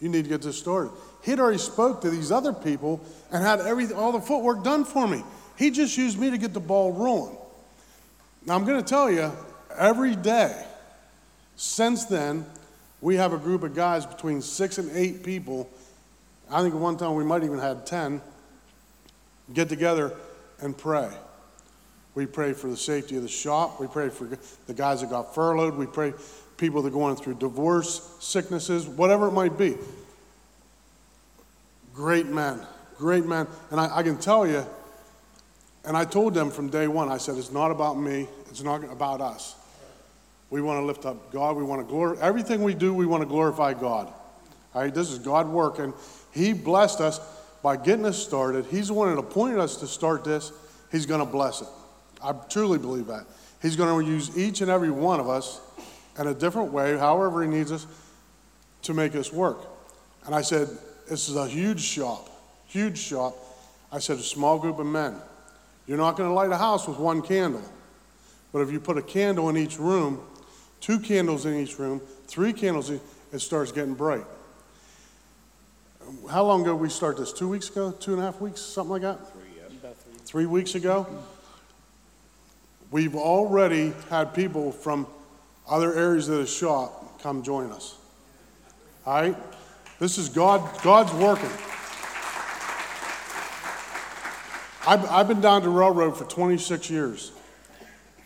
you 0.00 0.08
need 0.08 0.24
to 0.24 0.28
get 0.28 0.42
this 0.42 0.58
started. 0.58 0.90
He'd 1.22 1.38
already 1.38 1.58
spoke 1.58 2.00
to 2.02 2.10
these 2.10 2.32
other 2.32 2.52
people 2.52 3.00
and 3.30 3.42
had 3.42 3.60
every, 3.60 3.92
all 3.92 4.12
the 4.12 4.20
footwork 4.20 4.64
done 4.64 4.84
for 4.84 5.06
me. 5.06 5.22
He 5.56 5.70
just 5.70 5.96
used 5.96 6.18
me 6.18 6.30
to 6.30 6.38
get 6.38 6.52
the 6.52 6.60
ball 6.60 6.92
rolling. 6.92 7.36
Now, 8.44 8.56
I'm 8.56 8.64
going 8.64 8.82
to 8.82 8.88
tell 8.88 9.10
you, 9.10 9.30
every 9.76 10.16
day 10.16 10.66
since 11.56 12.06
then, 12.06 12.44
we 13.00 13.16
have 13.16 13.32
a 13.32 13.38
group 13.38 13.62
of 13.62 13.74
guys 13.74 14.04
between 14.04 14.42
six 14.42 14.78
and 14.78 14.90
eight 14.96 15.22
people. 15.22 15.70
I 16.50 16.60
think 16.62 16.74
at 16.74 16.80
one 16.80 16.96
time 16.96 17.14
we 17.14 17.24
might 17.24 17.44
even 17.44 17.58
had 17.58 17.86
10 17.86 18.20
get 19.52 19.68
together 19.68 20.12
and 20.60 20.76
pray. 20.76 21.10
We 22.14 22.26
pray 22.26 22.52
for 22.52 22.68
the 22.68 22.76
safety 22.76 23.16
of 23.16 23.22
the 23.22 23.28
shop. 23.28 23.80
We 23.80 23.86
pray 23.86 24.08
for 24.08 24.28
the 24.66 24.74
guys 24.74 25.00
that 25.00 25.10
got 25.10 25.34
furloughed. 25.34 25.76
We 25.76 25.86
pray 25.86 26.12
people 26.56 26.82
that 26.82 26.88
are 26.88 26.92
going 26.92 27.16
through 27.16 27.34
divorce, 27.34 28.16
sicknesses, 28.20 28.86
whatever 28.86 29.28
it 29.28 29.32
might 29.32 29.56
be. 29.56 29.76
Great 31.92 32.26
men, 32.26 32.60
great 32.96 33.26
men. 33.26 33.46
And 33.70 33.80
I, 33.80 33.98
I 33.98 34.02
can 34.02 34.16
tell 34.18 34.46
you, 34.46 34.64
and 35.84 35.96
I 35.96 36.04
told 36.04 36.34
them 36.34 36.50
from 36.50 36.68
day 36.68 36.86
one, 36.86 37.08
I 37.08 37.18
said, 37.18 37.36
it's 37.36 37.52
not 37.52 37.70
about 37.70 37.98
me, 37.98 38.28
it's 38.48 38.62
not 38.62 38.84
about 38.84 39.20
us. 39.20 39.56
We 40.48 40.60
want 40.60 40.80
to 40.80 40.84
lift 40.84 41.06
up 41.06 41.32
God. 41.32 41.56
We 41.56 41.64
want 41.64 41.80
to 41.80 41.86
glorify 41.90 42.22
everything 42.22 42.62
we 42.62 42.74
do, 42.74 42.92
we 42.92 43.06
want 43.06 43.22
to 43.22 43.28
glorify 43.28 43.74
God. 43.74 44.12
All 44.74 44.82
right, 44.82 44.94
this 44.94 45.10
is 45.10 45.18
God 45.18 45.48
working. 45.48 45.92
He 46.32 46.52
blessed 46.52 47.00
us 47.00 47.20
by 47.62 47.76
getting 47.76 48.06
us 48.06 48.22
started. 48.22 48.66
He's 48.66 48.88
the 48.88 48.94
one 48.94 49.14
that 49.14 49.18
appointed 49.18 49.58
us 49.58 49.76
to 49.76 49.86
start 49.86 50.24
this. 50.24 50.52
He's 50.90 51.06
going 51.06 51.24
to 51.24 51.30
bless 51.30 51.62
it. 51.62 51.68
I 52.22 52.32
truly 52.48 52.78
believe 52.78 53.06
that. 53.06 53.26
He's 53.60 53.76
going 53.76 54.04
to 54.04 54.10
use 54.10 54.36
each 54.36 54.60
and 54.60 54.70
every 54.70 54.90
one 54.90 55.20
of 55.20 55.28
us 55.28 55.60
in 56.18 56.26
a 56.26 56.34
different 56.34 56.72
way, 56.72 56.96
however 56.96 57.42
He 57.42 57.48
needs 57.48 57.70
us, 57.70 57.86
to 58.82 58.94
make 58.94 59.14
us 59.14 59.32
work. 59.32 59.58
And 60.26 60.34
I 60.34 60.42
said, 60.42 60.68
This 61.08 61.28
is 61.28 61.36
a 61.36 61.46
huge 61.46 61.80
shop, 61.80 62.28
huge 62.66 62.98
shop. 62.98 63.36
I 63.90 63.98
said, 63.98 64.18
A 64.18 64.22
small 64.22 64.58
group 64.58 64.78
of 64.78 64.86
men. 64.86 65.16
You're 65.86 65.98
not 65.98 66.16
going 66.16 66.28
to 66.28 66.34
light 66.34 66.50
a 66.50 66.56
house 66.56 66.86
with 66.86 66.98
one 66.98 67.22
candle. 67.22 67.62
But 68.52 68.60
if 68.60 68.70
you 68.70 68.80
put 68.80 68.98
a 68.98 69.02
candle 69.02 69.48
in 69.48 69.56
each 69.56 69.78
room, 69.78 70.20
two 70.80 70.98
candles 70.98 71.46
in 71.46 71.54
each 71.54 71.78
room, 71.78 72.00
three 72.26 72.52
candles, 72.52 72.90
it 72.90 73.00
starts 73.38 73.72
getting 73.72 73.94
bright. 73.94 74.24
How 76.30 76.44
long 76.44 76.62
ago 76.62 76.74
we 76.74 76.88
start 76.88 77.16
this? 77.16 77.32
Two 77.32 77.48
weeks 77.48 77.68
ago? 77.68 77.92
Two 77.92 78.12
and 78.12 78.22
a 78.22 78.24
half 78.24 78.40
weeks? 78.40 78.60
Something 78.60 78.92
like 78.92 79.02
that? 79.02 79.32
Three, 79.32 79.42
yeah. 79.56 79.68
Three. 79.80 80.18
three 80.24 80.46
weeks 80.46 80.74
ago? 80.74 81.06
We've 82.90 83.16
already 83.16 83.94
had 84.10 84.34
people 84.34 84.72
from 84.72 85.06
other 85.68 85.94
areas 85.94 86.28
of 86.28 86.38
the 86.38 86.46
shop 86.46 87.22
come 87.22 87.42
join 87.42 87.70
us. 87.70 87.96
All 89.06 89.14
right? 89.14 89.36
This 90.02 90.18
is 90.18 90.28
God, 90.28 90.68
God's 90.82 91.12
working. 91.12 91.48
I've, 94.84 95.08
I've 95.08 95.28
been 95.28 95.40
down 95.40 95.62
to 95.62 95.70
Railroad 95.70 96.16
for 96.16 96.24
26 96.24 96.90
years. 96.90 97.30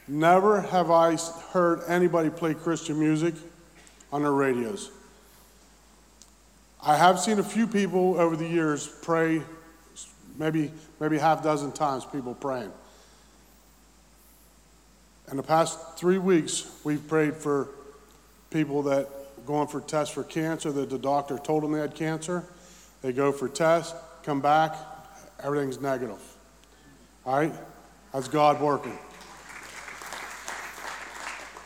Never 0.08 0.62
have 0.62 0.90
I 0.90 1.18
heard 1.50 1.82
anybody 1.86 2.30
play 2.30 2.54
Christian 2.54 2.98
music 2.98 3.34
on 4.10 4.22
their 4.22 4.32
radios. 4.32 4.90
I 6.82 6.96
have 6.96 7.20
seen 7.20 7.40
a 7.40 7.44
few 7.44 7.66
people 7.66 8.18
over 8.18 8.36
the 8.36 8.48
years 8.48 8.88
pray, 9.02 9.42
maybe 10.38 10.72
maybe 10.98 11.18
half 11.18 11.42
dozen 11.42 11.72
times 11.72 12.06
people 12.06 12.32
praying. 12.32 12.72
In 15.30 15.36
the 15.36 15.42
past 15.42 15.98
three 15.98 16.16
weeks, 16.16 16.70
we've 16.84 17.06
prayed 17.06 17.36
for 17.36 17.68
people 18.48 18.84
that 18.84 19.10
going 19.46 19.68
for 19.68 19.80
tests 19.80 20.12
for 20.12 20.24
cancer 20.24 20.72
that 20.72 20.90
the 20.90 20.98
doctor 20.98 21.38
told 21.38 21.62
them 21.62 21.72
they 21.72 21.80
had 21.80 21.94
cancer. 21.94 22.44
They 23.02 23.12
go 23.12 23.32
for 23.32 23.48
tests, 23.48 23.94
come 24.22 24.40
back, 24.40 24.76
everything's 25.42 25.80
negative. 25.80 26.20
All 27.24 27.36
right? 27.36 27.52
That's 28.12 28.28
God 28.28 28.60
working. 28.60 28.98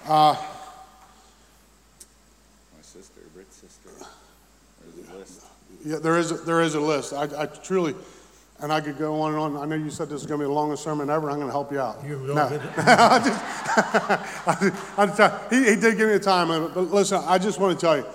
Uh, 0.07 0.35
My 2.75 2.83
sister, 2.83 3.21
Britt's 3.35 3.57
sister. 3.57 3.91
There's 4.95 5.09
a 5.09 5.15
list. 5.15 5.47
yeah, 5.85 5.97
there 5.99 6.19
is, 6.19 6.33
a, 6.33 6.35
there 6.35 6.61
is 6.63 6.75
a 6.75 6.81
list. 6.81 7.13
I, 7.13 7.29
I 7.43 7.47
truly, 7.47 7.95
and 8.63 8.73
I 8.73 8.81
could 8.81 8.99
go 8.99 9.21
on 9.21 9.33
and 9.33 9.41
on. 9.41 9.57
I 9.57 9.65
know 9.65 9.75
you 9.75 9.91
said 9.91 10.09
this 10.09 10.21
is 10.21 10.27
going 10.27 10.41
to 10.41 10.45
be 10.45 10.49
the 10.49 10.55
longest 10.55 10.83
sermon 10.83 11.09
ever. 11.09 11.31
I'm 11.31 11.37
going 11.37 11.49
to 11.49 11.53
help 11.53 11.73
you 11.73 11.81
out. 11.81 12.05
You 12.05 12.19
no. 12.19 12.35
don't 12.35 12.51
get 12.51 12.65
it. 12.65 12.71
I 12.79 13.19
just, 13.19 13.43
I 14.47 14.59
just, 14.61 14.99
I 14.99 15.07
just, 15.07 15.53
he, 15.53 15.59
he 15.75 15.81
did 15.81 15.97
give 15.97 16.09
me 16.09 16.15
the 16.15 16.21
time, 16.21 16.49
but 16.49 16.91
listen, 16.91 17.23
I 17.27 17.39
just 17.39 17.59
want 17.59 17.79
to 17.79 17.87
tell 17.87 17.97
you, 17.97 18.07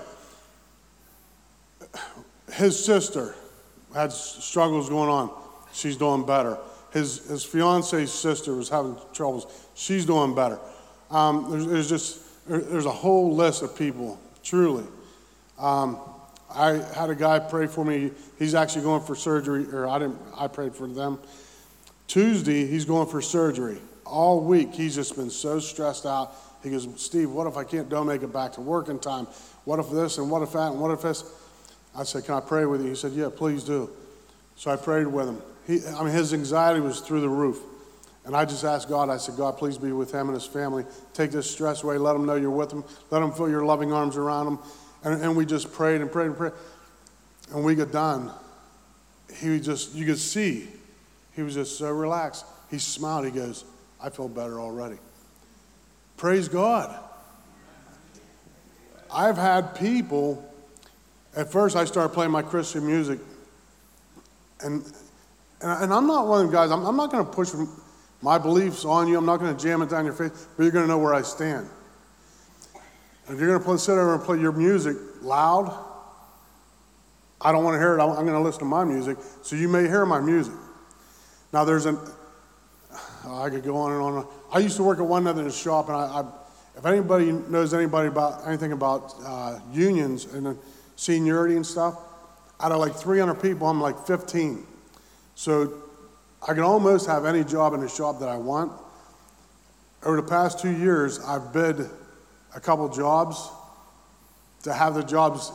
his 2.54 2.84
sister 2.84 3.36
had 3.94 4.12
struggles 4.12 4.90
going 4.90 5.10
on. 5.10 5.32
She's 5.74 5.98
doing 5.98 6.26
better. 6.26 6.58
His, 6.94 7.28
his 7.28 7.44
fiance's 7.44 8.14
sister 8.14 8.54
was 8.56 8.70
having 8.70 8.98
troubles. 9.14 9.48
She's 9.74 10.06
doing 10.06 10.36
better. 10.36 10.60
Um, 11.12 11.52
there's, 11.52 11.68
there's, 11.68 11.90
just, 11.90 12.48
there's 12.48 12.86
a 12.86 12.92
whole 12.92 13.36
list 13.36 13.64
of 13.64 13.78
people, 13.78 14.20
truly. 14.44 14.86
Um, 15.58 16.00
I 16.54 16.74
had 16.94 17.10
a 17.10 17.16
guy 17.16 17.40
pray 17.40 17.68
for 17.68 17.84
me. 17.84 18.12
He's 18.40 18.56
actually 18.56 18.84
going 18.84 19.02
for 19.02 19.16
surgery, 19.16 19.66
or 19.74 19.88
I 19.88 20.00
didn't. 20.00 20.20
I 20.38 20.48
prayed 20.48 20.76
for 20.76 20.88
them. 20.88 21.20
Tuesday, 22.08 22.66
he's 22.66 22.86
going 22.86 23.08
for 23.08 23.22
surgery. 23.22 23.80
All 24.06 24.42
week, 24.42 24.74
he's 24.74 24.96
just 24.96 25.16
been 25.16 25.30
so 25.30 25.60
stressed 25.60 26.06
out. 26.06 26.34
He 26.64 26.70
goes, 26.70 26.88
Steve, 26.98 27.32
what 27.32 27.48
if 27.48 27.58
I 27.58 27.64
can't 27.64 27.90
don't 27.90 28.08
make 28.08 28.24
it 28.24 28.32
back 28.32 28.54
to 28.54 28.62
work 28.62 28.90
in 28.90 29.00
time? 29.00 29.28
What 29.66 29.80
if 29.80 29.90
this 29.90 30.18
and 30.18 30.30
what 30.30 30.42
if 30.42 30.54
that 30.54 30.72
and 30.72 30.80
what 30.80 30.92
if 30.92 31.02
this? 31.02 31.24
I 31.96 32.04
said, 32.04 32.26
Can 32.26 32.36
I 32.36 32.40
pray 32.40 32.66
with 32.66 32.82
you? 32.82 32.90
He 32.90 32.96
said, 32.96 33.14
Yeah, 33.14 33.30
please 33.36 33.64
do. 33.64 33.90
So 34.56 34.72
I 34.72 34.76
prayed 34.76 35.08
with 35.08 35.28
him. 35.28 35.42
He, 35.68 35.86
I 35.88 36.04
mean, 36.04 36.14
his 36.14 36.34
anxiety 36.34 36.80
was 36.80 37.02
through 37.02 37.22
the 37.22 37.30
roof. 37.30 37.60
And 38.26 38.36
I 38.36 38.46
just 38.46 38.64
asked 38.64 38.90
God, 38.90 39.10
I 39.10 39.18
said, 39.18 39.38
God, 39.38 39.58
please 39.58 39.78
be 39.78 39.92
with 39.92 40.12
him 40.12 40.28
and 40.28 40.34
his 40.34 40.46
family. 40.46 40.86
Take 41.14 41.32
this 41.32 41.50
stress 41.50 41.84
away. 41.84 41.98
Let 41.98 42.14
them 42.14 42.26
know 42.26 42.36
you're 42.36 42.50
with 42.50 42.70
them. 42.70 42.84
Let 43.12 43.20
them 43.20 43.32
feel 43.32 43.50
your 43.50 43.66
loving 43.66 43.94
arms 43.94 44.18
around 44.18 44.48
him. 44.48 44.60
And, 45.06 45.22
and 45.22 45.38
we 45.38 45.46
just 45.46 45.72
prayed 45.72 46.02
and 46.02 46.12
prayed 46.12 46.28
and 46.28 46.38
prayed. 46.38 46.54
And 47.54 47.64
we 47.64 47.76
got 47.76 47.92
done. 47.92 48.32
He 49.40 49.60
just, 49.60 49.94
you 49.94 50.06
could 50.06 50.18
see, 50.18 50.68
he 51.36 51.44
was 51.44 51.54
just 51.54 51.78
so 51.78 51.92
relaxed. 51.92 52.46
He 52.72 52.80
smiled. 52.80 53.26
He 53.26 53.32
goes, 53.32 53.64
I 54.02 54.10
feel 54.10 54.28
better 54.28 54.60
already. 54.60 54.98
Praise 56.18 56.48
God. 56.48 57.00
I've 59.14 59.38
had 59.38 59.76
people, 59.76 60.44
at 61.36 61.52
first 61.52 61.76
I 61.76 61.86
started 61.86 62.14
playing 62.14 62.32
my 62.32 62.42
Christian 62.42 62.86
music, 62.86 63.20
and, 64.62 64.84
and, 65.62 65.84
and 65.84 65.94
I'm 65.94 66.08
not 66.08 66.28
one 66.28 66.42
of 66.42 66.48
them 66.48 66.54
guys, 66.54 66.72
I'm, 66.72 66.84
I'm 66.86 66.98
not 66.98 67.12
going 67.12 67.26
to 67.26 67.32
push 67.32 67.52
my 68.22 68.38
beliefs 68.38 68.84
on 68.84 69.08
you, 69.08 69.18
I'm 69.18 69.26
not 69.26 69.38
going 69.38 69.56
to 69.56 69.64
jam 69.64 69.82
it 69.82 69.90
down 69.90 70.06
your 70.06 70.14
face, 70.14 70.48
but 70.58 70.64
you're 70.64 70.72
going 70.72 70.84
to 70.84 70.90
know 70.90 70.98
where 70.98 71.14
I 71.14 71.22
stand. 71.22 71.70
If 73.28 73.40
you're 73.40 73.58
going 73.58 73.78
to 73.78 73.84
sit 73.84 73.96
there 73.96 74.14
and 74.14 74.24
play 74.24 74.40
your 74.40 74.52
music 74.52 74.96
loud, 75.22 75.76
I 77.42 77.52
don't 77.52 77.64
want 77.64 77.76
to 77.76 77.80
hear 77.80 77.98
it. 77.98 78.02
I'm 78.02 78.14
going 78.14 78.28
to 78.28 78.40
listen 78.40 78.60
to 78.60 78.66
my 78.66 78.84
music. 78.84 79.18
So 79.42 79.56
you 79.56 79.68
may 79.68 79.84
hear 79.84 80.06
my 80.06 80.20
music. 80.20 80.54
Now, 81.52 81.66
there's 81.66 81.86
an, 81.86 81.98
I 83.28 83.50
could 83.50 83.64
go 83.64 83.78
on 83.78 83.92
and 83.92 84.02
on. 84.02 84.28
I 84.52 84.60
used 84.60 84.78
to 84.78 84.84
work 84.84 85.00
at 85.00 85.06
one 85.06 85.26
other 85.26 85.50
shop, 85.50 85.88
and 85.88 85.98
I, 85.98 86.22
I, 86.22 86.26
if 86.78 86.86
anybody 86.86 87.32
knows 87.32 87.74
anybody 87.74 88.10
about 88.10 88.48
anything 88.48 88.72
about 88.72 89.14
uh, 89.26 89.60
unions 89.72 90.26
and 90.26 90.58
seniority 90.96 91.56
and 91.56 91.66
stuff, 91.66 91.98
out 92.60 92.72
of 92.72 92.80
like 92.80 92.96
300 92.96 93.36
people, 93.36 93.68
I'm 93.68 93.82
like 93.82 93.98
15. 94.06 94.66
So 95.34 95.74
I 96.48 96.54
can 96.54 96.64
almost 96.64 97.08
have 97.08 97.26
any 97.26 97.44
job 97.44 97.74
in 97.74 97.80
the 97.80 97.90
shop 97.90 98.20
that 98.20 98.30
I 98.30 98.38
want. 98.38 98.72
Over 100.04 100.18
the 100.18 100.28
past 100.28 100.60
two 100.60 100.72
years, 100.72 101.20
I've 101.20 101.52
bid 101.52 101.90
a 102.56 102.60
couple 102.60 102.88
jobs 102.90 103.50
to 104.64 104.74
have 104.74 104.96
the 104.96 105.04
jobs 105.04 105.52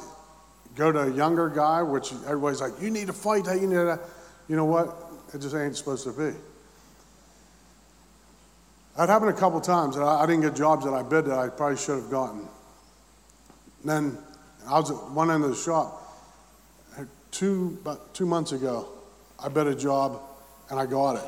go 0.76 0.92
to 0.92 1.00
a 1.00 1.12
younger 1.12 1.48
guy, 1.48 1.82
which 1.82 2.12
everybody's 2.26 2.60
like, 2.60 2.72
you 2.80 2.90
need 2.90 3.08
to 3.08 3.12
fight 3.12 3.44
you 3.46 3.66
need 3.66 3.74
to. 3.74 3.98
You 4.48 4.56
know 4.56 4.66
what? 4.66 4.94
It 5.34 5.40
just 5.40 5.54
ain't 5.54 5.76
supposed 5.76 6.04
to 6.04 6.12
be. 6.12 6.36
That 8.96 9.08
happened 9.08 9.30
a 9.30 9.34
couple 9.34 9.60
times. 9.60 9.96
That 9.96 10.02
I, 10.02 10.22
I 10.22 10.26
didn't 10.26 10.42
get 10.42 10.54
jobs 10.54 10.84
that 10.84 10.92
I 10.92 11.02
bid 11.02 11.24
that 11.24 11.38
I 11.38 11.48
probably 11.48 11.76
should 11.76 11.96
have 11.96 12.10
gotten. 12.10 12.40
And 13.82 13.90
then 13.90 14.18
I 14.68 14.78
was 14.78 14.90
at 14.90 15.10
one 15.10 15.30
end 15.30 15.42
of 15.42 15.50
the 15.50 15.56
shop. 15.56 16.02
Uh, 16.98 17.04
two, 17.30 17.78
about 17.80 18.12
two 18.14 18.26
months 18.26 18.52
ago, 18.52 18.88
I 19.42 19.48
bid 19.48 19.66
a 19.66 19.74
job 19.74 20.20
and 20.68 20.78
I 20.78 20.86
got 20.86 21.16
it. 21.16 21.24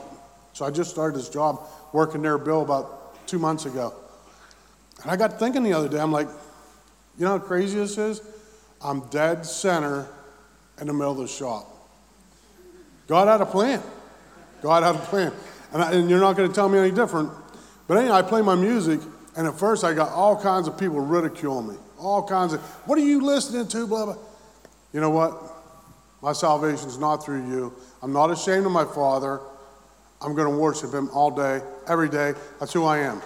So 0.53 0.67
I 0.67 0.71
just 0.71 0.91
started 0.91 1.19
this 1.19 1.29
job 1.29 1.61
working 1.93 2.21
there, 2.21 2.37
Bill, 2.37 2.63
about 2.63 3.27
two 3.27 3.39
months 3.39 3.65
ago. 3.65 3.95
And 5.03 5.11
I 5.11 5.17
got 5.17 5.39
thinking 5.39 5.63
the 5.63 5.73
other 5.73 5.89
day, 5.89 5.99
I'm 5.99 6.13
like, 6.13 6.29
you 7.19 7.25
know 7.25 7.33
how 7.33 7.39
crazy 7.39 7.79
this 7.79 7.99
is? 7.99 8.23
I'm 8.81 9.09
dead 9.09 9.45
center 9.45 10.07
in 10.81 10.87
the 10.87 10.93
middle 10.93 11.13
of 11.13 11.19
the 11.19 11.29
shop. 11.29 11.69
God 13.07 13.29
had 13.29 13.41
a 13.41 13.47
plan. 13.47 13.83
God 14.63 14.83
had 14.83 14.95
a 14.95 15.07
plan. 15.07 15.33
And, 15.73 15.83
I, 15.83 15.93
and 15.93 16.09
you're 16.09 16.21
not 16.21 16.37
going 16.37 16.49
to 16.49 16.55
tell 16.55 16.69
me 16.69 16.79
any 16.79 16.91
different. 16.91 17.31
But 17.89 17.99
anyway, 17.99 18.15
I 18.15 18.23
play 18.23 18.43
my 18.43 18.55
music, 18.55 19.01
and 19.37 19.47
at 19.47 19.59
first 19.59 19.85
I 19.85 19.93
got 19.93 20.11
all 20.11 20.41
kinds 20.41 20.69
of 20.69 20.79
people 20.79 21.01
ridiculing 21.01 21.69
me. 21.69 21.75
All 21.99 22.27
kinds 22.27 22.53
of, 22.53 22.61
what 22.87 22.99
are 22.99 23.03
you 23.03 23.21
listening 23.21 23.69
to? 23.69 23.87
Blah, 23.87 24.07
blah. 24.07 24.17
You 24.93 25.01
know 25.01 25.11
what? 25.11 25.37
My 26.21 26.33
salvation 26.33 26.89
is 26.89 26.99
not 26.99 27.25
through 27.25 27.49
you. 27.49 27.73
I'm 28.03 28.13
not 28.13 28.31
ashamed 28.31 28.67
of 28.67 28.73
my 28.73 28.85
Father. 28.85 29.41
I'm 30.21 30.35
going 30.35 30.51
to 30.51 30.57
worship 30.57 30.93
Him 30.93 31.11
all 31.13 31.31
day, 31.31 31.61
every 31.89 32.09
day. 32.09 32.35
That's 32.61 32.73
who 32.73 32.85
I 32.85 32.99
am. 32.99 33.21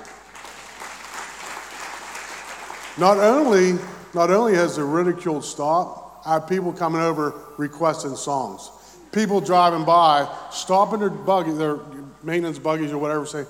Not 2.99 3.19
only, 3.19 3.79
not 4.15 4.31
only 4.31 4.55
has 4.55 4.77
the 4.77 4.85
ridicule 4.85 5.43
stopped, 5.43 6.27
I 6.27 6.35
have 6.35 6.49
people 6.49 6.73
coming 6.73 7.01
over 7.01 7.35
requesting 7.57 8.17
songs. 8.17 8.71
People 9.13 9.41
driving 9.41 9.85
by, 9.85 10.29
stopping 10.51 11.01
their 11.01 11.11
buggy, 11.11 11.53
their 11.53 11.79
maintenance 12.23 12.59
buggies 12.59 12.93
or 12.93 12.99
whatever, 12.99 13.25
say, 13.27 13.47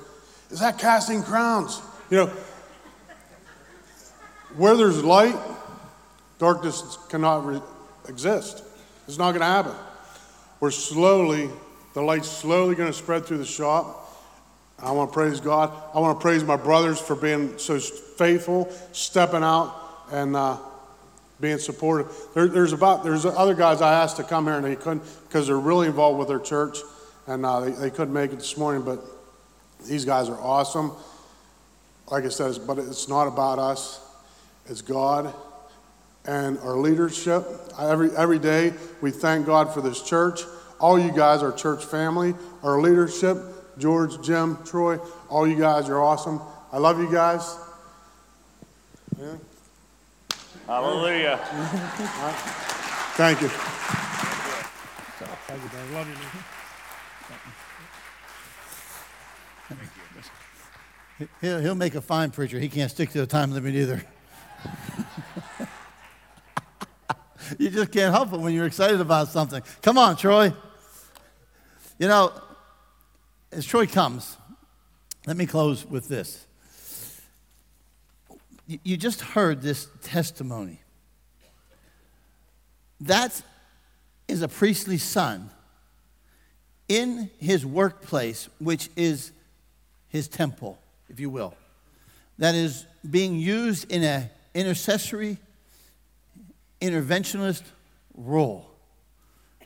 "Is 0.51 0.61
that 0.61 0.79
casting 0.79 1.23
crowns?" 1.23 1.81
You 2.11 2.19
know, 2.19 2.31
where 4.57 4.77
there's 4.77 5.03
light, 5.03 5.37
darkness 6.39 6.99
cannot 7.09 7.47
re- 7.47 7.63
exist. 8.09 8.63
It's 9.09 9.19
not 9.19 9.31
going 9.33 9.41
to 9.41 9.47
happen. 9.47 9.75
We're 10.61 10.71
slowly, 10.71 11.51
the 11.95 12.03
light's 12.03 12.29
slowly 12.29 12.75
going 12.75 12.91
to 12.91 12.97
spread 12.97 13.27
through 13.27 13.39
the 13.39 13.45
shop. 13.45 14.06
I 14.79 14.93
want 14.93 15.11
to 15.11 15.15
praise 15.15 15.41
God. 15.41 15.73
I 15.95 16.01
want 16.01 16.19
to 16.19 16.23
praise 16.23 16.45
my 16.45 16.57
brothers 16.57 17.01
for 17.01 17.17
being 17.17 17.59
so 17.59 17.79
faithful, 17.79 18.71
stepping 18.93 19.43
out, 19.43 19.75
and 20.13 20.37
uh, 20.37 20.59
being 21.41 21.59
supportive. 21.59 22.15
There, 22.35 22.47
there's 22.47 22.73
about 22.73 23.03
there's 23.03 23.25
other 23.25 23.55
guys 23.55 23.81
I 23.81 23.95
asked 24.03 24.17
to 24.19 24.23
come 24.23 24.45
here 24.45 24.55
and 24.55 24.65
they 24.65 24.77
couldn't 24.77 25.03
because 25.29 25.47
they're 25.47 25.59
really 25.59 25.87
involved 25.87 26.19
with 26.19 26.29
their 26.29 26.41
church, 26.41 26.79
and 27.27 27.47
uh, 27.47 27.61
they, 27.61 27.71
they 27.73 27.91
couldn't 27.91 28.15
make 28.15 28.33
it 28.33 28.37
this 28.37 28.57
morning. 28.57 28.83
But 28.83 29.03
these 29.87 30.05
guys 30.05 30.29
are 30.29 30.41
awesome. 30.41 30.93
Like 32.11 32.25
I 32.25 32.29
said, 32.29 32.59
but 32.67 32.79
it's 32.79 33.09
not 33.09 33.27
about 33.27 33.59
us. 33.59 34.01
It's 34.67 34.83
God 34.83 35.35
and 36.27 36.59
our 36.59 36.77
leadership. 36.77 37.45
Every 37.81 38.15
every 38.17 38.39
day 38.39 38.75
we 39.01 39.11
thank 39.11 39.47
God 39.47 39.73
for 39.73 39.81
this 39.81 40.03
church. 40.03 40.43
All 40.79 40.99
you 40.99 41.13
guys 41.13 41.43
are 41.43 41.53
church 41.53 41.85
family. 41.85 42.35
Our 42.63 42.81
leadership 42.81 43.39
George, 43.79 44.25
Jim, 44.25 44.59
Troy, 44.65 44.99
all 45.29 45.47
you 45.47 45.59
guys 45.59 45.89
are 45.89 46.01
awesome. 46.01 46.41
I 46.73 46.79
love 46.79 46.99
you 46.99 47.11
guys. 47.11 47.59
Yeah. 49.19 49.37
Hallelujah. 50.67 51.37
Thank 53.17 53.41
you. 53.43 53.49
Thank 55.47 55.63
you, 55.63 55.69
brother. 55.69 55.93
Love 55.95 56.09
you. 61.19 61.27
He'll, 61.41 61.61
he'll 61.61 61.75
make 61.75 61.95
a 61.95 62.01
fine 62.01 62.31
preacher. 62.31 62.59
He 62.59 62.69
can't 62.69 62.91
stick 62.91 63.11
to 63.11 63.19
the 63.21 63.27
time 63.27 63.53
limit 63.53 63.75
either. 63.75 64.03
you 67.59 67.71
just 67.71 67.91
can't 67.93 68.13
help 68.13 68.33
it 68.33 68.41
when 68.41 68.53
you're 68.53 68.67
excited 68.67 69.01
about 69.01 69.29
something. 69.29 69.63
Come 69.83 69.99
on, 69.99 70.17
Troy. 70.17 70.53
You 71.99 72.09
know, 72.09 72.33
as 73.57 73.65
Troy 73.65 73.87
comes, 73.87 74.37
let 75.27 75.35
me 75.35 75.47
close 75.47 75.87
with 75.87 76.09
this. 76.09 76.47
You 78.67 78.99
just 78.99 79.23
heard 79.23 79.63
this 79.63 79.89
testimony. 80.03 80.81
That 83.01 83.41
is 84.29 84.43
a 84.43 84.49
priestly 84.49 84.99
son 84.99 85.49
in 86.87 87.31
his 87.39 87.65
workplace, 87.65 88.51
which 88.61 88.91
is 88.95 89.33
his 90.11 90.29
temple, 90.29 90.79
if 91.09 91.19
you 91.19 91.31
will, 91.31 91.55
that 92.39 92.55
is 92.55 92.85
being 93.09 93.39
used 93.39 93.91
in 93.91 94.03
an 94.03 94.29
intercessory, 94.55 95.39
interventionist 96.83 97.63
role 98.15 98.69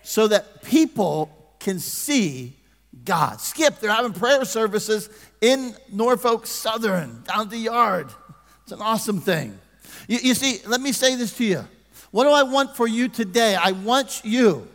so 0.03 0.29
that 0.29 0.63
people 0.63 1.29
can 1.59 1.81
see 1.81 2.57
God. 3.05 3.41
Skip, 3.41 3.81
they're 3.81 3.93
having 3.93 4.13
prayer 4.13 4.45
services 4.45 5.09
in 5.41 5.75
Norfolk 5.93 6.47
Southern, 6.47 7.23
down 7.23 7.49
the 7.49 7.57
yard. 7.57 8.09
It's 8.63 8.73
an 8.73 8.83
awesome 8.83 9.21
thing. 9.21 9.59
You, 10.09 10.19
you, 10.23 10.35
see, 10.35 10.61
let 10.67 10.81
me 10.81 10.93
say 10.93 11.17
this 11.17 11.37
to 11.37 11.45
you. 11.45 11.65
What 12.11 12.25
do 12.25 12.31
I 12.31 12.43
want 12.43 12.77
for 12.77 12.89
you 12.89 13.09
today? 13.09 13.55
I 13.55 13.73
want 13.73 14.23
you 14.25 14.67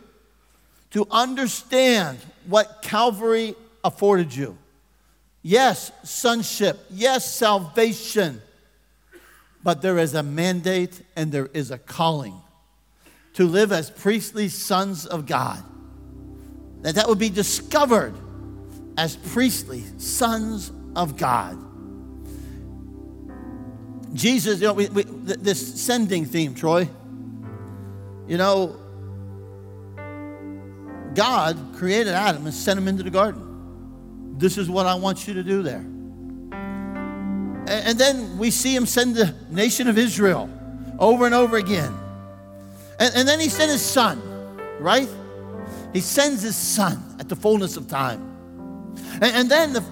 to 0.90 1.06
understand 1.10 2.18
what 2.46 2.80
Calvary 2.82 3.54
afforded 3.84 4.34
you. 4.34 4.56
Yes, 5.42 5.92
sonship. 6.02 6.78
Yes, 6.90 7.32
salvation. 7.32 8.40
But 9.62 9.82
there 9.82 9.98
is 9.98 10.14
a 10.14 10.22
mandate 10.22 11.02
and 11.14 11.30
there 11.30 11.50
is 11.52 11.70
a 11.70 11.78
calling 11.78 12.34
to 13.34 13.44
live 13.46 13.72
as 13.72 13.90
priestly 13.90 14.48
sons 14.48 15.04
of 15.06 15.26
God 15.26 15.62
that 16.86 16.94
that 16.94 17.08
would 17.08 17.18
be 17.18 17.28
discovered 17.30 18.14
as 18.96 19.16
priestly 19.16 19.82
sons 19.98 20.70
of 20.94 21.16
God. 21.16 21.58
Jesus, 24.14 24.60
you 24.60 24.68
know, 24.68 24.72
we, 24.72 24.86
we, 24.90 25.02
this 25.02 25.82
sending 25.82 26.24
theme, 26.24 26.54
Troy, 26.54 26.88
you 28.28 28.36
know, 28.38 28.76
God 31.12 31.58
created 31.74 32.14
Adam 32.14 32.44
and 32.44 32.54
sent 32.54 32.78
him 32.78 32.86
into 32.86 33.02
the 33.02 33.10
garden. 33.10 34.36
This 34.38 34.56
is 34.56 34.70
what 34.70 34.86
I 34.86 34.94
want 34.94 35.26
you 35.26 35.34
to 35.34 35.42
do 35.42 35.64
there. 35.64 35.84
And, 37.66 37.68
and 37.68 37.98
then 37.98 38.38
we 38.38 38.52
see 38.52 38.76
him 38.76 38.86
send 38.86 39.16
the 39.16 39.34
nation 39.50 39.88
of 39.88 39.98
Israel 39.98 40.48
over 41.00 41.26
and 41.26 41.34
over 41.34 41.56
again. 41.56 41.92
And, 43.00 43.12
and 43.16 43.26
then 43.26 43.40
he 43.40 43.48
sent 43.48 43.72
his 43.72 43.82
son, 43.82 44.22
right? 44.78 45.08
He 45.96 46.02
sends 46.02 46.42
his 46.42 46.56
son 46.56 47.02
at 47.18 47.30
the 47.30 47.34
fullness 47.34 47.78
of 47.78 47.88
time. 47.88 48.20
And, 49.14 49.24
and 49.24 49.50
then 49.50 49.72
the, 49.72 49.82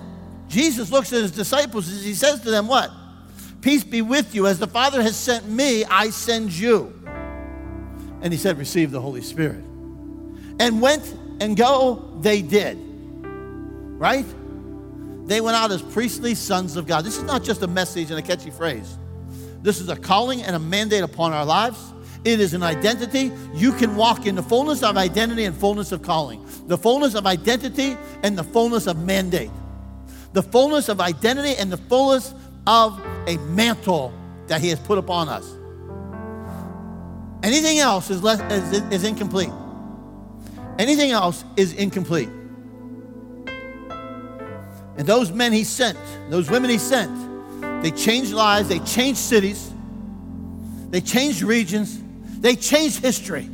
Jesus 0.48 0.92
looks 0.92 1.10
at 1.14 1.22
his 1.22 1.30
disciples 1.30 1.90
and 1.90 1.98
he 2.04 2.12
says 2.12 2.42
to 2.42 2.50
them, 2.50 2.68
What? 2.68 2.90
Peace 3.62 3.84
be 3.84 4.02
with 4.02 4.34
you. 4.34 4.46
As 4.46 4.58
the 4.58 4.66
Father 4.66 5.00
has 5.00 5.16
sent 5.16 5.48
me, 5.48 5.82
I 5.86 6.10
send 6.10 6.52
you. 6.52 6.92
And 8.20 8.34
he 8.34 8.38
said, 8.38 8.58
Receive 8.58 8.90
the 8.90 9.00
Holy 9.00 9.22
Spirit. 9.22 9.64
And 10.60 10.82
went 10.82 11.10
and 11.40 11.56
go, 11.56 12.18
they 12.20 12.42
did. 12.42 12.76
Right? 13.22 14.26
They 15.26 15.40
went 15.40 15.56
out 15.56 15.70
as 15.70 15.80
priestly 15.80 16.34
sons 16.34 16.76
of 16.76 16.86
God. 16.86 17.06
This 17.06 17.16
is 17.16 17.22
not 17.22 17.42
just 17.42 17.62
a 17.62 17.66
message 17.66 18.10
and 18.10 18.18
a 18.18 18.22
catchy 18.22 18.50
phrase. 18.50 18.98
This 19.62 19.80
is 19.80 19.88
a 19.88 19.96
calling 19.96 20.42
and 20.42 20.54
a 20.54 20.58
mandate 20.58 21.02
upon 21.02 21.32
our 21.32 21.46
lives. 21.46 21.93
It 22.24 22.40
is 22.40 22.54
an 22.54 22.62
identity. 22.62 23.30
You 23.52 23.72
can 23.72 23.96
walk 23.96 24.26
in 24.26 24.34
the 24.34 24.42
fullness 24.42 24.82
of 24.82 24.96
identity 24.96 25.44
and 25.44 25.54
fullness 25.54 25.92
of 25.92 26.02
calling, 26.02 26.44
the 26.66 26.78
fullness 26.78 27.14
of 27.14 27.26
identity 27.26 27.96
and 28.22 28.36
the 28.36 28.44
fullness 28.44 28.86
of 28.86 28.98
mandate, 28.98 29.50
the 30.32 30.42
fullness 30.42 30.88
of 30.88 31.00
identity 31.00 31.54
and 31.56 31.70
the 31.70 31.76
fullness 31.76 32.34
of 32.66 33.00
a 33.26 33.36
mantle 33.48 34.12
that 34.46 34.60
He 34.60 34.68
has 34.70 34.80
put 34.80 34.96
upon 34.96 35.28
us. 35.28 35.54
Anything 37.42 37.78
else 37.78 38.08
is, 38.08 38.22
less, 38.22 38.40
is, 38.50 38.80
is 38.90 39.04
incomplete. 39.04 39.52
Anything 40.78 41.10
else 41.10 41.44
is 41.56 41.74
incomplete. 41.74 42.30
And 44.96 45.06
those 45.06 45.30
men 45.30 45.52
he 45.52 45.64
sent, 45.64 45.98
those 46.30 46.50
women 46.50 46.70
he 46.70 46.78
sent, 46.78 47.12
they 47.82 47.90
changed 47.90 48.32
lives, 48.32 48.68
they 48.68 48.78
changed 48.78 49.20
cities, 49.20 49.70
they 50.90 51.00
changed 51.00 51.42
regions, 51.42 52.00
they 52.44 52.54
changed 52.56 53.00
history. 53.00 53.48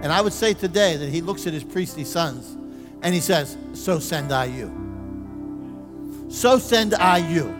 And 0.00 0.06
I 0.06 0.22
would 0.22 0.32
say 0.32 0.54
today 0.54 0.96
that 0.96 1.10
he 1.10 1.20
looks 1.20 1.46
at 1.46 1.52
his 1.52 1.62
priestly 1.62 2.02
sons 2.02 2.56
and 3.02 3.14
he 3.14 3.20
says, 3.20 3.58
So 3.74 3.98
send 3.98 4.32
I 4.32 4.46
you. 4.46 6.26
So 6.30 6.58
send 6.58 6.94
I 6.94 7.18
you. 7.18 7.54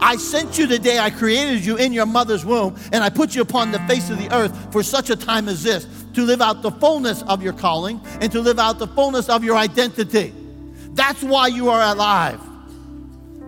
I 0.00 0.16
sent 0.16 0.58
you 0.58 0.66
the 0.66 0.80
day 0.80 0.98
I 0.98 1.10
created 1.10 1.64
you 1.64 1.76
in 1.76 1.92
your 1.92 2.06
mother's 2.06 2.44
womb, 2.44 2.74
and 2.92 3.04
I 3.04 3.08
put 3.08 3.36
you 3.36 3.42
upon 3.42 3.70
the 3.70 3.78
face 3.86 4.10
of 4.10 4.18
the 4.18 4.34
earth 4.34 4.72
for 4.72 4.82
such 4.82 5.10
a 5.10 5.16
time 5.16 5.48
as 5.48 5.62
this 5.62 5.86
to 6.14 6.24
live 6.24 6.42
out 6.42 6.60
the 6.60 6.72
fullness 6.72 7.22
of 7.22 7.40
your 7.40 7.52
calling 7.52 8.00
and 8.20 8.32
to 8.32 8.40
live 8.40 8.58
out 8.58 8.80
the 8.80 8.88
fullness 8.88 9.28
of 9.28 9.44
your 9.44 9.56
identity. 9.56 10.34
That's 10.94 11.22
why 11.22 11.46
you 11.46 11.68
are 11.68 11.82
alive. 11.82 12.40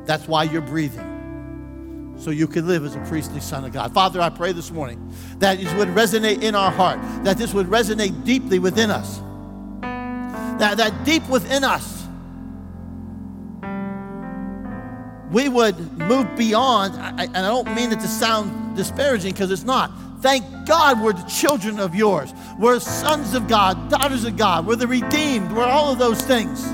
That's 0.05 0.28
why 0.28 0.45
you're 0.45 0.62
breathing. 0.62 1.15
So 2.18 2.30
you 2.30 2.46
can 2.46 2.66
live 2.66 2.84
as 2.84 2.96
a 2.96 3.00
priestly 3.00 3.40
son 3.40 3.64
of 3.64 3.72
God. 3.72 3.92
Father, 3.92 4.20
I 4.20 4.30
pray 4.30 4.52
this 4.52 4.70
morning 4.70 5.12
that 5.38 5.58
this 5.58 5.72
would 5.74 5.88
resonate 5.88 6.42
in 6.42 6.54
our 6.54 6.70
heart, 6.70 6.98
that 7.24 7.36
this 7.36 7.52
would 7.52 7.66
resonate 7.66 8.24
deeply 8.24 8.58
within 8.58 8.90
us. 8.90 9.18
That, 10.58 10.78
that 10.78 11.04
deep 11.04 11.28
within 11.28 11.62
us, 11.62 12.06
we 15.30 15.48
would 15.48 15.98
move 15.98 16.34
beyond, 16.36 16.94
and 16.94 17.36
I 17.36 17.42
don't 17.42 17.74
mean 17.74 17.92
it 17.92 18.00
to 18.00 18.08
sound 18.08 18.76
disparaging 18.76 19.32
because 19.32 19.50
it's 19.50 19.64
not. 19.64 19.92
Thank 20.22 20.44
God 20.66 21.02
we're 21.02 21.12
the 21.12 21.22
children 21.24 21.78
of 21.78 21.94
yours. 21.94 22.32
We're 22.58 22.80
sons 22.80 23.34
of 23.34 23.46
God, 23.46 23.90
daughters 23.90 24.24
of 24.24 24.36
God. 24.36 24.66
We're 24.66 24.76
the 24.76 24.86
redeemed. 24.86 25.52
We're 25.52 25.64
all 25.64 25.92
of 25.92 25.98
those 25.98 26.22
things. 26.22 26.64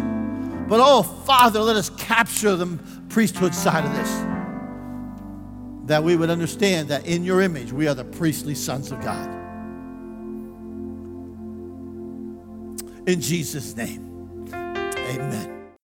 But 0.68 0.80
oh, 0.80 1.02
Father, 1.02 1.58
let 1.60 1.76
us 1.76 1.90
capture 1.90 2.54
the 2.54 2.78
priesthood 3.08 3.54
side 3.54 3.84
of 3.84 3.92
this. 3.94 4.31
That 5.92 6.02
we 6.02 6.16
would 6.16 6.30
understand 6.30 6.88
that 6.88 7.06
in 7.06 7.22
your 7.22 7.42
image, 7.42 7.70
we 7.70 7.86
are 7.86 7.92
the 7.92 8.06
priestly 8.06 8.54
sons 8.54 8.90
of 8.92 9.02
God. 9.02 9.28
In 13.06 13.20
Jesus' 13.20 13.76
name, 13.76 14.48
amen. 14.54 15.51